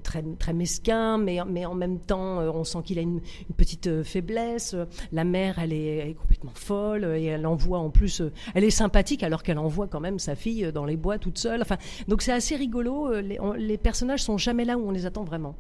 très, 0.03 0.25
très 0.39 0.53
mesquin, 0.53 1.19
mais, 1.19 1.39
mais 1.49 1.67
en 1.67 1.75
même 1.75 1.99
temps, 1.99 2.39
on 2.39 2.65
sent 2.65 2.79
qu'il 2.85 2.99
a 2.99 3.03
une, 3.03 3.21
petite 3.57 4.03
faiblesse. 4.05 4.77
La 5.13 5.25
mère, 5.25 5.59
elle 5.59 5.73
est, 5.73 6.15
complètement 6.19 6.53
folle 6.55 7.05
et 7.17 7.25
elle 7.25 7.47
envoie 7.47 7.79
en 7.79 7.91
plus, 7.91 8.23
elle 8.55 8.65
est 8.65 8.71
sympathique 8.71 9.23
alors 9.23 9.43
qu'elle 9.43 9.59
envoie 9.59 9.87
quand 9.89 10.01
même 10.01 10.19
sa 10.19 10.35
fille 10.35 10.71
dans 10.73 10.85
les 10.85 10.97
bois 10.97 11.19
toute 11.19 11.39
seule. 11.39 11.63
Enfin, 11.63 11.77
donc 12.07 12.23
c'est 12.23 12.33
assez 12.33 12.55
rigolo. 12.55 13.21
Les, 13.21 13.41
on- 13.41 13.53
les 13.53 13.79
personnages 13.79 14.23
sont 14.23 14.39
jamais 14.39 14.65
là 14.65 14.79
où 14.79 14.87
on 14.87 14.91
les 14.91 15.07
attend 15.07 15.25
vraiment. 15.25 15.57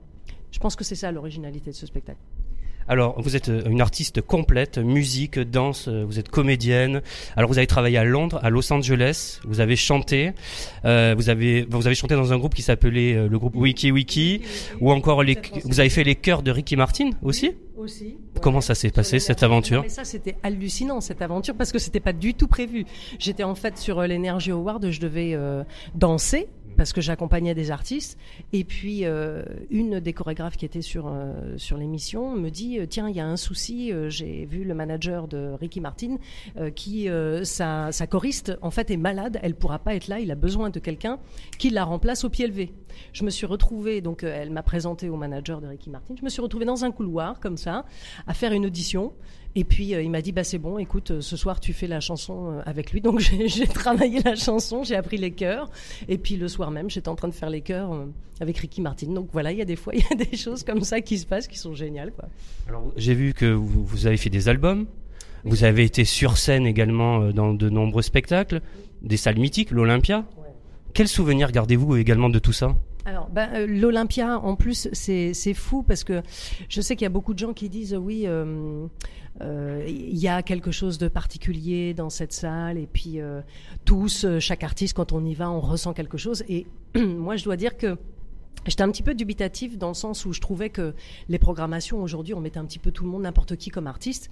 Je 0.50 0.58
pense 0.58 0.76
que 0.76 0.84
c'est 0.84 0.94
ça 0.94 1.10
l'originalité 1.10 1.70
de 1.70 1.76
ce 1.76 1.86
spectacle. 1.86 2.20
Alors 2.88 3.20
vous 3.20 3.36
êtes 3.36 3.48
euh, 3.48 3.68
une 3.68 3.80
artiste 3.80 4.20
complète, 4.20 4.78
musique, 4.78 5.38
danse, 5.38 5.88
euh, 5.88 6.04
vous 6.06 6.18
êtes 6.18 6.28
comédienne. 6.28 7.02
Alors 7.36 7.50
vous 7.50 7.58
avez 7.58 7.66
travaillé 7.66 7.98
à 7.98 8.04
Londres, 8.04 8.38
à 8.42 8.50
Los 8.50 8.72
Angeles, 8.72 9.40
vous 9.44 9.60
avez 9.60 9.76
chanté, 9.76 10.32
euh, 10.84 11.14
vous 11.16 11.28
avez 11.28 11.66
vous 11.68 11.86
avez 11.86 11.96
chanté 11.96 12.14
dans 12.14 12.32
un 12.32 12.38
groupe 12.38 12.54
qui 12.54 12.62
s'appelait 12.62 13.14
euh, 13.14 13.28
le 13.28 13.38
groupe 13.38 13.56
Wiki 13.56 13.90
Wiki, 13.90 14.42
ou 14.80 14.92
encore 14.92 15.22
les, 15.22 15.36
vous 15.64 15.80
avez 15.80 15.90
fait 15.90 16.04
les 16.04 16.14
chœurs 16.14 16.42
de 16.42 16.50
Ricky 16.50 16.76
Martin 16.76 17.10
aussi? 17.22 17.52
Aussi. 17.76 18.16
Comment 18.40 18.62
ça 18.62 18.74
s'est 18.74 18.90
passé 18.90 19.18
cette 19.18 19.42
aventure? 19.42 19.82
Mais 19.82 19.90
ça, 19.90 20.04
c'était 20.04 20.36
hallucinant 20.42 21.02
cette 21.02 21.20
aventure 21.20 21.54
parce 21.54 21.72
que 21.72 21.78
c'était 21.78 22.00
pas 22.00 22.14
du 22.14 22.32
tout 22.32 22.48
prévu. 22.48 22.86
J'étais 23.18 23.44
en 23.44 23.54
fait 23.54 23.76
sur 23.76 24.00
l'Energy 24.00 24.50
Award, 24.50 24.90
je 24.90 25.00
devais 25.00 25.34
euh, 25.34 25.62
danser 25.94 26.48
parce 26.76 26.92
que 26.92 27.00
j'accompagnais 27.00 27.54
des 27.54 27.70
artistes. 27.70 28.18
Et 28.52 28.64
puis 28.64 29.04
euh, 29.04 29.42
une 29.70 30.00
des 30.00 30.12
chorégraphes 30.12 30.56
qui 30.56 30.64
était 30.64 30.82
sur 30.82 31.08
euh, 31.08 31.56
sur 31.56 31.76
l'émission 31.76 32.36
me 32.36 32.50
dit 32.50 32.78
euh, 32.78 32.86
tiens 32.86 33.08
il 33.08 33.16
y 33.16 33.20
a 33.20 33.26
un 33.26 33.36
souci. 33.36 33.92
J'ai 34.08 34.44
vu 34.44 34.64
le 34.64 34.74
manager 34.74 35.28
de 35.28 35.52
Ricky 35.60 35.80
Martin 35.80 36.16
qui 36.74 37.08
sa 37.44 37.92
sa 37.92 38.06
choriste 38.06 38.56
en 38.62 38.70
fait 38.70 38.90
est 38.90 38.96
malade. 38.96 39.38
Elle 39.42 39.54
pourra 39.54 39.78
pas 39.78 39.94
être 39.94 40.08
là. 40.08 40.20
Il 40.20 40.30
a 40.30 40.34
besoin 40.34 40.70
de 40.70 40.78
quelqu'un 40.78 41.18
qui 41.58 41.70
la 41.70 41.84
remplace 41.84 42.24
au 42.24 42.28
pied 42.28 42.46
levé. 42.46 42.72
Je 43.12 43.24
me 43.24 43.30
suis 43.30 43.46
retrouvée 43.46 44.00
donc 44.00 44.22
elle 44.22 44.50
m'a 44.50 44.62
présenté 44.62 45.08
au 45.08 45.16
manager 45.16 45.60
de 45.60 45.66
Ricky 45.66 45.90
Martin. 45.90 46.14
Je 46.18 46.24
me 46.24 46.28
suis 46.28 46.42
retrouvée 46.42 46.64
dans 46.64 46.84
un 46.84 46.90
couloir 46.90 47.40
comme 47.40 47.56
ça 47.56 47.84
à 48.26 48.34
faire 48.34 48.52
une 48.52 48.66
audition. 48.66 49.12
Et 49.58 49.64
puis 49.64 49.92
il 49.92 50.10
m'a 50.10 50.20
dit 50.20 50.32
bah 50.32 50.44
c'est 50.44 50.58
bon, 50.58 50.76
écoute, 50.76 51.20
ce 51.20 51.36
soir 51.36 51.60
tu 51.60 51.72
fais 51.72 51.86
la 51.86 52.00
chanson 52.00 52.60
avec 52.66 52.92
lui. 52.92 53.00
Donc 53.00 53.20
j'ai 53.46 53.66
travaillé 53.66 54.20
la 54.22 54.34
chanson, 54.34 54.82
j'ai 54.82 54.96
appris 54.96 55.16
les 55.16 55.32
chœurs. 55.32 55.70
Et 56.08 56.18
puis 56.18 56.36
le 56.36 56.48
soir 56.48 56.65
même, 56.70 56.90
j'étais 56.90 57.08
en 57.08 57.14
train 57.14 57.28
de 57.28 57.34
faire 57.34 57.50
les 57.50 57.60
chœurs 57.60 57.92
euh, 57.92 58.06
avec 58.40 58.58
Ricky 58.58 58.80
Martin. 58.80 59.08
Donc 59.12 59.28
voilà, 59.32 59.52
il 59.52 59.58
y 59.58 59.62
a 59.62 59.64
des 59.64 59.76
fois, 59.76 59.94
il 59.96 60.00
y 60.00 60.12
a 60.12 60.24
des 60.24 60.36
choses 60.36 60.64
comme 60.64 60.82
ça 60.82 61.00
qui 61.00 61.18
se 61.18 61.26
passent 61.26 61.48
qui 61.48 61.58
sont 61.58 61.74
géniales 61.74 62.12
quoi. 62.12 62.28
Alors 62.68 62.92
j'ai 62.96 63.14
vu 63.14 63.34
que 63.34 63.46
vous, 63.46 63.84
vous 63.84 64.06
avez 64.06 64.16
fait 64.16 64.30
des 64.30 64.48
albums. 64.48 64.86
Vous 65.44 65.62
avez 65.62 65.84
été 65.84 66.04
sur 66.04 66.38
scène 66.38 66.66
également 66.66 67.20
euh, 67.22 67.32
dans 67.32 67.54
de 67.54 67.70
nombreux 67.70 68.02
spectacles, 68.02 68.60
des 69.02 69.16
salles 69.16 69.38
mythiques, 69.38 69.70
l'Olympia. 69.70 70.24
Quel 70.92 71.06
souvenir 71.06 71.52
gardez-vous 71.52 71.96
également 71.96 72.28
de 72.28 72.38
tout 72.38 72.52
ça? 72.52 72.74
Alors, 73.06 73.28
ben, 73.30 73.48
euh, 73.54 73.66
l'Olympia, 73.68 74.40
en 74.40 74.56
plus, 74.56 74.88
c'est 74.92 75.54
fou 75.54 75.84
parce 75.84 76.02
que 76.02 76.22
je 76.68 76.80
sais 76.80 76.96
qu'il 76.96 77.04
y 77.04 77.06
a 77.06 77.10
beaucoup 77.10 77.34
de 77.34 77.38
gens 77.38 77.52
qui 77.52 77.68
disent 77.68 77.94
oui, 77.94 78.24
euh, 78.26 78.88
euh, 79.42 79.84
il 79.86 80.18
y 80.18 80.26
a 80.26 80.42
quelque 80.42 80.72
chose 80.72 80.98
de 80.98 81.06
particulier 81.06 81.94
dans 81.94 82.10
cette 82.10 82.32
salle 82.32 82.78
et 82.78 82.88
puis 82.88 83.20
tous, 83.84 84.26
chaque 84.40 84.64
artiste, 84.64 84.94
quand 84.94 85.12
on 85.12 85.24
y 85.24 85.34
va, 85.34 85.48
on 85.48 85.60
ressent 85.60 85.92
quelque 85.92 86.18
chose. 86.18 86.42
Et 86.48 86.66
moi, 86.96 87.36
je 87.36 87.44
dois 87.44 87.56
dire 87.56 87.76
que 87.78 87.96
J'étais 88.66 88.82
un 88.82 88.90
petit 88.90 89.04
peu 89.04 89.14
dubitatif 89.14 89.78
dans 89.78 89.86
le 89.86 89.94
sens 89.94 90.26
où 90.26 90.32
je 90.32 90.40
trouvais 90.40 90.70
que 90.70 90.92
les 91.28 91.38
programmations 91.38 92.02
aujourd'hui, 92.02 92.34
on 92.34 92.40
mettait 92.40 92.58
un 92.58 92.64
petit 92.64 92.80
peu 92.80 92.90
tout 92.90 93.04
le 93.04 93.10
monde, 93.10 93.22
n'importe 93.22 93.54
qui 93.54 93.70
comme 93.70 93.86
artiste. 93.86 94.28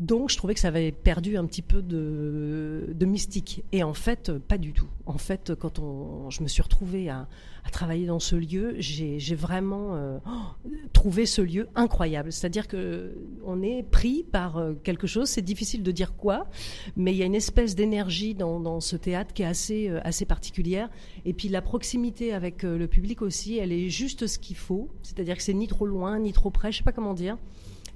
Donc, 0.00 0.30
je 0.30 0.36
trouvais 0.38 0.54
que 0.54 0.60
ça 0.60 0.68
avait 0.68 0.92
perdu 0.92 1.36
un 1.36 1.44
petit 1.44 1.60
peu 1.60 1.82
de, 1.82 3.04
mystique. 3.04 3.64
Et 3.70 3.82
en 3.82 3.92
fait, 3.92 4.32
pas 4.32 4.56
du 4.56 4.72
tout. 4.72 4.88
En 5.04 5.18
fait, 5.18 5.54
quand 5.54 5.78
on, 5.78 6.30
je 6.30 6.42
me 6.42 6.48
suis 6.48 6.62
retrouvée 6.62 7.10
à, 7.10 7.28
travailler 7.70 8.06
dans 8.06 8.18
ce 8.18 8.34
lieu, 8.34 8.74
j'ai 8.78 9.34
vraiment 9.34 9.94
euh, 9.94 10.18
trouvé 10.94 11.26
ce 11.26 11.42
lieu 11.42 11.68
incroyable. 11.74 12.32
C'est-à-dire 12.32 12.66
que 12.66 13.14
on 13.44 13.62
est 13.62 13.82
pris 13.82 14.24
par 14.24 14.56
euh, 14.56 14.72
quelque 14.82 15.06
chose. 15.06 15.28
C'est 15.28 15.42
difficile 15.42 15.82
de 15.82 15.92
dire 15.92 16.16
quoi, 16.16 16.48
mais 16.96 17.12
il 17.12 17.18
y 17.18 17.22
a 17.22 17.26
une 17.26 17.34
espèce 17.34 17.76
d'énergie 17.76 18.34
dans, 18.34 18.58
dans, 18.58 18.80
ce 18.80 18.96
théâtre 18.96 19.34
qui 19.34 19.42
est 19.42 19.46
assez 19.46 19.88
euh, 19.88 20.00
assez 20.02 20.24
particulière. 20.24 20.88
Et 21.26 21.32
puis 21.34 21.48
la 21.48 21.62
proximité 21.62 22.32
avec 22.32 22.62
le 22.62 22.86
public 22.88 23.22
aussi, 23.22 23.58
elle 23.58 23.70
est 23.70 23.88
juste 23.90 24.26
ce 24.26 24.38
qu'il 24.38 24.56
faut. 24.56 24.88
C'est-à-dire 25.02 25.36
que 25.36 25.42
c'est 25.42 25.54
ni 25.54 25.68
trop 25.68 25.86
loin, 25.86 26.18
ni 26.18 26.32
trop 26.32 26.50
près. 26.50 26.72
Je 26.72 26.78
sais 26.78 26.84
pas 26.84 26.92
comment 26.92 27.14
dire. 27.14 27.36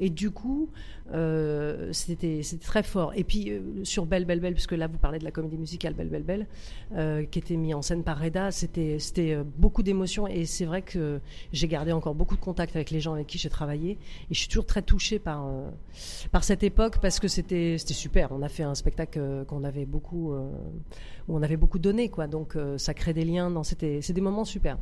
Et 0.01 0.11
du 0.11 0.31
coup, 0.31 0.69
euh, 1.13 1.93
c'était 1.93 2.41
très 2.61 2.83
fort. 2.83 3.13
Et 3.15 3.25
puis 3.25 3.51
euh, 3.51 3.61
sur 3.85 4.07
Belle 4.07 4.25
Belle 4.25 4.41
Belle, 4.41 4.55
puisque 4.55 4.73
là 4.73 4.87
vous 4.87 4.99
parlez 4.99 5.19
de 5.19 5.25
la 5.25 5.31
comédie 5.31 5.59
musicale 5.59 5.95
Belle 5.95 6.09
Belle 6.09 6.23
Belle, 6.23 6.47
euh, 6.95 7.25
qui 7.25 7.39
était 7.39 7.57
mise 7.57 7.75
en 7.75 7.83
scène 7.83 8.03
par 8.03 8.19
Reda, 8.19 8.51
c'était 8.51 9.37
beaucoup 9.59 9.83
d'émotions 9.83 10.27
et 10.27 10.47
c'est 10.47 10.65
vrai 10.65 10.83
que 10.83 11.21
j'ai 11.53 11.69
gardé 11.69 11.93
encore 11.93 12.15
beaucoup 12.15 12.37
de 12.37 12.41
contacts 12.41 12.75
avec 12.75 12.91
les 12.91 13.01
gens 13.01 13.15
avec 13.15 13.27
qui 13.27 13.39
j'ai 13.39 13.51
travaillé 13.51 13.93
et 13.93 14.35
je 14.35 14.39
suis 14.39 14.49
toujours 14.49 14.67
très 14.67 14.83
touchée 14.83 15.19
par 15.19 15.49
par 16.33 16.45
cette 16.45 16.63
époque 16.63 16.99
parce 17.01 17.21
que 17.21 17.29
c'était 17.29 17.77
super. 17.79 18.33
On 18.33 18.43
a 18.43 18.49
fait 18.49 18.63
un 18.63 18.75
spectacle 18.75 19.45
qu'on 19.47 19.65
avait 19.65 19.87
beaucoup 19.87 20.33
où 20.33 21.37
on 21.37 21.43
avait 21.43 21.57
beaucoup 21.57 21.79
donné 21.79 22.09
quoi, 22.09 22.27
donc 22.27 22.57
ça 22.79 22.95
crée 22.95 23.13
des 23.13 23.25
liens. 23.25 23.63
C'était 23.63 24.01
des 24.01 24.21
moments 24.21 24.45
super. 24.45 24.79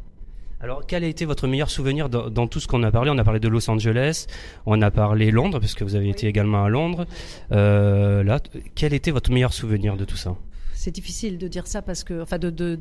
Alors, 0.62 0.86
quel 0.86 1.02
a 1.02 1.08
été 1.08 1.24
votre 1.24 1.48
meilleur 1.48 1.70
souvenir 1.70 2.08
dans, 2.08 2.46
tout 2.46 2.60
ce 2.60 2.68
qu'on 2.68 2.84
a 2.84 2.92
parlé? 2.92 3.10
On 3.10 3.18
a 3.18 3.24
parlé 3.24 3.40
de 3.40 3.48
Los 3.48 3.68
Angeles, 3.68 4.26
on 4.64 4.80
a 4.80 4.92
parlé 4.92 5.32
Londres, 5.32 5.58
parce 5.58 5.74
que 5.74 5.82
vous 5.82 5.96
avez 5.96 6.08
été 6.08 6.28
également 6.28 6.62
à 6.64 6.68
Londres. 6.68 7.04
Euh, 7.50 8.22
là, 8.22 8.38
quel 8.76 8.94
était 8.94 9.10
votre 9.10 9.32
meilleur 9.32 9.52
souvenir 9.52 9.96
de 9.96 10.04
tout 10.04 10.16
ça? 10.16 10.36
C'est 10.82 10.90
difficile 10.90 11.38
de 11.38 11.46
dire 11.46 11.68
ça 11.68 11.80
parce 11.80 12.02
que, 12.02 12.22
enfin, 12.22 12.38
de, 12.38 12.78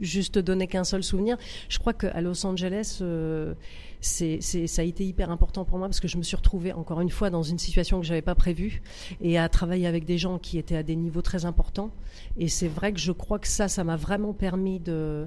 juste 0.00 0.38
donner 0.38 0.66
qu'un 0.66 0.82
seul 0.82 1.04
souvenir. 1.04 1.36
Je 1.68 1.78
crois 1.78 1.92
qu'à 1.92 2.20
Los 2.20 2.44
Angeles, 2.44 2.98
euh, 3.00 3.54
ça 4.00 4.82
a 4.82 4.84
été 4.84 5.06
hyper 5.06 5.30
important 5.30 5.64
pour 5.64 5.78
moi 5.78 5.86
parce 5.86 6.00
que 6.00 6.08
je 6.08 6.16
me 6.16 6.24
suis 6.24 6.34
retrouvée 6.34 6.72
encore 6.72 7.00
une 7.00 7.10
fois 7.10 7.30
dans 7.30 7.44
une 7.44 7.58
situation 7.58 8.00
que 8.00 8.06
j'avais 8.06 8.22
pas 8.22 8.34
prévue 8.34 8.82
et 9.20 9.38
à 9.38 9.48
travailler 9.48 9.86
avec 9.86 10.04
des 10.04 10.18
gens 10.18 10.38
qui 10.38 10.58
étaient 10.58 10.76
à 10.76 10.82
des 10.82 10.96
niveaux 10.96 11.22
très 11.22 11.44
importants. 11.44 11.92
Et 12.38 12.48
c'est 12.48 12.68
vrai 12.68 12.92
que 12.92 12.98
je 12.98 13.12
crois 13.12 13.38
que 13.38 13.48
ça, 13.48 13.68
ça 13.68 13.84
m'a 13.84 13.96
vraiment 13.96 14.32
permis 14.32 14.80
de 14.80 15.26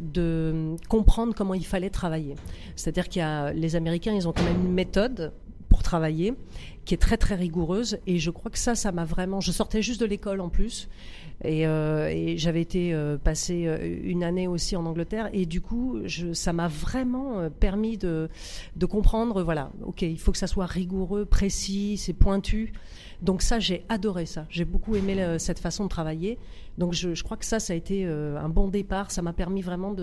de 0.00 0.74
comprendre 0.88 1.32
comment 1.32 1.54
il 1.54 1.64
fallait 1.64 1.90
travailler. 1.90 2.34
C'est-à-dire 2.74 3.08
qu'il 3.08 3.20
y 3.20 3.24
a 3.24 3.52
les 3.52 3.76
Américains, 3.76 4.12
ils 4.12 4.26
ont 4.26 4.32
quand 4.32 4.42
même 4.42 4.66
une 4.66 4.72
méthode 4.72 5.32
pour 5.70 5.82
travailler 5.84 6.34
qui 6.84 6.94
est 6.94 6.98
très 6.98 7.16
très 7.16 7.34
rigoureuse. 7.34 7.98
Et 8.06 8.18
je 8.18 8.30
crois 8.30 8.50
que 8.50 8.58
ça 8.58 8.74
ça 8.74 8.92
m'a 8.92 9.04
vraiment 9.04 9.40
je 9.40 9.52
sortais 9.52 9.82
juste 9.82 10.00
de 10.00 10.06
l'école 10.06 10.40
en 10.40 10.48
plus. 10.48 10.88
Et, 11.42 11.66
euh, 11.66 12.36
j'avais 12.36 12.60
été 12.60 12.92
euh, 12.92 13.16
passer 13.16 13.64
euh, 13.66 13.98
une 14.02 14.22
année 14.22 14.46
aussi 14.46 14.76
en 14.76 14.84
Angleterre. 14.84 15.30
Et 15.32 15.46
du 15.46 15.60
coup 15.60 15.98
ça 16.32 16.52
m'a 16.52 16.68
vraiment 16.68 17.48
permis 17.50 17.96
de, 17.96 18.28
comprendre 18.88 19.42
voilà 19.42 19.70
ok 19.84 20.02
il 20.02 20.18
faut 20.18 20.32
que 20.32 20.38
ça 20.38 20.46
soit 20.46 20.66
rigoureux 20.66 21.24
précis 21.24 21.96
c'est 21.96 22.12
pointu. 22.12 22.72
Donc 23.22 23.42
ça 23.42 23.58
j'ai 23.58 23.84
adoré 23.88 24.26
ça. 24.26 24.46
J'ai 24.50 24.64
beaucoup 24.64 24.96
aimé 24.96 25.36
cette 25.38 25.58
façon 25.58 25.84
de 25.84 25.88
travailler. 25.88 26.38
Donc 26.78 26.94
je, 26.94 27.22
crois 27.22 27.36
que 27.36 27.44
ça 27.44 27.60
ça 27.60 27.72
a 27.72 27.76
été 27.76 28.04
un 28.04 28.48
bon 28.48 28.68
départ. 28.68 29.10
Ça 29.10 29.22
m'a 29.22 29.32
permis 29.32 29.62
vraiment 29.62 29.94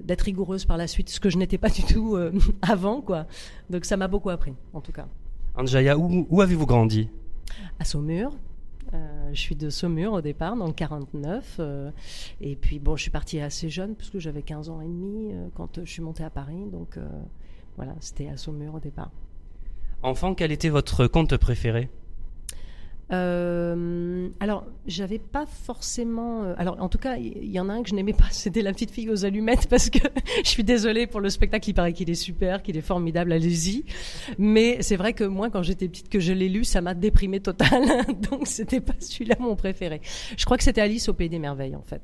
d'être 0.00 0.22
rigoureuse 0.22 0.64
par 0.64 0.76
la 0.76 0.86
suite, 0.86 1.10
ce 1.10 1.20
que 1.20 1.28
je 1.28 1.38
n'étais 1.38 1.58
pas 1.58 1.68
du 1.68 1.82
tout 1.82 2.16
avant, 2.62 3.02
quoi. 3.02 3.26
Donc 3.68 3.84
ça 3.84 3.96
m'a 3.96 4.08
beaucoup 4.08 4.30
appris, 4.30 4.54
en 4.72 4.80
tout 4.80 4.92
cas. 4.92 5.06
Anjaya, 5.54 5.98
où, 5.98 6.26
où 6.30 6.40
avez-vous 6.40 6.66
grandi? 6.66 7.08
À 7.78 7.84
Saumur. 7.84 8.32
Euh, 8.94 9.30
je 9.32 9.40
suis 9.40 9.54
de 9.54 9.70
Saumur 9.70 10.12
au 10.12 10.20
départ, 10.20 10.56
dans 10.56 10.66
le 10.66 10.72
49. 10.72 11.56
Euh, 11.58 11.90
et 12.40 12.56
puis, 12.56 12.78
bon, 12.78 12.96
je 12.96 13.02
suis 13.02 13.10
partie 13.10 13.40
assez 13.40 13.68
jeune, 13.68 13.94
puisque 13.94 14.18
j'avais 14.18 14.42
15 14.42 14.68
ans 14.70 14.80
et 14.80 14.86
demi 14.86 15.32
euh, 15.32 15.48
quand 15.54 15.80
je 15.84 15.90
suis 15.90 16.02
montée 16.02 16.24
à 16.24 16.30
Paris. 16.30 16.64
Donc, 16.70 16.98
voilà, 17.76 17.94
c'était 18.00 18.28
à 18.28 18.36
Saumur 18.36 18.74
au 18.74 18.80
départ. 18.80 19.10
Enfant, 20.02 20.34
quel 20.34 20.52
était 20.52 20.68
votre 20.68 21.06
conte 21.06 21.36
préféré? 21.36 21.88
Euh, 23.10 24.28
alors, 24.40 24.64
j'avais 24.86 25.18
pas 25.18 25.44
forcément. 25.46 26.44
Euh, 26.44 26.54
alors, 26.56 26.80
en 26.80 26.88
tout 26.88 26.98
cas, 26.98 27.16
il 27.16 27.50
y, 27.50 27.60
en 27.60 27.68
a 27.68 27.74
un 27.74 27.82
que 27.82 27.90
je 27.90 27.94
n'aimais 27.94 28.12
pas, 28.14 28.24
c'était 28.30 28.62
La 28.62 28.72
petite 28.72 28.90
fille 28.90 29.10
aux 29.10 29.24
allumettes, 29.24 29.68
parce 29.68 29.90
que 29.90 29.98
je 30.44 30.48
suis 30.48 30.64
désolée 30.64 31.06
pour 31.06 31.20
le 31.20 31.28
spectacle, 31.28 31.68
il 31.68 31.74
paraît 31.74 31.92
qu'il 31.92 32.08
est 32.08 32.14
super, 32.14 32.62
qu'il 32.62 32.76
est 32.76 32.82
formidable, 32.82 33.32
allez-y. 33.32 33.84
Mais 34.38 34.78
c'est 34.80 34.96
vrai 34.96 35.12
que 35.12 35.24
moi, 35.24 35.50
quand 35.50 35.62
j'étais 35.62 35.88
petite, 35.88 36.08
que 36.08 36.20
je 36.20 36.32
l'ai 36.32 36.48
lu, 36.48 36.64
ça 36.64 36.80
m'a 36.80 36.94
déprimé 36.94 37.40
total. 37.40 37.82
Donc, 38.30 38.46
c'était 38.46 38.80
pas 38.80 38.94
celui-là 38.98 39.36
mon 39.40 39.56
préféré. 39.56 40.00
Je 40.36 40.44
crois 40.44 40.56
que 40.56 40.64
c'était 40.64 40.80
Alice 40.80 41.08
au 41.08 41.14
Pays 41.14 41.28
des 41.28 41.38
Merveilles, 41.38 41.76
en 41.76 41.82
fait. 41.82 42.02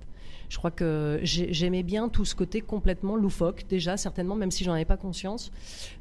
Je 0.49 0.57
crois 0.57 0.71
que 0.71 1.21
j'aimais 1.23 1.83
bien 1.83 2.09
tout 2.09 2.25
ce 2.25 2.35
côté 2.35 2.61
complètement 2.61 3.17
loufoque, 3.17 3.65
déjà, 3.69 3.97
certainement, 3.97 4.35
même 4.35 4.51
si 4.51 4.65
j'en 4.65 4.73
avais 4.73 4.87
pas 4.87 4.97
conscience. 4.97 5.51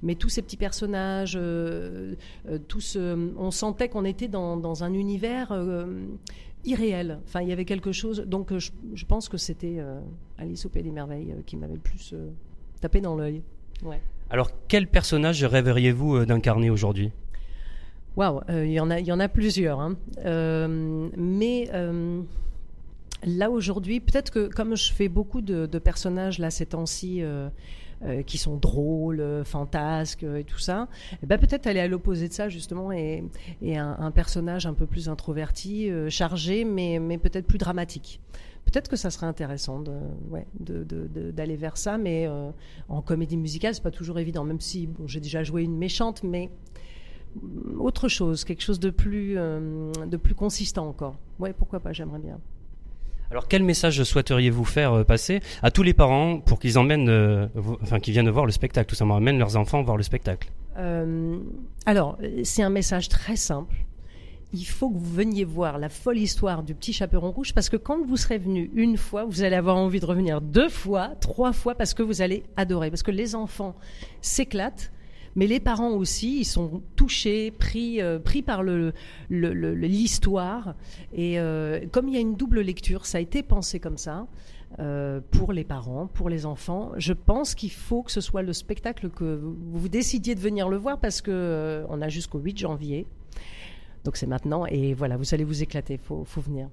Mais 0.01 0.15
tous 0.15 0.29
ces 0.29 0.41
petits 0.41 0.57
personnages, 0.57 1.37
euh, 1.39 2.15
euh, 2.49 2.57
tous, 2.67 2.97
on 2.97 3.51
sentait 3.51 3.89
qu'on 3.89 4.05
était 4.05 4.29
dans, 4.29 4.55
dans, 4.55 4.83
un 4.83 4.93
univers 4.93 5.51
euh, 5.51 5.85
irréel. 6.63 7.19
Enfin, 7.25 7.41
il 7.41 7.49
y 7.49 7.51
avait 7.51 7.65
quelque 7.65 7.91
chose. 7.91 8.23
Donc, 8.25 8.57
je, 8.57 8.71
je 8.93 9.05
pense 9.05 9.27
que 9.27 9.37
c'était 9.37 9.79
Alice 10.37 10.65
au 10.65 10.69
Pays 10.69 10.83
des 10.83 10.91
Merveilles 10.91 11.35
qui 11.45 11.57
m'avait 11.57 11.75
le 11.75 11.79
plus 11.79 12.15
tapé 12.79 13.01
dans 13.01 13.15
l'œil. 13.15 13.41
Ouais. 13.83 14.01
Alors, 14.29 14.51
quel 14.67 14.87
personnage 14.87 15.43
rêveriez-vous 15.43 16.25
d'incarner 16.25 16.69
aujourd'hui? 16.69 17.11
Waouh, 18.15 18.41
il 18.49 18.71
y 18.71 18.79
en 18.79 18.89
a, 18.89 18.99
il 18.99 19.05
y 19.05 19.11
en 19.11 19.19
a 19.19 19.27
plusieurs. 19.27 19.79
Hein. 19.79 19.97
mais 21.17 21.69
Là 23.25 23.49
aujourd'hui, 23.49 23.99
peut-être 23.99 24.31
que 24.31 24.47
comme 24.47 24.75
je 24.75 24.91
fais 24.91 25.09
beaucoup 25.09 25.41
de, 25.41 25.65
personnages 25.79 26.39
là 26.39 26.51
ces 26.51 26.67
temps-ci 26.67 27.23
euh, 27.23 27.49
euh, 28.03 28.21
qui 28.21 28.37
sont 28.37 28.57
drôles, 28.57 29.43
fantasques 29.43 30.23
et 30.23 30.43
tout 30.43 30.59
ça, 30.59 30.87
eh 31.23 31.25
ben 31.25 31.39
peut-être 31.39 31.65
aller 31.67 31.79
à 31.79 31.87
l'opposé 31.87 32.27
de 32.27 32.33
ça 32.33 32.49
justement 32.49 32.91
et, 32.91 33.23
un, 33.63 34.11
personnage 34.11 34.65
un 34.65 34.73
peu 34.73 34.85
plus 34.85 35.09
introverti, 35.09 35.89
euh, 35.89 36.09
chargé, 36.09 36.63
mais, 36.63 36.99
peut-être 37.17 37.47
plus 37.47 37.57
dramatique. 37.57 38.21
Peut-être 38.65 38.89
que 38.89 38.97
ça 38.97 39.09
serait 39.09 39.27
intéressant 39.27 39.81
d'aller 40.59 41.55
vers 41.55 41.77
ça, 41.77 41.97
mais 41.97 42.27
en 42.89 43.01
comédie 43.01 43.37
musicale, 43.37 43.73
c'est 43.73 43.81
pas 43.81 43.91
toujours 43.91 44.19
évident, 44.19 44.43
même 44.43 44.59
si 44.59 44.89
j'ai 45.05 45.21
déjà 45.21 45.41
joué 45.41 45.63
une 45.63 45.77
méchante, 45.77 46.21
mais 46.21 46.51
autre 47.79 48.09
chose, 48.09 48.43
quelque 48.43 48.61
chose 48.61 48.81
de 48.81 48.89
plus, 48.89 49.35
de 49.35 50.17
plus 50.17 50.35
consistant 50.35 50.89
encore. 50.89 51.15
Ouais, 51.39 51.53
pourquoi 51.53 51.79
pas, 51.79 51.93
j'aimerais 51.93 52.19
bien. 52.19 52.41
Alors 53.29 53.47
quel 53.47 53.63
message 53.63 54.03
souhaiteriez-vous 54.03 54.63
faire 54.63 54.93
euh, 54.93 55.03
passer 55.03 55.41
à 55.61 55.71
tous 55.71 55.83
les 55.83 55.93
parents 55.93 56.39
pour 56.39 56.59
qu'ils 56.59 56.77
emmènent, 56.79 57.09
euh, 57.09 57.47
enfin 57.81 57.99
qu'ils 57.99 58.13
viennent 58.13 58.29
voir 58.29 58.45
le 58.45 58.51
spectacle, 58.51 58.89
tout 58.89 58.95
simplement, 58.95 59.17
emmènent 59.17 59.39
leurs 59.39 59.57
enfants 59.57 59.83
voir 59.83 59.97
le 59.97 60.03
spectacle? 60.03 60.49
Euh, 60.77 61.37
Alors 61.85 62.17
c'est 62.43 62.63
un 62.63 62.69
message 62.69 63.09
très 63.09 63.35
simple. 63.35 63.75
Il 64.53 64.63
faut 64.63 64.89
que 64.89 64.97
vous 64.97 65.13
veniez 65.13 65.43
voir 65.43 65.77
la 65.77 65.89
folle 65.89 66.17
histoire 66.17 66.63
du 66.63 66.73
petit 66.73 66.93
chaperon 66.93 67.31
rouge 67.31 67.53
parce 67.53 67.67
que 67.67 67.75
quand 67.75 68.05
vous 68.05 68.15
serez 68.15 68.37
venu 68.37 68.71
une 68.75 68.95
fois, 68.95 69.25
vous 69.25 69.43
allez 69.43 69.57
avoir 69.57 69.75
envie 69.75 69.99
de 69.99 70.05
revenir 70.05 70.39
deux 70.39 70.69
fois, 70.69 71.09
trois 71.19 71.51
fois 71.51 71.75
parce 71.75 71.93
que 71.93 72.01
vous 72.01 72.21
allez 72.21 72.43
adorer. 72.55 72.89
Parce 72.89 73.03
que 73.03 73.11
les 73.11 73.35
enfants 73.35 73.75
s'éclatent 74.21 74.93
mais 75.37 75.45
les 75.45 75.59
parents 75.59 75.91
aussi, 75.91 76.39
ils 76.39 76.45
sont 76.45 76.81
touchés, 76.95 77.51
pris, 77.51 78.01
euh, 78.01 78.17
pris 78.17 78.41
par 78.41 78.63
le, 78.63 78.91
l'histoire. 79.29 80.73
Et 81.13 81.39
euh, 81.39 81.85
comme 81.91 82.07
il 82.07 82.15
y 82.15 82.17
a 82.17 82.19
une 82.19 82.35
double 82.35 82.59
lecture, 82.59 83.05
ça 83.05 83.19
a 83.19 83.21
été 83.21 83.43
pensé 83.43 83.79
comme 83.79 83.97
ça. 83.97 84.27
Euh, 84.79 85.21
pour 85.31 85.53
les 85.53 85.63
parents, 85.63 86.07
pour 86.07 86.27
les 86.27 86.45
enfants. 86.45 86.91
Je 86.97 87.13
pense 87.13 87.55
qu'il 87.55 87.71
faut 87.71 88.01
que 88.01 88.11
ce 88.11 88.19
soit 88.19 88.41
le 88.41 88.51
spectacle 88.51 89.09
que 89.09 89.39
vous, 89.41 89.87
décidiez 89.87 90.35
de 90.35 90.41
venir 90.41 90.67
le 90.67 90.75
voir 90.75 90.99
parce 90.99 91.21
que 91.21 91.85
on 91.87 92.01
a 92.01 92.09
jusqu'au 92.09 92.39
8 92.39 92.57
janvier. 92.57 93.05
Donc 94.03 94.17
c'est 94.17 94.27
maintenant 94.27 94.65
et 94.65 94.93
voilà, 94.93 95.15
vous 95.15 95.33
allez 95.33 95.45
vous 95.45 95.63
éclater, 95.63 95.97
faut, 95.97 96.25
faut 96.25 96.41
venir. 96.41 96.67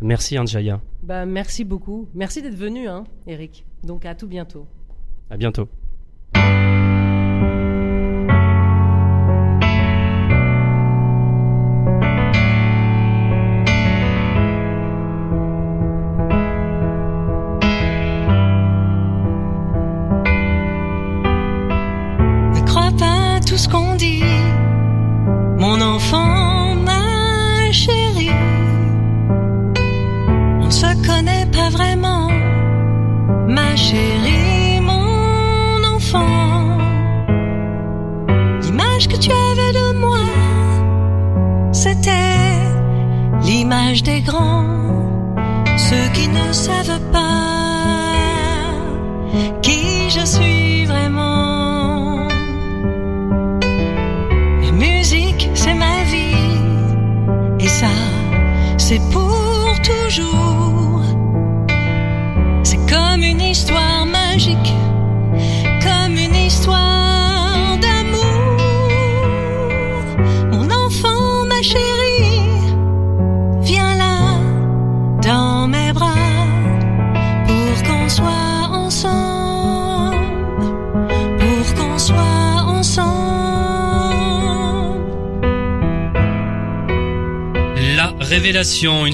Merci 0.00 0.38
Anjaya. 0.38 0.80
Bah, 1.02 1.26
merci 1.26 1.64
beaucoup. 1.64 2.08
Merci 2.14 2.40
d'être 2.40 2.56
venu, 2.56 2.88
hein, 2.88 3.04
Eric. 3.26 3.66
Donc 3.84 4.06
à 4.06 4.14
tout 4.14 4.26
bientôt. 4.26 4.66
À 5.28 5.36
bientôt. 5.36 5.68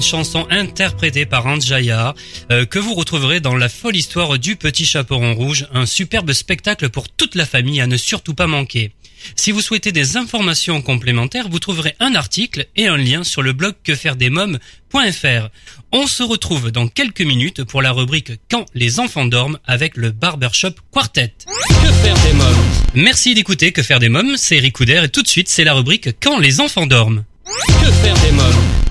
Chanson 0.09 0.47
interprétée 0.49 1.27
par 1.27 1.45
Anjaya, 1.45 2.15
euh, 2.51 2.65
que 2.65 2.79
vous 2.79 2.95
retrouverez 2.95 3.41
dans 3.41 3.55
La 3.55 3.69
folle 3.69 3.95
histoire 3.95 4.39
du 4.39 4.55
petit 4.55 4.83
chaperon 4.83 5.35
rouge, 5.35 5.67
un 5.71 5.85
superbe 5.85 6.33
spectacle 6.33 6.89
pour 6.89 7.09
toute 7.09 7.35
la 7.35 7.45
famille 7.45 7.79
à 7.79 7.85
ne 7.85 7.95
surtout 7.95 8.33
pas 8.33 8.47
manquer. 8.47 8.91
Si 9.35 9.51
vous 9.51 9.61
souhaitez 9.61 9.91
des 9.91 10.17
informations 10.17 10.81
complémentaires, 10.81 11.47
vous 11.47 11.59
trouverez 11.59 11.95
un 11.99 12.15
article 12.15 12.65
et 12.75 12.87
un 12.87 12.97
lien 12.97 13.23
sur 13.23 13.43
le 13.43 13.53
blog 13.53 13.75
quefairedesmoms.fr. 13.83 15.49
On 15.91 16.07
se 16.07 16.23
retrouve 16.23 16.71
dans 16.71 16.87
quelques 16.87 17.21
minutes 17.21 17.63
pour 17.63 17.83
la 17.83 17.91
rubrique 17.91 18.31
Quand 18.49 18.65
les 18.73 18.99
enfants 18.99 19.25
dorment 19.25 19.59
avec 19.67 19.95
le 19.95 20.09
Barbershop 20.09 20.73
Quartet. 20.91 21.35
Que 21.45 21.91
faire 21.91 22.17
des 22.23 22.33
mômes? 22.33 22.65
Merci 22.95 23.35
d'écouter 23.35 23.71
Que 23.73 23.83
faire 23.83 23.99
des 23.99 24.09
mômes, 24.09 24.37
c'est 24.37 24.57
Eric 24.57 24.73
Couder 24.73 25.01
et 25.03 25.09
tout 25.09 25.21
de 25.21 25.27
suite 25.27 25.49
c'est 25.49 25.65
la 25.65 25.73
rubrique 25.73 26.09
Quand 26.19 26.39
les 26.39 26.61
enfants 26.61 26.87
dorment. 26.87 27.25
Que 27.67 27.91
faire 27.91 28.15
des 28.21 28.31
mômes? 28.31 28.38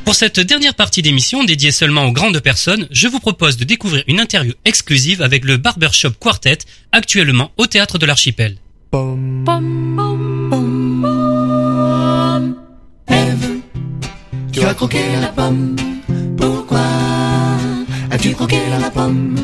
Pour 0.09 0.15
cette 0.15 0.41
dernière 0.41 0.75
partie 0.75 1.03
d'émission 1.03 1.45
dédiée 1.45 1.71
seulement 1.71 2.07
aux 2.07 2.13
grandes 2.13 2.41
personnes, 2.41 2.89
je 2.91 3.09
vous 3.09 3.21
propose 3.21 3.59
de 3.59 3.65
découvrir 3.65 4.05
une 4.07 4.21
interview 4.21 4.55
exclusive 4.65 5.21
avec 5.21 5.45
le 5.45 5.59
Barbershop 5.59 6.13
Quartet, 6.19 6.57
actuellement 6.93 7.51
au 7.59 7.67
Théâtre 7.67 7.99
de 7.99 8.07
l'Archipel. 8.07 8.57
Tu 14.51 14.61
as 14.63 14.73
croqué 14.73 15.03
la 15.21 15.27
pomme, 15.27 15.77
pourquoi 16.39 16.87
as-tu 18.11 18.33
croqué 18.33 18.61
la 18.81 18.89
pomme? 18.89 19.37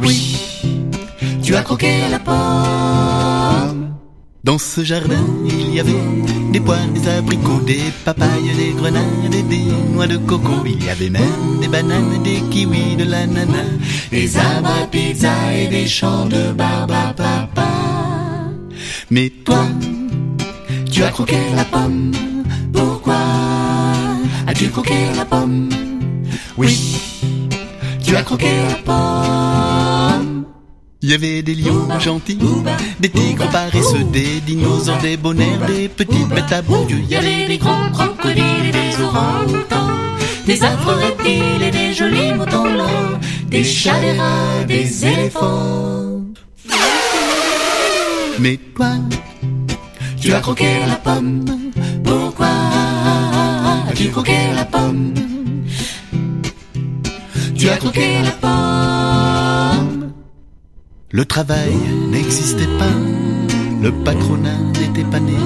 Oui, 0.00 0.38
tu 1.42 1.54
as 1.54 1.62
croqué 1.62 1.92
la 2.10 2.20
pomme. 2.20 3.94
Dans 4.44 4.56
ce 4.56 4.82
jardin, 4.82 5.26
il 5.46 5.74
y 5.74 5.80
avait 5.80 5.92
des 6.54 6.60
poires, 6.60 6.86
des 6.94 7.08
abricots, 7.08 7.64
des 7.66 7.90
papayes, 8.04 8.54
des 8.56 8.72
grenades 8.78 9.48
des 9.50 9.66
noix 9.92 10.06
de 10.06 10.18
coco. 10.18 10.62
Il 10.64 10.84
y 10.84 10.88
avait 10.88 11.10
même 11.10 11.58
des 11.60 11.66
bananes, 11.66 12.22
des 12.22 12.40
kiwis, 12.52 12.94
de 12.96 13.02
l'ananas, 13.02 13.74
des 14.12 14.36
à 14.38 14.86
pizza 14.88 15.34
et 15.52 15.66
des 15.66 15.88
champs 15.88 16.26
de 16.26 16.52
barbe 16.52 16.92
à 16.92 17.12
papa. 17.12 17.70
Mais 19.10 19.30
toi, 19.44 19.64
tu 20.92 21.02
as 21.02 21.10
croqué 21.10 21.40
la 21.56 21.64
pomme. 21.64 22.12
Pourquoi 22.72 23.22
as-tu 24.46 24.68
croqué 24.68 24.98
la 25.16 25.24
pomme? 25.24 25.68
Oui, 26.56 27.00
tu 28.04 28.14
as 28.14 28.22
croqué 28.22 28.52
la 28.68 28.76
pomme. 28.86 29.73
Il 31.06 31.10
y 31.10 31.12
avait 31.12 31.42
des 31.42 31.54
lions 31.54 31.86
gentils, 32.00 32.38
des 32.98 33.10
tigres 33.10 33.46
paresseux, 33.50 34.04
des 34.10 34.40
dinosaures, 34.40 34.96
des 35.02 35.18
bonheurs, 35.18 35.60
des 35.66 35.86
petites 35.86 36.30
bêtes 36.30 36.50
à 36.50 36.62
Dieu. 36.62 36.96
Il 36.98 37.10
y 37.10 37.16
avait 37.16 37.46
des 37.46 37.58
grands 37.58 37.90
crocodiles 37.90 38.64
et 38.68 38.72
des 38.72 39.02
orang-outans, 39.02 39.90
des 40.46 40.64
affreux 40.64 40.94
reptiles 40.94 41.62
et 41.62 41.70
des 41.70 41.92
jolis 41.92 42.32
moutons 42.32 42.72
blancs, 42.72 43.20
des 43.48 43.62
chats, 43.62 44.00
des 44.00 44.18
rats, 44.18 44.64
des 44.66 45.04
éléphants. 45.04 46.22
Mais 48.38 48.58
toi, 48.74 48.92
tu 50.22 50.32
as 50.32 50.40
croqué 50.40 50.86
la 50.88 50.96
pomme. 50.96 51.44
Pourquoi 52.02 52.48
as-tu 53.90 54.08
croqué 54.08 54.38
la 54.56 54.64
pomme? 54.64 55.12
Tu 57.58 57.68
as 57.68 57.76
croqué 57.76 58.22
la 58.24 58.30
pomme. 58.30 59.43
Le 61.16 61.24
travail 61.24 61.76
n'existait 62.10 62.66
pas, 62.76 62.98
le 63.80 63.92
patronat 63.92 64.58
n'était 64.80 65.08
pas 65.08 65.20
né, 65.20 65.38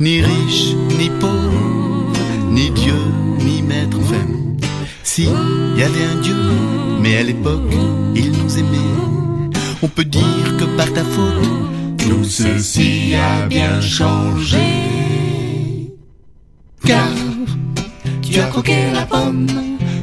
ni 0.00 0.22
riche, 0.22 0.72
ni 0.98 1.10
pauvre, 1.20 2.10
ni 2.48 2.70
Dieu, 2.70 2.96
ni 3.44 3.60
maître, 3.60 3.98
enfin. 4.00 4.26
Si, 5.02 5.24
il 5.24 5.78
y 5.78 5.82
avait 5.82 6.04
un 6.04 6.22
Dieu, 6.22 6.34
mais 7.02 7.18
à 7.18 7.22
l'époque, 7.22 7.70
il 8.14 8.32
nous 8.32 8.58
aimait. 8.58 9.50
On 9.82 9.88
peut 9.88 10.06
dire 10.06 10.56
que 10.58 10.64
par 10.64 10.90
ta 10.90 11.04
faute, 11.04 11.98
tout 11.98 12.24
ceci 12.24 13.12
a 13.14 13.46
bien 13.48 13.78
changé. 13.78 14.56
Car 16.86 17.08
tu 18.22 18.40
as 18.40 18.46
croqué 18.46 18.90
la 18.94 19.02
pomme. 19.02 19.48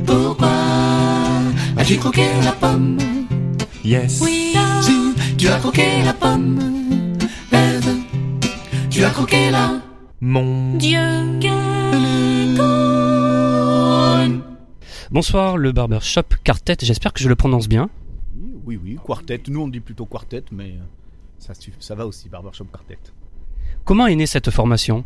Pourquoi 0.05 0.51
as-tu 1.75 1.97
croqué 1.97 2.27
la 2.43 2.51
pomme? 2.51 2.99
Yes. 3.83 4.19
Oui, 4.21 4.48
tu 5.39 5.47
as 5.47 5.57
croqué 5.57 6.03
la 6.03 6.13
pomme, 6.13 6.59
Ève, 7.53 7.95
tu 8.89 9.03
as 9.05 9.09
croqué 9.09 9.49
la 9.49 9.81
Mon. 10.19 10.75
Dieu, 10.75 10.99
Bonsoir 15.11 15.57
le 15.57 15.71
Barbershop 15.71 16.23
Quartet, 16.43 16.75
j'espère 16.81 17.13
que 17.13 17.21
je 17.21 17.29
le 17.29 17.35
prononce 17.35 17.69
bien. 17.69 17.89
Oui, 18.65 18.77
oui, 18.83 18.97
quartet. 19.03 19.41
Nous, 19.47 19.61
on 19.61 19.69
dit 19.69 19.79
plutôt 19.79 20.05
quartet, 20.05 20.43
mais 20.51 20.75
ça, 21.39 21.53
ça 21.79 21.95
va 21.95 22.05
aussi, 22.05 22.27
Barbershop 22.27 22.65
Quartet. 22.65 22.99
Comment 23.85 24.07
est 24.07 24.15
née 24.15 24.27
cette 24.27 24.51
formation? 24.51 25.05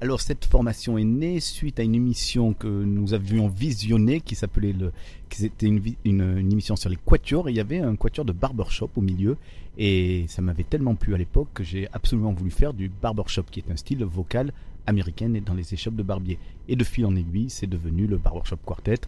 Alors, 0.00 0.20
cette 0.20 0.44
formation 0.44 0.96
est 0.96 1.04
née 1.04 1.40
suite 1.40 1.80
à 1.80 1.82
une 1.82 1.96
émission 1.96 2.52
que 2.52 2.68
nous 2.68 3.14
avions 3.14 3.48
visionnée 3.48 4.20
qui 4.20 4.36
s'appelait 4.36 4.72
le. 4.72 4.92
qui 5.28 5.38
C'était 5.38 5.66
une, 5.66 5.82
une, 6.04 6.52
émission 6.52 6.76
sur 6.76 6.88
les 6.88 6.96
quatuors 6.96 7.50
il 7.50 7.56
y 7.56 7.60
avait 7.60 7.80
un 7.80 7.96
quatuor 7.96 8.24
de 8.24 8.32
barbershop 8.32 8.90
au 8.94 9.00
milieu. 9.00 9.36
Et 9.76 10.24
ça 10.28 10.40
m'avait 10.40 10.62
tellement 10.62 10.94
plu 10.94 11.14
à 11.14 11.18
l'époque 11.18 11.48
que 11.52 11.64
j'ai 11.64 11.88
absolument 11.92 12.32
voulu 12.32 12.52
faire 12.52 12.74
du 12.74 12.88
barbershop, 12.88 13.44
qui 13.50 13.58
est 13.58 13.72
un 13.72 13.76
style 13.76 14.04
vocal 14.04 14.52
américain 14.86 15.34
et 15.34 15.40
dans 15.40 15.54
les 15.54 15.74
échoppes 15.74 15.96
de 15.96 16.04
barbier. 16.04 16.38
Et 16.68 16.76
de 16.76 16.84
fil 16.84 17.04
en 17.04 17.16
aiguille, 17.16 17.50
c'est 17.50 17.68
devenu 17.68 18.06
le 18.06 18.18
Barbershop 18.18 18.58
Quartet, 18.64 19.00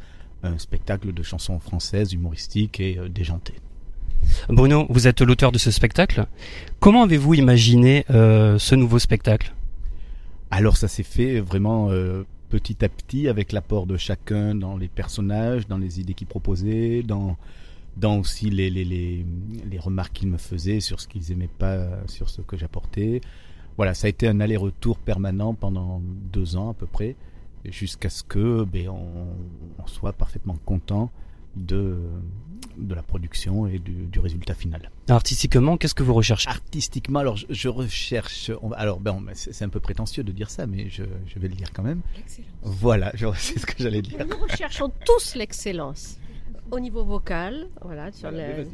un 0.42 0.58
spectacle 0.58 1.12
de 1.12 1.22
chansons 1.22 1.60
françaises, 1.60 2.12
humoristiques 2.12 2.80
et 2.80 2.98
euh, 2.98 3.08
déjantées. 3.08 3.54
Bruno, 4.48 4.86
vous 4.90 5.06
êtes 5.06 5.20
l'auteur 5.20 5.52
de 5.52 5.58
ce 5.58 5.70
spectacle. 5.70 6.26
Comment 6.80 7.04
avez-vous 7.04 7.34
imaginé 7.34 8.04
euh, 8.10 8.58
ce 8.58 8.74
nouveau 8.74 8.98
spectacle? 8.98 9.54
Alors 10.50 10.76
ça 10.76 10.88
s'est 10.88 11.04
fait 11.04 11.40
vraiment 11.40 11.90
euh, 11.90 12.24
petit 12.48 12.84
à 12.84 12.88
petit 12.88 13.28
avec 13.28 13.52
l'apport 13.52 13.86
de 13.86 13.96
chacun 13.96 14.54
dans 14.54 14.76
les 14.76 14.88
personnages, 14.88 15.68
dans 15.68 15.78
les 15.78 16.00
idées 16.00 16.14
qu'ils 16.14 16.26
proposaient, 16.26 17.02
dans, 17.02 17.36
dans 17.96 18.18
aussi 18.18 18.50
les, 18.50 18.68
les, 18.68 18.84
les, 18.84 19.24
les 19.64 19.78
remarques 19.78 20.12
qu'ils 20.12 20.28
me 20.28 20.38
faisaient 20.38 20.80
sur 20.80 21.00
ce 21.00 21.06
qu'ils 21.06 21.30
aimaient 21.30 21.48
pas, 21.58 21.88
sur 22.06 22.28
ce 22.28 22.42
que 22.42 22.56
j'apportais. 22.56 23.20
Voilà, 23.76 23.94
ça 23.94 24.06
a 24.06 24.10
été 24.10 24.26
un 24.26 24.40
aller-retour 24.40 24.98
permanent 24.98 25.54
pendant 25.54 26.02
deux 26.32 26.56
ans 26.56 26.70
à 26.70 26.74
peu 26.74 26.86
près, 26.86 27.14
jusqu'à 27.64 28.10
ce 28.10 28.22
que 28.24 28.64
ben, 28.64 28.88
on, 28.88 29.26
on 29.78 29.86
soit 29.86 30.12
parfaitement 30.12 30.56
content 30.66 31.10
de, 31.56 31.96
de 32.76 32.94
la 32.94 33.02
production 33.02 33.66
et 33.66 33.78
du, 33.78 33.92
du 34.06 34.18
résultat 34.20 34.54
final. 34.54 34.90
Artistiquement, 35.08 35.76
qu'est-ce 35.76 35.94
que 35.94 36.02
vous 36.02 36.14
recherchez? 36.14 36.48
Artistiquement, 36.48 37.18
alors 37.18 37.36
je, 37.36 37.46
je 37.50 37.68
recherche. 37.68 38.50
alors, 38.76 39.00
ben, 39.00 39.12
on- 39.12 39.30
c'est 39.34 39.52
c'est 39.52 39.64
un 39.64 39.68
peu 39.68 39.80
prétentieux 39.80 40.22
de 40.24 40.32
dire 40.32 40.50
ça, 40.50 40.66
mais 40.66 40.88
je, 40.88 41.02
je 41.26 41.38
vais 41.38 41.48
le 41.48 41.54
dire 41.54 41.72
quand 41.72 41.82
même. 41.82 42.00
Voilà, 42.62 43.10
je- 43.14 43.26
c'est 43.36 43.58
ce 43.58 43.66
que 43.66 43.74
j'allais 43.82 44.02
dire. 44.02 44.24
Nous 44.26 44.36
recherchons 44.38 44.90
tous 45.04 45.34
l'excellence. 45.34 46.18
Au 46.70 46.78
niveau 46.78 47.04
vocal, 47.04 47.66
voilà, 47.82 48.12
sur 48.12 48.30
le- 48.30 48.66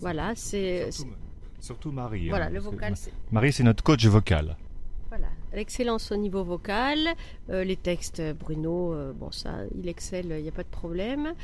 voilà, 0.00 0.32
c'est 0.36 0.90
Surtout, 0.92 1.12
surtout 1.60 1.92
Marie. 1.92 2.28
voilà 2.28 2.46
hein, 2.46 2.48
le 2.50 2.54
parce 2.56 2.66
que 2.66 2.70
vocal, 2.70 2.94
Marie, 3.32 3.52
c'est 3.52 3.62
notre 3.62 3.82
coach 3.82 4.04
vocal. 4.06 4.56
Voilà 5.16 5.30
l'excellence 5.52 6.10
au 6.10 6.16
niveau 6.16 6.42
vocal. 6.42 6.98
Euh, 7.48 7.62
les 7.62 7.76
textes, 7.76 8.20
Bruno, 8.40 8.92
euh, 8.92 9.12
bon 9.12 9.30
ça, 9.30 9.58
il 9.78 9.88
excelle, 9.88 10.34
il 10.36 10.42
n'y 10.42 10.48
a 10.48 10.52
pas 10.52 10.64
de 10.64 10.68
problème. 10.68 11.34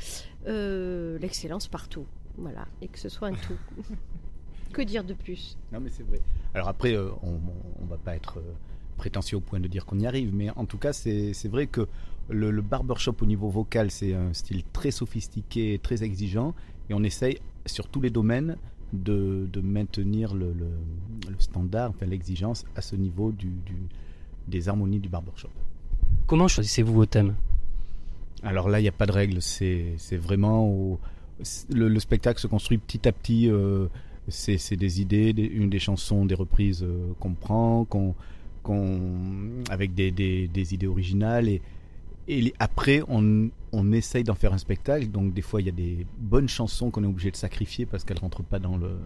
Euh, 0.47 1.17
l'excellence 1.19 1.69
partout, 1.69 2.05
voilà, 2.37 2.67
et 2.81 2.89
que 2.89 2.99
ce 2.99 3.07
soit 3.07 3.29
un 3.29 3.33
tout. 3.33 3.57
que 4.73 4.81
dire 4.81 5.05
de 5.05 5.13
plus? 5.13 5.57
Non, 5.71 5.79
mais 5.79 5.89
c'est 5.89 6.03
vrai. 6.03 6.19
Alors 6.53 6.67
après, 6.67 6.93
euh, 6.93 7.11
on, 7.23 7.39
on 7.81 7.85
va 7.85 7.97
pas 7.97 8.13
être 8.13 8.39
euh, 8.39 8.53
prétentieux 8.97 9.37
au 9.37 9.41
point 9.41 9.61
de 9.61 9.69
dire 9.69 9.85
qu'on 9.85 9.99
y 9.99 10.05
arrive, 10.05 10.35
mais 10.35 10.49
en 10.49 10.65
tout 10.65 10.77
cas, 10.77 10.91
c'est 10.91 11.31
c'est 11.33 11.47
vrai 11.47 11.67
que 11.67 11.87
le, 12.29 12.51
le 12.51 12.61
barbershop 12.61 13.15
au 13.21 13.25
niveau 13.25 13.47
vocal, 13.47 13.89
c'est 13.89 14.13
un 14.13 14.33
style 14.33 14.63
très 14.73 14.91
sophistiqué, 14.91 15.79
très 15.81 16.03
exigeant, 16.03 16.53
et 16.89 16.93
on 16.93 17.03
essaye 17.03 17.39
sur 17.65 17.87
tous 17.87 18.01
les 18.01 18.09
domaines 18.09 18.57
de, 18.93 19.47
de 19.51 19.61
maintenir 19.61 20.33
le, 20.33 20.53
le, 20.53 20.67
le 21.29 21.35
standard, 21.39 21.89
enfin 21.91 22.05
l'exigence 22.05 22.65
à 22.75 22.81
ce 22.81 22.95
niveau 22.95 23.31
du, 23.31 23.47
du- 23.47 23.87
des 24.47 24.67
harmonies 24.69 24.99
du 24.99 25.09
barbershop. 25.09 25.49
Comment 26.27 26.47
choisissez-vous 26.47 26.93
vos 26.93 27.05
thèmes? 27.05 27.35
Alors 28.43 28.69
là, 28.69 28.79
il 28.79 28.83
n'y 28.83 28.89
a 28.89 28.93
pas 28.93 29.05
de 29.05 29.11
règle. 29.11 29.41
C'est 29.41 29.95
vraiment. 30.17 30.65
au- 30.67 30.99
le, 31.73 31.87
le 31.87 31.99
spectacle 31.99 32.39
se 32.39 32.47
construit 32.47 32.77
petit 32.77 33.07
à 33.07 33.11
petit. 33.11 33.49
euh, 33.49 33.87
c'est 34.27 34.75
des 34.75 35.01
idées, 35.01 35.33
des- 35.33 35.45
une 35.45 35.69
des 35.69 35.79
chansons, 35.79 36.25
des 36.25 36.35
reprises 36.35 36.83
euh, 36.83 37.11
qu'on 37.19 37.33
prend, 37.33 37.85
qu'on 37.85 38.13
qu'on- 38.63 39.63
avec 39.69 39.93
des, 39.95 40.11
des- 40.11 40.47
des 40.47 40.73
idées 40.73 40.87
originales. 40.87 41.49
Et, 41.49 41.61
et 42.27 42.53
après, 42.59 43.01
on, 43.07 43.49
on 43.73 43.91
essaye 43.91 44.23
d'en 44.23 44.35
faire 44.35 44.53
un 44.53 44.57
spectacle. 44.57 45.07
Donc 45.09 45.33
des 45.33 45.41
fois, 45.41 45.61
il 45.61 45.65
y 45.65 45.69
a 45.69 45.73
des 45.73 46.05
bonnes 46.19 46.49
chansons 46.49 46.91
qu'on 46.91 47.03
est 47.03 47.07
obligé 47.07 47.31
de 47.31 47.35
sacrifier 47.37 47.85
parce 47.85 48.03
qu'elles 48.03 48.19
rentrent 48.19 48.43
pas 48.43 48.59
dans, 48.59 48.77
le, 48.77 48.97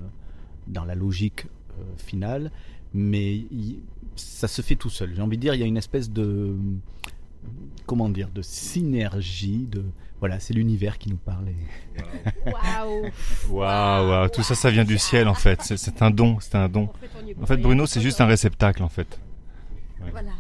dans 0.68 0.84
la 0.86 0.96
logique 0.96 1.46
euh, 1.80 1.84
finale. 1.98 2.52
Mais 2.94 3.42
ça 4.16 4.48
se 4.48 4.62
fait 4.62 4.76
tout 4.76 4.90
seul. 4.90 5.14
J'ai 5.16 5.22
envie 5.22 5.38
de 5.38 5.42
dire, 5.42 5.54
il 5.54 5.60
y 5.60 5.64
a 5.64 5.68
une 5.68 5.78
espèce 5.78 6.10
de 6.10 6.56
comment 7.86 8.10
dire, 8.10 8.30
de 8.34 8.42
synergie, 8.42 9.68
de 9.70 9.84
voilà, 10.20 10.40
c'est 10.40 10.54
l'univers 10.54 10.98
qui 10.98 11.10
nous 11.10 11.18
parle. 11.18 11.50
et- 11.50 12.52
Waouh 12.52 13.12
Waouh, 13.50 14.30
tout 14.30 14.42
ça, 14.44 14.56
ça 14.56 14.72
vient 14.72 14.86
du 14.86 14.98
ciel 14.98 15.28
en 15.28 15.34
fait. 15.36 15.62
C'est- 15.62 15.78
C'est 15.78 16.02
un 16.02 16.10
don, 16.10 16.38
c'est 16.40 16.56
un 16.56 16.70
don. 16.70 16.90
En 17.42 17.46
fait, 17.46 17.58
Bruno, 17.58 17.86
c'est 17.86 18.02
juste 18.02 18.22
un 18.22 18.26
réceptacle 18.26 18.82
en 18.82 18.90
fait. 18.90 19.20
Voilà. 20.12 20.32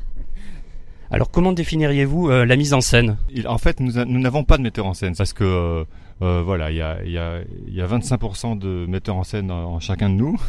Alors 1.12 1.30
comment 1.32 1.51
définiriez-vous 1.53 2.30
euh, 2.30 2.45
la 2.45 2.56
mise 2.56 2.74
en 2.74 2.82
scène? 2.82 3.18
Il- 3.34 3.47
en 3.47 3.58
fait, 3.58 3.80
nous 3.80 3.97
a- 3.99 4.06
nous 4.06 4.20
n'avons 4.20 4.43
pas 4.43 4.58
de 4.58 4.64
metteur 4.64 4.86
en 4.86 4.93
scène 4.93 5.16
parce 5.16 5.34
que 5.34 5.43
euh, 5.43 5.84
euh, 6.22 6.41
voilà, 6.43 6.72
il 6.72 6.78
y 6.78 6.82
a, 6.82 7.03
il 7.03 7.12
y, 7.12 7.18
a, 7.18 7.41
il 7.68 7.74
y 7.76 7.82
a 7.82 7.88
25% 7.88 8.58
de 8.58 8.86
metteurs 8.88 9.18
en 9.18 9.24
scène 9.24 9.51
en, 9.51 9.74
en 9.76 9.80
chacun 9.80 10.10
de 10.10 10.16
nous. 10.16 10.39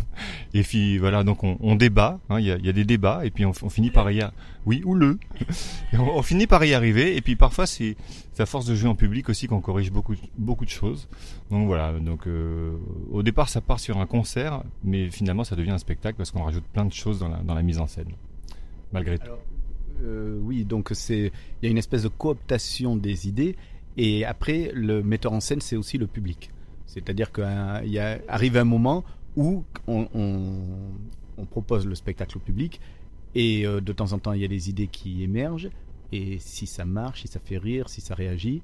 Et 0.54 0.62
puis 0.62 0.96
voilà, 0.98 1.24
donc 1.24 1.42
on, 1.44 1.58
on 1.60 1.74
débat. 1.74 2.18
hein, 2.30 2.38
Il 2.40 2.46
y, 2.46 2.52
a, 2.52 2.56
il 2.56 2.64
y 2.64 2.68
a 2.68 2.72
des 2.72 2.84
débats 2.84 3.22
et 3.24 3.30
puis 3.30 3.44
on, 3.44 3.52
on 3.62 3.68
finit 3.68 3.90
par 3.90 4.10
y 4.10 4.22
a- 4.22 4.32
oui 4.64 4.82
ou 4.84 4.94
le. 4.94 5.18
On 5.92 6.22
finit 6.22 6.46
par 6.46 6.64
y 6.64 6.74
arriver. 6.74 7.16
Et 7.16 7.20
puis 7.20 7.36
parfois, 7.36 7.66
c'est 7.66 7.96
c'est 8.32 8.42
à 8.42 8.46
force 8.46 8.66
de 8.66 8.74
jouer 8.74 8.88
en 8.90 8.94
public 8.96 9.28
aussi 9.28 9.46
qu'on 9.46 9.60
corrige 9.60 9.90
beaucoup 9.92 10.14
beaucoup 10.38 10.64
de 10.64 10.70
choses. 10.70 11.08
Donc 11.50 11.66
voilà, 11.66 11.92
donc 11.92 12.26
euh, 12.26 12.72
au 13.12 13.22
départ, 13.22 13.48
ça 13.48 13.60
part 13.60 13.78
sur 13.80 13.98
un 13.98 14.06
concert, 14.06 14.62
mais 14.84 15.08
finalement, 15.10 15.44
ça 15.44 15.54
devient 15.56 15.70
un 15.70 15.78
spectacle 15.78 16.16
parce 16.16 16.30
qu'on 16.32 16.42
rajoute 16.42 16.64
plein 16.72 16.84
de 16.84 16.92
choses 16.92 17.18
dans 17.20 17.28
la, 17.28 17.36
dans 17.38 17.54
la 17.54 17.62
mise 17.62 17.78
en 17.78 17.86
scène, 17.86 18.08
malgré 18.92 19.18
tout. 19.18 19.30
Euh, 20.02 20.38
oui, 20.42 20.64
donc 20.64 20.90
c'est 20.92 21.32
il 21.60 21.64
y 21.64 21.66
a 21.66 21.70
une 21.70 21.78
espèce 21.78 22.02
de 22.02 22.08
cooptation 22.08 22.96
des 22.96 23.28
idées 23.28 23.56
et 23.96 24.24
après 24.24 24.70
le 24.74 25.02
metteur 25.02 25.32
en 25.32 25.40
scène 25.40 25.60
c'est 25.60 25.76
aussi 25.76 25.98
le 25.98 26.06
public. 26.06 26.50
C'est-à-dire 26.86 27.32
qu'il 27.32 27.90
y 27.90 27.98
a 27.98 28.18
arrive 28.28 28.56
un 28.56 28.64
moment 28.64 29.04
où 29.36 29.64
on, 29.86 30.08
on, 30.14 30.60
on 31.36 31.44
propose 31.46 31.86
le 31.86 31.94
spectacle 31.94 32.38
au 32.38 32.40
public 32.40 32.80
et 33.34 33.66
euh, 33.66 33.80
de 33.80 33.92
temps 33.92 34.12
en 34.12 34.18
temps 34.18 34.32
il 34.32 34.40
y 34.40 34.44
a 34.44 34.48
des 34.48 34.70
idées 34.70 34.86
qui 34.86 35.22
émergent 35.22 35.70
et 36.12 36.38
si 36.38 36.66
ça 36.66 36.84
marche, 36.84 37.22
si 37.22 37.28
ça 37.28 37.40
fait 37.40 37.58
rire, 37.58 37.88
si 37.88 38.00
ça 38.00 38.14
réagit, 38.14 38.62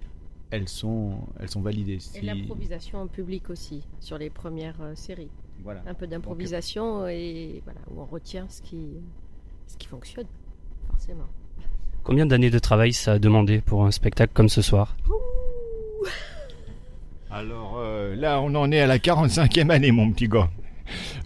elles 0.50 0.68
sont 0.68 1.18
elles 1.40 1.50
sont 1.50 1.62
validées. 1.62 1.98
Et 2.14 2.20
l'improvisation 2.20 3.00
en 3.00 3.06
public 3.06 3.50
aussi, 3.50 3.82
sur 4.00 4.18
les 4.18 4.30
premières 4.30 4.80
euh, 4.80 4.94
séries. 4.94 5.30
Voilà. 5.64 5.82
Un 5.86 5.94
peu 5.94 6.06
d'improvisation 6.06 7.06
et 7.08 7.62
voilà, 7.64 7.80
où 7.90 8.00
on 8.00 8.04
retient 8.04 8.48
ce 8.48 8.62
qui, 8.62 8.88
ce 9.66 9.76
qui 9.76 9.86
fonctionne, 9.86 10.26
forcément. 10.92 11.26
Combien 12.04 12.26
d'années 12.26 12.50
de 12.50 12.58
travail 12.58 12.92
ça 12.92 13.12
a 13.12 13.18
demandé 13.18 13.60
pour 13.60 13.84
un 13.84 13.90
spectacle 13.90 14.32
comme 14.34 14.48
ce 14.48 14.62
soir 14.62 14.96
Alors 17.30 17.76
euh, 17.78 18.14
là, 18.14 18.40
on 18.40 18.54
en 18.54 18.70
est 18.72 18.80
à 18.80 18.86
la 18.86 18.98
45e 18.98 19.70
année, 19.70 19.92
mon 19.92 20.10
petit 20.12 20.28
gars. 20.28 20.50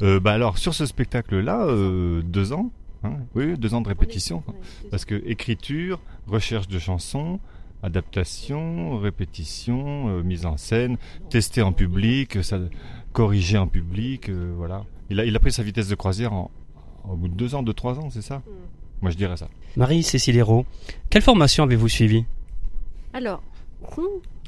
Euh, 0.03 0.21
bah 0.21 0.33
alors 0.33 0.59
sur 0.59 0.75
ce 0.75 0.87
spectacle-là, 0.87 1.67
euh, 1.67 2.23
deux 2.23 2.53
ans, 2.53 2.71
hein, 3.03 3.15
oui, 3.35 3.57
deux 3.59 3.75
ans 3.75 3.81
de 3.81 3.89
répétition, 3.89 4.43
parce 4.91 5.05
que 5.05 5.23
écriture, 5.27 5.99
recherche 6.27 6.69
de 6.69 6.79
chansons, 6.79 7.41
adaptation, 7.83 8.99
répétition, 8.99 10.09
euh, 10.09 10.23
mise 10.23 10.47
en 10.47 10.57
scène, 10.57 10.99
tester 11.31 11.63
en 11.63 11.73
public, 11.73 12.43
ça, 12.45 12.59
corriger 13.13 13.59
en 13.59 13.67
public, 13.67 14.29
euh, 14.29 14.53
voilà. 14.57 14.85
Il 15.09 15.21
a, 15.21 15.25
il 15.25 15.35
a 15.35 15.39
pris 15.39 15.53
sa 15.53 15.63
vitesse 15.63 15.89
de 15.89 15.95
croisière 15.95 16.33
en, 16.33 16.51
au 17.09 17.17
bout 17.17 17.29
de 17.29 17.35
deux 17.35 17.55
ans, 17.55 17.63
deux 17.63 17.75
trois 17.75 17.99
ans, 17.99 18.11
c'est 18.11 18.23
ça 18.23 18.43
Moi, 19.03 19.11
je 19.11 19.17
dirais 19.17 19.37
ça. 19.37 19.49
Marie-Cécile 19.77 20.37
Hérault, 20.37 20.65
quelle 21.11 21.23
formation 21.23 21.65
avez-vous 21.65 21.89
suivi 21.89 22.25
Alors, 23.13 23.43
hmm, 23.97 24.03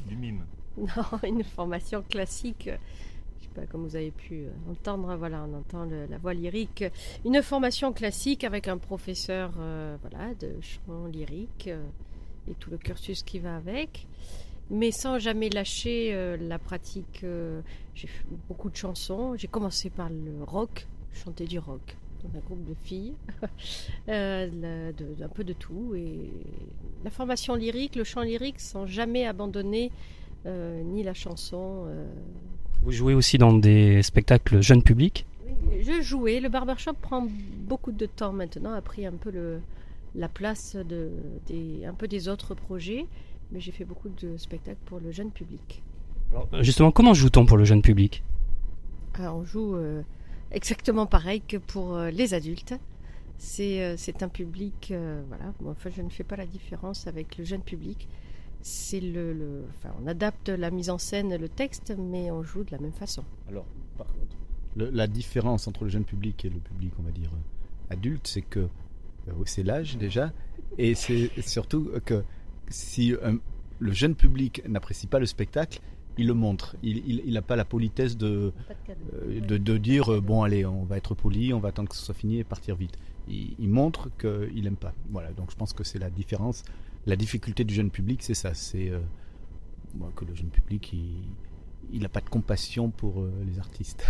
Du 0.07 0.15
mime. 0.15 0.45
non, 0.77 0.87
une 1.27 1.43
formation 1.43 2.03
classique. 2.09 2.69
Je 3.39 3.43
sais 3.45 3.51
pas 3.55 3.65
comme 3.67 3.83
vous 3.83 3.95
avez 3.95 4.11
pu 4.11 4.45
euh, 4.45 4.71
entendre. 4.71 5.15
Voilà, 5.17 5.45
on 5.47 5.57
entend 5.59 5.85
le- 5.85 6.07
la 6.07 6.17
voix 6.17 6.33
lyrique. 6.33 6.83
Une 7.25 7.41
formation 7.43 7.93
classique 7.93 8.43
avec 8.43 8.67
un 8.67 8.77
professeur, 8.77 9.51
euh, 9.59 9.97
voilà, 10.01 10.33
de 10.35 10.51
chant 10.61 11.05
lyrique 11.05 11.65
euh, 11.67 11.83
et 12.49 12.53
tout 12.55 12.71
le 12.71 12.77
cursus 12.77 13.21
qui 13.23 13.37
va 13.39 13.55
avec, 13.55 14.07
mais 14.71 14.91
sans 14.91 15.19
jamais 15.19 15.49
lâcher 15.49 16.09
euh, 16.13 16.37
la 16.37 16.57
pratique. 16.57 17.21
euh, 17.23 17.61
J'ai 17.93 18.07
fait 18.07 18.25
beaucoup 18.47 18.69
de 18.71 18.75
chansons. 18.75 19.35
J'ai 19.37 19.47
commencé 19.47 19.89
par 19.91 20.09
le 20.09 20.43
rock, 20.43 20.87
chanter 21.13 21.45
du 21.45 21.59
rock 21.59 21.95
dans 22.23 22.37
un 22.37 22.41
groupe 22.41 22.63
de 22.67 22.75
filles, 22.83 23.13
Euh, 24.09 24.47
de- 24.49 25.23
un 25.23 25.27
peu 25.27 25.43
de 25.43 25.53
tout. 25.53 25.93
Et 25.95 26.29
la 27.03 27.11
formation 27.11 27.55
lyrique, 27.55 27.95
le 27.95 28.03
chant 28.03 28.21
lyrique, 28.21 28.59
sans 28.59 28.85
jamais 28.87 29.25
abandonner 29.27 29.91
euh, 30.45 30.81
ni 30.83 31.03
la 31.03 31.13
chanson. 31.13 31.83
euh. 31.87 32.05
Vous 32.83 32.91
jouez 32.91 33.13
aussi 33.13 33.37
dans 33.37 33.53
des 33.53 34.01
spectacles 34.03 34.61
jeunes 34.61 34.81
publics? 34.83 35.25
Je 35.81 36.01
jouais. 36.01 36.39
Le 36.39 36.49
barbershop 36.49 36.93
prend 37.01 37.27
beaucoup 37.67 37.91
de 37.91 38.05
temps 38.05 38.33
maintenant, 38.33 38.73
a 38.73 38.81
pris 38.81 39.05
un 39.05 39.11
peu 39.13 39.29
le, 39.31 39.59
la 40.15 40.27
place 40.29 40.75
de, 40.75 41.09
des, 41.47 41.85
un 41.85 41.93
peu 41.93 42.07
des 42.07 42.27
autres 42.29 42.55
projets, 42.55 43.05
mais 43.51 43.59
j'ai 43.59 43.71
fait 43.71 43.85
beaucoup 43.85 44.09
de 44.09 44.37
spectacles 44.37 44.79
pour 44.85 44.99
le 44.99 45.11
jeune 45.11 45.31
public. 45.31 45.83
Justement, 46.61 46.91
comment 46.91 47.13
joue-t-on 47.13 47.45
pour 47.45 47.57
le 47.57 47.65
jeune 47.65 47.81
public? 47.81 48.23
Alors, 49.15 49.37
on 49.37 49.43
joue 49.43 49.75
euh, 49.75 50.01
exactement 50.51 51.05
pareil 51.05 51.41
que 51.41 51.57
pour 51.57 51.95
euh, 51.95 52.11
les 52.11 52.33
adultes. 52.33 52.73
C'est 53.37 53.83
euh, 53.83 53.95
un 54.21 54.27
public, 54.27 54.89
euh, 54.91 55.23
voilà. 55.27 55.53
Bon, 55.61 55.71
enfin, 55.71 55.89
je 55.95 56.01
ne 56.01 56.09
fais 56.09 56.23
pas 56.23 56.35
la 56.35 56.45
différence 56.45 57.07
avec 57.07 57.37
le 57.37 57.45
jeune 57.45 57.61
public. 57.61 58.07
On 58.65 60.07
adapte 60.07 60.49
la 60.49 60.69
mise 60.69 60.89
en 60.89 60.97
scène, 60.97 61.33
le 61.37 61.47
texte, 61.47 61.93
mais 61.97 62.29
on 62.29 62.43
joue 62.43 62.65
de 62.65 62.71
la 62.71 62.79
même 62.79 62.91
façon. 62.91 63.23
Alors, 63.47 63.65
par 63.97 64.07
contre, 64.07 64.35
la 64.75 65.07
différence 65.07 65.69
entre 65.69 65.85
le 65.85 65.89
jeune 65.89 66.03
public 66.03 66.43
et 66.43 66.49
le 66.49 66.59
public, 66.59 66.91
on 66.99 67.03
va 67.03 67.11
dire, 67.11 67.31
adulte, 67.89 68.27
c'est 68.27 68.41
que 68.41 68.67
c'est 69.45 69.63
l'âge 69.63 69.97
déjà, 69.97 70.33
et 70.77 70.93
c'est 70.93 71.29
surtout 71.41 71.89
que 72.03 72.25
si 72.67 73.15
le 73.79 73.91
jeune 73.93 74.15
public 74.15 74.61
n'apprécie 74.67 75.07
pas 75.07 75.19
le 75.19 75.25
spectacle, 75.25 75.79
il 76.19 76.27
le 76.27 76.33
montre. 76.33 76.75
Il 76.83 77.31
n'a 77.33 77.41
pas 77.41 77.55
la 77.55 77.65
politesse 77.65 78.17
de, 78.17 78.51
euh, 79.13 79.39
de, 79.41 79.57
de 79.57 79.77
dire 79.77 80.13
euh, 80.13 80.21
bon 80.21 80.43
allez, 80.43 80.65
on 80.65 80.83
va 80.83 80.97
être 80.97 81.15
poli, 81.15 81.53
on 81.53 81.59
va 81.59 81.69
attendre 81.69 81.89
que 81.89 81.95
ce 81.95 82.03
soit 82.05 82.13
fini 82.15 82.37
et 82.39 82.43
partir 82.43 82.75
vite. 82.75 82.97
Il, 83.27 83.55
il 83.59 83.69
montre 83.69 84.09
qu'il 84.19 84.63
n'aime 84.63 84.75
pas. 84.75 84.93
Voilà, 85.09 85.31
donc 85.31 85.49
je 85.51 85.55
pense 85.55 85.73
que 85.73 85.83
c'est 85.83 85.99
la 85.99 86.09
différence. 86.09 86.63
La 87.05 87.15
difficulté 87.15 87.63
du 87.63 87.73
jeune 87.73 87.89
public, 87.91 88.21
c'est 88.21 88.33
ça, 88.33 88.53
c'est 88.53 88.89
euh, 88.89 88.99
que 90.15 90.25
le 90.25 90.35
jeune 90.35 90.49
public, 90.49 90.93
il 91.91 92.01
n'a 92.01 92.09
pas 92.09 92.21
de 92.21 92.29
compassion 92.29 92.89
pour 92.91 93.21
euh, 93.21 93.31
les 93.47 93.57
artistes. 93.59 94.05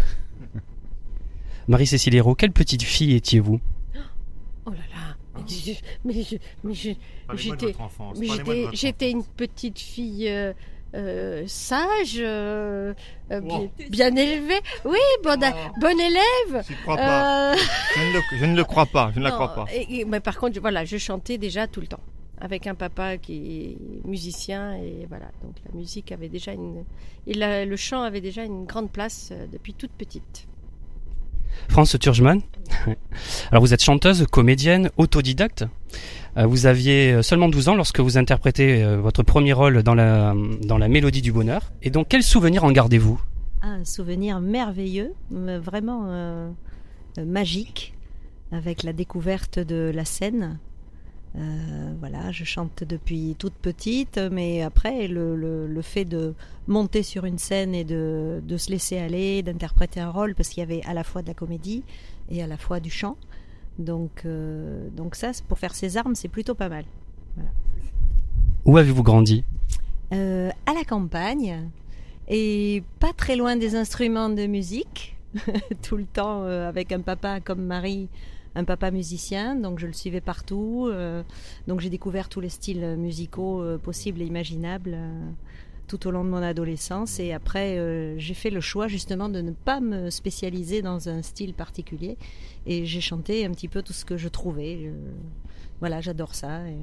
Marie-Cécile 1.67 2.15
Hérault, 2.15 2.35
quelle 2.35 2.51
petite 2.51 2.83
fille 2.83 3.13
étiez-vous? 3.13 3.59
Oh 4.65 4.71
là 4.71 4.77
là 4.93 5.15
mais 5.35 5.47
je- 5.47 5.71
mais 6.03 6.23
je- 6.23 6.35
mais 6.63 6.73
je- 6.73 6.91
Parlez-moi 7.27 7.55
de 7.55 8.75
j'étais 8.75 9.11
une 9.11 9.23
petite 9.23 9.79
fille 9.79 10.27
euh, 10.27 10.51
euh, 10.95 11.43
sage, 11.47 12.15
euh, 12.17 12.93
euh, 13.31 13.41
bien, 13.41 13.69
bien 13.89 14.15
élevée. 14.15 14.59
Oui, 14.85 14.97
bonne, 15.23 15.43
bonne 15.79 15.99
élève. 15.99 16.63
J'y 16.67 16.75
crois 16.83 16.97
pas. 16.97 17.53
Euh, 17.53 17.55
Je 17.95 18.01
ne, 18.01 18.13
le, 18.13 18.19
je 18.39 18.45
ne 18.45 18.55
le 18.55 18.63
crois 18.63 18.85
pas, 18.85 19.11
je 19.13 19.19
ne 19.19 19.23
la 19.25 19.31
crois 19.31 19.53
pas. 19.53 19.65
et- 19.73 20.05
mais 20.05 20.19
par 20.19 20.37
contre, 20.37 20.59
voilà, 20.59 20.85
je 20.85 20.97
chantais 20.97 21.37
déjà 21.37 21.67
tout 21.67 21.81
le 21.81 21.87
temps 21.87 21.99
avec 22.41 22.67
un 22.67 22.75
papa 22.75 23.17
qui 23.17 23.77
est 24.03 24.07
musicien 24.07 24.75
et 24.75 25.05
voilà. 25.09 25.25
Donc 25.43 25.55
la 25.65 25.77
musique 25.77 26.11
avait 26.11 26.29
déjà 26.29 26.53
une 26.53 26.83
et 27.27 27.33
la- 27.33 27.65
le 27.65 27.75
chant 27.75 28.01
avait 28.01 28.21
déjà 28.21 28.43
une 28.43 28.65
grande 28.65 28.91
place 28.91 29.29
euh, 29.31 29.45
depuis 29.51 29.73
toute 29.73 29.91
petite. 29.91 30.47
France 31.67 31.97
Turgeman. 31.99 32.41
Alors 33.51 33.61
vous 33.61 33.73
êtes 33.73 33.83
chanteuse, 33.83 34.25
comédienne, 34.31 34.89
autodidacte. 34.97 35.65
Euh, 36.37 36.45
Vous 36.45 36.65
aviez 36.65 37.13
euh, 37.13 37.21
seulement 37.21 37.49
12 37.49 37.69
ans 37.69 37.75
lorsque 37.75 37.99
vous 37.99 38.17
interprétez 38.17 38.83
euh, 38.83 38.97
votre 38.97 39.23
premier 39.23 39.53
rôle 39.53 39.83
dans 39.83 39.95
la, 39.95 40.33
Mélodie 40.87 41.21
du 41.21 41.31
Bonheur. 41.31 41.71
Et 41.81 41.89
donc 41.89 42.07
quel 42.09 42.23
souvenir 42.23 42.63
en 42.63 42.71
gardez-vous? 42.71 43.19
Un 43.61 43.83
souvenir 43.83 44.39
merveilleux, 44.39 45.13
vraiment 45.31 46.53
magique. 47.17 47.93
avec 48.51 48.83
la 48.83 48.93
découverte 48.93 49.59
de 49.59 49.91
la 49.93 50.05
scène. 50.05 50.59
Euh, 51.35 51.93
voilà, 51.99 52.31
je 52.31 52.43
chante 52.43 52.83
depuis 52.83 53.35
toute 53.37 53.53
petite, 53.53 54.19
mais 54.31 54.61
après, 54.61 55.07
le, 55.07 55.35
le, 55.35 55.67
le 55.67 55.81
fait 55.81 56.05
de 56.05 56.33
monter 56.67 57.03
sur 57.03 57.25
une 57.25 57.37
scène 57.37 57.75
et 57.75 57.83
de, 57.83 58.41
de 58.43 58.57
se 58.57 58.71
laisser 58.71 58.97
aller, 58.97 59.43
d'interpréter 59.43 59.99
un 59.99 60.09
rôle, 60.09 60.33
parce 60.33 60.49
qu'il 60.49 60.61
y 60.61 60.63
avait 60.63 60.81
à 60.85 60.93
la 60.93 61.03
fois 61.03 61.21
de 61.21 61.27
la 61.27 61.33
comédie 61.33 61.83
et 62.29 62.41
à 62.41 62.47
la 62.47 62.57
fois 62.57 62.79
du 62.79 62.89
chant. 62.89 63.15
Donc, 63.77 64.23
euh, 64.25 64.89
donc 64.89 65.15
ça, 65.15 65.31
pour 65.47 65.59
faire 65.59 65.75
ses 65.75 65.97
armes, 65.97 66.15
c'est 66.15 66.27
plutôt 66.27 66.55
pas 66.55 66.69
mal. 66.69 66.85
Voilà. 67.35 67.51
Où 68.65 68.77
avez-vous 68.77 69.03
grandi? 69.03 69.43
Euh, 70.11 70.49
à 70.65 70.73
la 70.73 70.83
campagne 70.83 71.69
et 72.27 72.83
pas 72.99 73.13
très 73.13 73.35
loin 73.35 73.55
des 73.55 73.75
instruments 73.75 74.29
de 74.29 74.47
musique, 74.47 75.15
tout 75.83 75.95
le 75.95 76.05
temps 76.05 76.43
avec 76.43 76.91
un 76.91 76.99
papa 76.99 77.39
comme 77.39 77.63
Marie, 77.63 78.09
un 78.55 78.63
papa 78.63 78.91
musicien, 78.91 79.55
donc 79.55 79.79
je 79.79 79.87
le 79.87 79.93
suivais 79.93 80.21
partout. 80.21 80.87
euh, 80.91 81.23
donc 81.67 81.79
j'ai 81.79 81.89
découvert 81.89 82.29
tous 82.29 82.39
les 82.41 82.49
styles 82.49 82.95
musicaux 82.97 83.61
euh, 83.61 83.77
possibles 83.77 84.21
et 84.21 84.25
imaginables 84.25 84.93
euh, 84.95 85.29
tout 85.87 86.07
au 86.07 86.11
long 86.11 86.23
de 86.23 86.29
mon 86.29 86.37
adolescence. 86.41 87.19
Et 87.19 87.31
après, 87.33 87.77
euh, 87.77 88.17
j'ai 88.17 88.33
fait 88.33 88.49
le 88.49 88.61
choix 88.61 88.87
justement 88.87 89.29
de 89.29 89.41
ne 89.41 89.51
pas 89.51 89.79
me 89.79 90.09
spécialiser 90.09 90.81
dans 90.81 91.09
un 91.09 91.21
style 91.21 91.53
particulier. 91.53 92.17
Et 92.65 92.85
j'ai 92.85 93.01
chanté 93.01 93.45
un 93.45 93.51
petit 93.51 93.67
peu 93.67 93.81
tout 93.81 93.93
ce 93.93 94.05
que 94.05 94.17
je 94.17 94.27
trouvais. 94.27 94.79
Je- 94.83 94.89
voilà, 95.79 96.01
j'adore 96.01 96.35
ça. 96.35 96.67
Et 96.67 96.75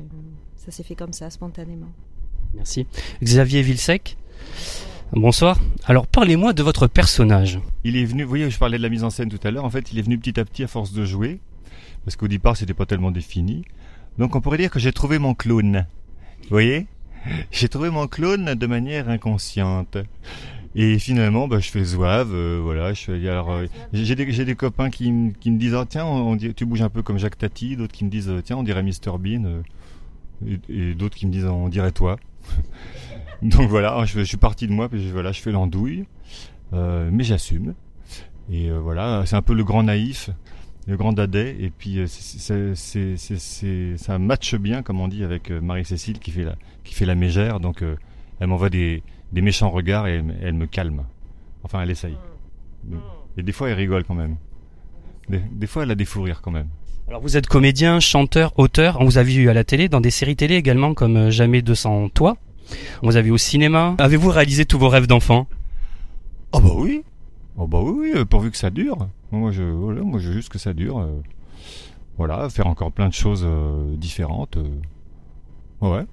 ça 0.56 0.70
s'est 0.70 0.82
fait 0.82 0.94
comme 0.96 1.12
ça, 1.12 1.30
spontanément. 1.30 1.90
Merci. 2.54 2.86
Xavier 3.22 3.62
Villesec 3.62 4.16
Bonsoir. 5.12 5.60
Alors 5.84 6.06
parlez-moi 6.08 6.52
de 6.52 6.62
votre 6.64 6.88
personnage. 6.88 7.60
Il 7.84 7.96
est 7.96 8.04
venu, 8.04 8.24
vous 8.24 8.28
voyez, 8.28 8.50
je 8.50 8.58
parlais 8.58 8.76
de 8.78 8.82
la 8.82 8.88
mise 8.88 9.04
en 9.04 9.10
scène 9.10 9.28
tout 9.28 9.38
à 9.46 9.50
l'heure, 9.52 9.64
en 9.64 9.70
fait, 9.70 9.92
il 9.92 9.98
est 9.98 10.02
venu 10.02 10.18
petit 10.18 10.38
à 10.40 10.44
petit 10.44 10.64
à 10.64 10.66
force 10.66 10.92
de 10.92 11.04
jouer, 11.04 11.38
parce 12.06 12.14
qu'au 12.14 12.28
départ, 12.28 12.56
c'était 12.56 12.72
pas 12.72 12.86
tellement 12.86 13.10
défini. 13.10 13.64
Donc 14.16 14.36
on 14.36 14.40
pourrait 14.40 14.58
dire 14.58 14.70
que 14.70 14.78
j'ai 14.78 14.92
trouvé 14.92 15.18
mon 15.18 15.34
clone. 15.34 15.86
Vous 16.42 16.50
voyez? 16.50 16.86
J'ai 17.50 17.68
trouvé 17.68 17.90
mon 17.90 18.06
clone 18.06 18.54
de 18.54 18.66
manière 18.68 19.08
inconsciente. 19.08 19.98
Et 20.76 21.00
finalement, 21.00 21.48
bah, 21.48 21.58
je 21.58 21.68
fais 21.68 21.82
zouave, 21.82 22.32
euh, 22.32 22.60
voilà. 22.62 22.92
Je 22.92 23.10
alors, 23.28 23.50
euh, 23.50 23.66
j'ai 23.92 24.14
des, 24.14 24.54
copains 24.54 24.88
qui, 24.88 25.10
me- 25.10 25.32
disent, 25.44 25.74
oh, 25.74 25.84
tiens, 25.84 26.06
tu 26.54 26.64
bouges 26.64 26.82
un 26.82 26.90
peu 26.90 27.02
comme 27.02 27.18
Jacques 27.18 27.38
Tati, 27.38 27.76
d'autres 27.76 27.92
qui 27.94 28.04
me 28.04 28.10
disent, 28.10 28.28
euh, 28.28 28.40
tiens, 28.40 28.56
on 28.58 28.62
dirait 28.62 28.84
Mr 28.84 29.18
Bean, 29.18 29.62
et, 30.46 30.94
d'autres 30.94 31.16
qui 31.16 31.26
me 31.26 31.32
disent, 31.32 31.46
on 31.46 31.68
dirait 31.68 31.90
toi. 31.90 32.18
Donc 33.42 33.68
voilà, 33.68 34.04
je, 34.04 34.20
suis 34.20 34.36
parti 34.36 34.68
de 34.68 34.72
moi, 34.72 34.88
puis 34.88 35.08
je, 35.08 35.12
voilà, 35.12 35.32
je 35.32 35.40
fais 35.40 35.50
l'andouille, 35.50 36.04
mais 36.72 37.24
j'assume. 37.24 37.74
Et 38.52 38.70
voilà, 38.70 39.24
c'est 39.26 39.34
un 39.34 39.42
peu 39.42 39.54
le 39.54 39.64
grand 39.64 39.82
naïf, 39.82 40.30
le 40.86 40.96
grand 40.96 41.12
dadais, 41.12 41.56
et 41.58 41.70
puis 41.70 41.98
euh, 41.98 42.06
c'est- 42.06 42.38
c'est- 42.38 42.74
c'est- 42.74 43.16
c'est- 43.16 43.38
c'est- 43.38 43.96
ça 43.96 44.18
matche 44.18 44.54
bien, 44.54 44.82
comme 44.82 45.00
on 45.00 45.08
dit, 45.08 45.24
avec 45.24 45.50
euh, 45.50 45.60
Marie-Cécile 45.60 46.18
qui 46.20 46.30
fait 46.30 46.44
la, 46.44 46.54
qui 46.84 46.94
fait 46.94 47.06
la 47.06 47.14
mégère. 47.14 47.58
Donc 47.60 47.82
euh, 47.82 47.96
elle 48.40 48.46
m'envoie 48.46 48.70
des, 48.70 49.02
des 49.32 49.40
méchants 49.42 49.70
regards 49.70 50.06
et 50.06 50.14
elle, 50.16 50.22
me- 50.22 50.34
elle 50.40 50.54
me 50.54 50.66
calme. 50.66 51.04
Enfin, 51.64 51.82
elle 51.82 51.90
essaye. 51.90 52.16
Et 53.36 53.42
des 53.42 53.52
fois, 53.52 53.68
elle 53.68 53.74
rigole 53.76 54.04
quand 54.04 54.14
même. 54.14 54.36
Des, 55.28 55.40
des 55.50 55.66
fois, 55.66 55.82
elle 55.82 55.90
a 55.90 55.94
des 55.96 56.04
fous 56.04 56.22
rires 56.22 56.40
quand 56.40 56.52
même. 56.52 56.68
Alors 57.08 57.20
vous 57.20 57.36
êtes 57.36 57.46
comédien, 57.48 57.98
chanteur, 58.00 58.56
auteur. 58.58 58.96
On 59.00 59.04
vous 59.04 59.18
a 59.18 59.22
vu 59.22 59.48
à 59.48 59.54
la 59.54 59.64
télé, 59.64 59.88
dans 59.88 60.00
des 60.00 60.10
séries 60.10 60.36
télé 60.36 60.54
également 60.56 60.94
comme 60.94 61.30
Jamais 61.30 61.62
200 61.62 62.08
Toi. 62.10 62.36
On 63.02 63.06
vous 63.08 63.16
a 63.16 63.22
vu 63.22 63.30
au 63.30 63.38
cinéma. 63.38 63.94
Avez-vous 63.98 64.30
réalisé 64.30 64.64
tous 64.64 64.78
vos 64.78 64.88
rêves 64.88 65.06
d'enfant? 65.06 65.46
Oh 66.52 66.60
bah 66.60 66.70
oui 66.76 67.02
Oh 67.56 67.66
bah 67.66 67.80
oui, 67.82 67.92
oui, 67.96 68.12
euh, 68.14 68.24
pourvu 68.24 68.50
que 68.50 68.56
ça 68.56 68.70
dure. 68.70 69.08
Moi 69.32 69.50
je, 69.50 69.62
voilà, 69.62 70.02
moi 70.02 70.18
je 70.20 70.28
veux 70.28 70.34
juste 70.34 70.48
que 70.50 70.58
ça 70.58 70.72
dure. 70.74 70.98
euh, 70.98 71.22
voilà, 72.18 72.48
faire 72.48 72.66
encore 72.66 72.92
plein 72.92 73.08
de 73.08 73.14
choses 73.14 73.44
euh, 73.46 73.94
différentes. 73.96 74.56
euh. 74.58 74.80
Ouais. 75.80 76.04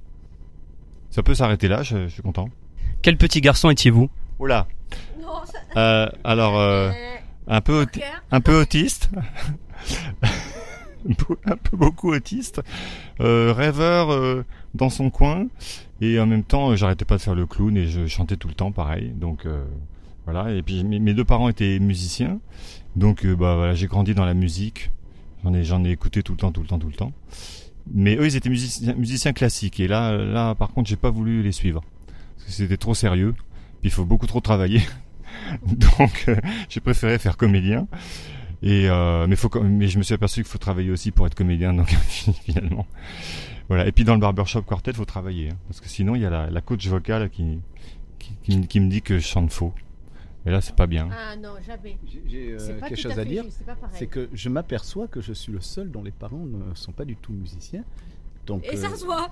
Ça 1.10 1.22
peut 1.24 1.36
s'arrêter 1.36 1.68
là, 1.68 1.84
je, 1.84 2.04
je 2.08 2.14
suis 2.14 2.22
content. 2.22 2.50
Quel 3.02 3.18
petit 3.18 3.42
garçon 3.42 3.70
étiez-vous? 3.70 4.10
Oh 4.40 4.46
là 4.46 4.68
Euh, 5.78 6.08
Alors, 6.24 6.58
euh, 6.60 6.92
un 7.48 7.62
peu, 7.62 7.86
un 8.32 8.42
peu 8.42 8.60
autiste. 8.62 9.10
un 11.46 11.58
peu 11.58 11.76
beaucoup 11.78 12.12
autiste. 12.14 12.62
Euh, 13.20 13.54
rêveur 13.54 14.12
euh, 14.12 14.46
dans 14.74 14.90
son 14.90 15.10
coin. 15.10 15.48
Et 16.02 16.20
en 16.20 16.26
même 16.26 16.44
temps, 16.44 16.76
j'arrêtais 16.76 17.06
pas 17.06 17.18
de 17.18 17.22
faire 17.22 17.36
le 17.36 17.46
clown 17.46 17.76
et 17.78 17.88
je 17.88 18.08
chantais 18.08 18.38
tout 18.38 18.48
le 18.48 18.54
temps 18.56 18.72
pareil. 18.72 19.10
Donc 19.16 19.46
euh, 19.46 19.64
voilà. 20.26 20.52
Et 20.52 20.62
puis 20.62 20.84
mes, 20.84 21.14
deux 21.14 21.26
parents 21.26 21.50
étaient 21.50 21.80
musiciens. 21.80 22.40
Donc 22.96 23.26
euh, 23.26 23.36
bah 23.36 23.56
voilà, 23.56 23.74
j'ai 23.74 23.88
grandi 23.88 24.14
dans 24.14 24.26
la 24.26 24.34
musique. 24.34 24.92
J'en 25.44 25.54
ai, 25.54 25.64
j'en 25.64 25.84
ai 25.84 25.92
écouté 25.92 26.24
tout 26.24 26.34
le 26.34 26.38
temps, 26.38 26.52
tout 26.52 26.62
le 26.62 26.68
temps, 26.68 26.80
tout 26.80 26.88
le 26.88 26.94
temps. 26.94 27.12
Mais 27.92 28.16
eux, 28.16 28.26
ils 28.26 28.36
étaient 28.36 28.50
musiciens, 28.50 28.94
musiciens 28.96 29.34
classiques. 29.34 29.80
Et 29.80 29.88
là, 29.88 30.16
là, 30.18 30.56
par 30.56 30.70
contre, 30.70 30.90
j'ai 30.90 30.96
pas 30.96 31.10
voulu 31.10 31.44
les 31.44 31.52
suivre. 31.52 31.84
Parce 32.36 32.46
que 32.48 32.52
c'était 32.52 32.78
trop 32.78 32.94
sérieux. 32.94 33.34
Puis 33.82 33.90
il 33.90 33.92
faut 33.92 34.06
beaucoup 34.06 34.28
trop 34.28 34.40
travailler. 34.40 34.82
Donc, 35.66 36.26
euh, 36.30 36.38
j'ai 36.70 36.80
préféré 36.80 37.18
faire 37.20 37.36
comédien. 37.36 37.88
Et 38.64 38.90
euh, 38.90 39.28
mais 39.28 39.36
faut, 39.36 39.52
mais 39.62 39.90
je 39.90 39.98
me 39.98 40.04
suis 40.04 40.14
aperçu 40.14 40.42
qu'il 40.42 40.50
faut 40.50 40.58
travailler 40.58 40.90
aussi 40.90 41.12
pour 41.12 41.28
être 41.28 41.36
comédien. 41.36 41.74
Donc 41.74 41.90
finalement, 42.46 42.88
voilà. 43.68 43.86
Et 43.86 43.92
puis 43.92 44.06
dans 44.06 44.14
le 44.14 44.22
barbershop 44.22 44.62
quartet, 44.62 44.94
faut 44.94 45.04
travailler, 45.04 45.50
hein, 45.50 45.58
parce 45.68 45.82
que 45.82 45.90
sinon 45.90 46.16
il 46.16 46.22
y 46.22 46.26
a 46.26 46.30
la, 46.30 46.50
la 46.50 46.62
coach 46.62 46.88
vocale 46.88 47.30
qui 47.30 47.60
qui, 48.20 48.68
qui 48.68 48.80
me 48.80 48.90
dit 48.90 49.02
que 49.02 49.20
je 49.20 49.26
chante 49.26 49.52
faux. 49.52 49.74
Et 50.46 50.52
là, 50.52 50.62
c'est 50.62 50.76
pas 50.76 50.88
bien. 50.88 51.10
Ah 51.12 51.36
non, 51.36 51.54
jamais. 51.66 51.98
J'ai 52.28 52.52
euh, 52.52 52.60
C'est 52.60 52.74
pas 52.74 52.90
quelque 52.90 53.02
tout 53.02 53.10
chose 53.10 53.20
à 53.20 53.26
dire. 53.26 53.46
c'est 53.50 53.66
pas 53.66 53.76
pareil. 53.76 53.96
C'est 53.98 54.08
que 54.08 54.30
je 54.34 54.50
m'aperçois 54.50 55.08
que 55.08 55.22
je 55.22 55.32
suis 55.34 55.54
le 55.54 55.62
seul 55.62 55.90
dont 55.90 56.04
les 56.04 56.12
parents 56.12 56.46
ne 56.46 56.76
sont 56.76 56.92
pas 56.92 57.06
du 57.06 57.16
tout 57.16 57.32
musiciens. 57.32 57.84
Donc, 58.46 58.66
Et 58.70 58.76
ça 58.76 58.88
euh, 58.88 58.96
se 58.96 59.06
voit. 59.06 59.32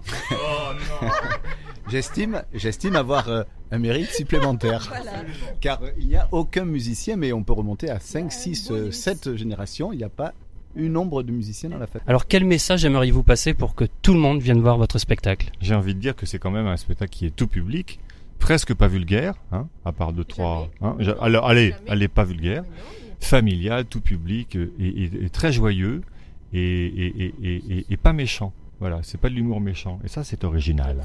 J'estime, 1.90 2.44
j'estime 2.54 2.96
avoir 2.96 3.28
euh, 3.28 3.44
un 3.72 3.80
mérite 3.80 4.12
supplémentaire. 4.12 4.88
Voilà. 4.90 5.24
Car 5.60 5.82
il 6.00 6.08
n'y 6.08 6.16
a 6.16 6.30
aucun 6.32 6.64
musicien, 6.64 7.18
mais 7.18 7.34
on 7.34 7.44
peut 7.44 7.52
remonter 7.52 7.90
à 7.90 8.00
5, 8.00 8.32
6, 8.32 8.72
7 8.92 9.36
générations. 9.36 9.92
Il 9.92 9.98
n'y 9.98 10.06
a 10.06 10.10
pas 10.10 10.34
une 10.76 10.96
ombre 10.96 11.24
de 11.24 11.32
musiciens 11.32 11.70
dans 11.70 11.78
la 11.78 11.88
famille. 11.88 12.06
Alors 12.08 12.28
quel 12.28 12.46
message 12.46 12.86
aimeriez-vous 12.86 13.24
passer 13.24 13.54
pour 13.54 13.76
que 13.76 13.86
tout 14.02 14.14
le 14.14 14.20
monde 14.20 14.42
vienne 14.42 14.62
voir 14.62 14.78
votre 14.78 14.98
spectacle? 15.00 15.52
J'ai 15.60 15.76
envie 15.76 15.94
de 15.94 16.00
dire 16.00 16.16
que 16.16 16.26
c'est 16.26 16.40
quand 16.40 16.52
même 16.52 16.68
un 16.68 16.78
spectacle 16.78 17.12
qui 17.12 17.26
est 17.26 17.36
tout 17.36 17.48
public, 17.48 18.00
presque 18.42 18.74
pas 18.74 18.88
vulgaire, 18.88 19.36
hein, 19.52 19.68
à 19.86 19.92
part 19.94 20.12
deux 20.14 20.26
trois. 20.26 20.70
Hein, 20.82 20.98
alors 21.22 21.48
allez, 21.48 21.74
allez 21.88 22.08
pas 22.08 22.24
vulgaire, 22.26 22.64
familial, 23.20 23.86
tout 23.86 24.02
public 24.02 24.56
euh, 24.58 24.74
et, 24.80 24.88
et- 25.04 25.26
et 25.26 25.30
très 25.30 25.52
joyeux 25.52 26.02
et, 26.54 26.60
et, 26.60 27.24
et, 27.26 27.34
et- 27.44 27.78
et- 27.78 27.86
et 27.90 27.98
pas 27.98 28.14
méchant. 28.14 28.52
Voilà, 28.80 29.00
c'est 29.04 29.20
pas 29.20 29.30
de 29.30 29.36
l'humour 29.36 29.62
méchant 29.62 30.00
et 30.04 30.08
ça 30.08 30.24
c'est 30.24 30.44
original. 30.44 30.98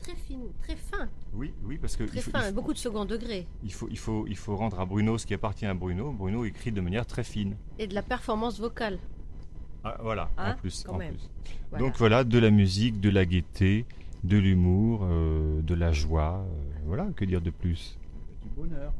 Très, 0.00 0.12
f- 0.14 0.14
très 0.62 0.76
fin. 0.76 1.08
Oui, 1.34 1.52
oui, 1.64 1.76
parce 1.80 1.94
que 1.96 2.04
Très 2.04 2.16
il 2.18 2.22
faut, 2.22 2.30
fin, 2.30 2.40
il 2.40 2.46
faut- 2.46 2.52
beaucoup 2.54 2.72
de 2.72 2.78
second 2.78 3.04
degré. 3.04 3.46
il 3.62 3.72
faut, 3.72 3.88
il 3.90 3.98
faut, 3.98 4.26
il 4.26 4.36
faut 4.36 4.56
rendre 4.56 4.80
à 4.80 4.86
Bruno 4.86 5.18
ce 5.18 5.26
qui 5.26 5.34
appartient 5.34 5.66
à 5.66 5.74
Bruno. 5.74 6.10
Bruno 6.12 6.44
écrit 6.46 6.72
de 6.72 6.80
manière 6.80 7.04
très 7.06 7.22
fine. 7.24 7.54
Et 7.78 7.86
de 7.86 7.94
la 7.94 8.02
performance 8.02 8.58
vocale. 8.58 8.98
Ah, 9.84 9.96
voilà, 10.02 10.30
Hein, 10.38 10.54
en 10.54 10.56
plus. 10.56 10.84
quand 10.86 10.94
en 10.94 10.98
même. 10.98 11.14
plus. 11.14 11.28
Voilà. 11.70 11.84
Donc 11.84 11.96
voilà, 11.98 12.24
de 12.24 12.38
la 12.38 12.50
musique, 12.50 12.98
de 13.00 13.10
la 13.10 13.24
gaieté, 13.26 13.84
de 14.24 14.36
l'humour, 14.38 15.00
euh, 15.04 15.60
de 15.62 15.74
la 15.74 15.92
joie. 15.92 16.44
euh, 16.44 16.78
voilà, 16.86 17.06
que 17.16 17.24
dire 17.24 17.40
de 17.40 17.50
plus? 17.50 17.98
Du 18.42 18.48
bonheur. 18.56 18.92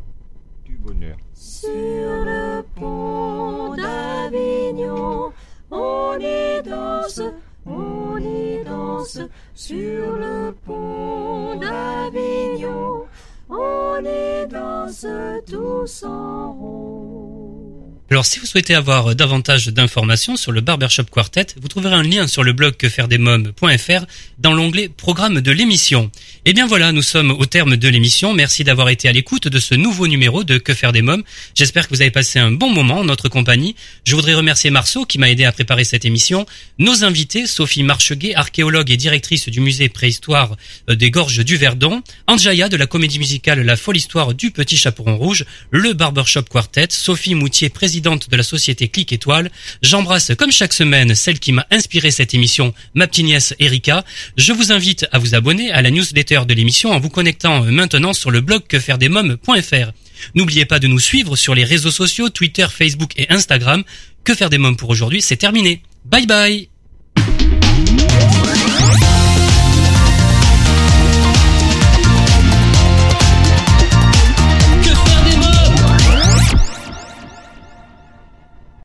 Du 0.65 0.77
bonheur. 0.77 1.17
Sur 1.33 1.71
le 1.71 2.63
pont 2.75 3.75
d'Avignon, 3.75 5.33
on 5.71 6.19
y 6.21 6.63
danse, 6.63 7.23
on 7.65 8.19
y 8.19 8.63
danse. 8.65 9.19
Sur 9.55 10.17
le 10.17 10.53
pont 10.67 11.57
d'Avignon, 11.59 13.05
on 13.49 13.99
y 14.05 14.47
danse 14.49 15.07
tous 15.47 16.05
en 16.05 16.53
rond. 16.53 17.18
Alors 18.11 18.25
si 18.25 18.39
vous 18.39 18.47
souhaitez 18.47 18.75
avoir 18.75 19.11
euh, 19.11 19.15
davantage 19.15 19.67
d'informations 19.67 20.39
sur 20.39 20.51
le 20.51 20.63
Barbershop 20.63 21.05
Quartet, 21.11 21.49
vous 21.61 21.69
trouverez 21.69 21.95
un 21.95 22.03
lien 22.03 22.27
sur 22.27 22.43
le 22.43 22.55
blog 22.55 22.75
quefairedesmoms.fr 22.75 24.07
dans 24.39 24.55
l'onglet 24.55 24.89
Programme 24.89 25.43
de 25.43 25.51
l'émission. 25.51 26.11
Et 26.47 26.55
bien 26.55 26.67
voilà, 26.67 26.93
nous 26.93 27.03
sommes 27.03 27.31
au 27.33 27.45
terme 27.45 27.77
de 27.77 27.89
l'émission. 27.89 28.33
Merci 28.33 28.65
d'avoir 28.65 28.89
été 28.89 29.11
à 29.11 29.13
l'écoute 29.13 29.49
de 29.49 29.59
ce 29.59 29.75
nouveau 29.75 30.07
numéro 30.07 30.43
de 30.43 30.57
Que 30.57 30.73
faire 30.73 30.93
des 30.93 31.03
mômes. 31.03 31.23
J'espère 31.55 31.87
que 31.87 31.95
vous 31.95 32.01
avez 32.01 32.11
passé 32.11 32.39
un 32.39 32.51
bon 32.51 32.71
moment 32.71 33.01
en 33.01 33.05
notre 33.05 33.29
compagnie. 33.29 33.77
Je 34.05 34.15
voudrais 34.15 34.33
remercier 34.33 34.71
Marceau 34.71 35.05
qui 35.05 35.19
m'a 35.19 35.29
aidé 35.29 35.45
à 35.45 35.53
préparer 35.53 35.85
cette 35.85 36.07
émission, 36.07 36.47
nos 36.79 37.05
invités, 37.05 37.47
Sophie 37.47 37.83
Marcheguet, 37.83 38.35
archéologue 38.35 38.91
et 38.91 38.97
directrice 38.97 39.51
du 39.51 39.61
musée 39.61 39.91
préhistoire 39.91 40.57
euh, 40.89 40.95
des 40.95 41.11
Gorges 41.11 41.45
du 41.45 41.59
Verdon, 41.59 42.03
Anjaya 42.27 42.71
de 42.71 42.79
la 42.79 42.87
comédie 42.87 43.19
musicale 43.19 43.61
La 43.61 43.77
folle 43.77 43.99
histoire 43.99 44.33
du 44.33 44.51
petit 44.51 44.79
chaperon 44.79 45.19
rouge, 45.19 45.45
le 45.71 45.93
Barbershop 45.93 46.45
Quartet, 46.45 46.89
Sophie 46.89 47.35
Moutier, 47.35 47.69
présidente 47.69 47.98
de 48.01 48.37
la 48.37 48.43
société 48.43 48.89
Clic 48.89 49.13
Étoile. 49.13 49.51
J'embrasse 49.83 50.33
comme 50.37 50.53
chaque 50.53 50.73
semaine 50.73 51.15
celle 51.15 51.39
qui 51.39 51.53
m'a 51.53 51.67
inspiré 51.71 52.11
cette 52.11 52.35
émission, 52.35 52.73
ma 52.95 53.07
petite 53.07 53.25
nièce 53.25 53.55
Erika. 53.59 54.05
Je 54.37 54.53
vous 54.53 54.73
invite 54.73 55.07
à 55.13 55.19
vous 55.19 55.35
abonner 55.35 55.71
à 55.73 55.83
la 55.83 55.91
newsletter 55.91 56.43
de 56.47 56.55
l'émission 56.55 56.93
en 56.93 57.01
vous 57.01 57.11
connectant 57.11 57.65
euh, 57.65 57.71
maintenant 57.71 58.13
sur 58.13 58.31
le 58.31 58.41
blog 58.41 58.63
quefairedesmoms.fr. 58.69 59.93
N'oubliez 60.35 60.65
pas 60.65 60.79
de 60.79 60.87
nous 60.87 61.01
suivre 61.01 61.37
sur 61.37 61.55
les 61.55 61.65
réseaux 61.65 61.91
sociaux 61.91 62.29
Twitter, 62.29 62.67
Facebook 62.71 63.13
et 63.17 63.31
Instagram. 63.31 63.85
Que 64.25 64.35
faire 64.35 64.51
des 64.51 64.59
mômes 64.59 64.77
pour 64.77 64.91
aujourd'hui, 64.91 65.23
c'est 65.23 65.37
terminé. 65.37 65.83
Bye 66.05 66.27
bye 66.27 66.78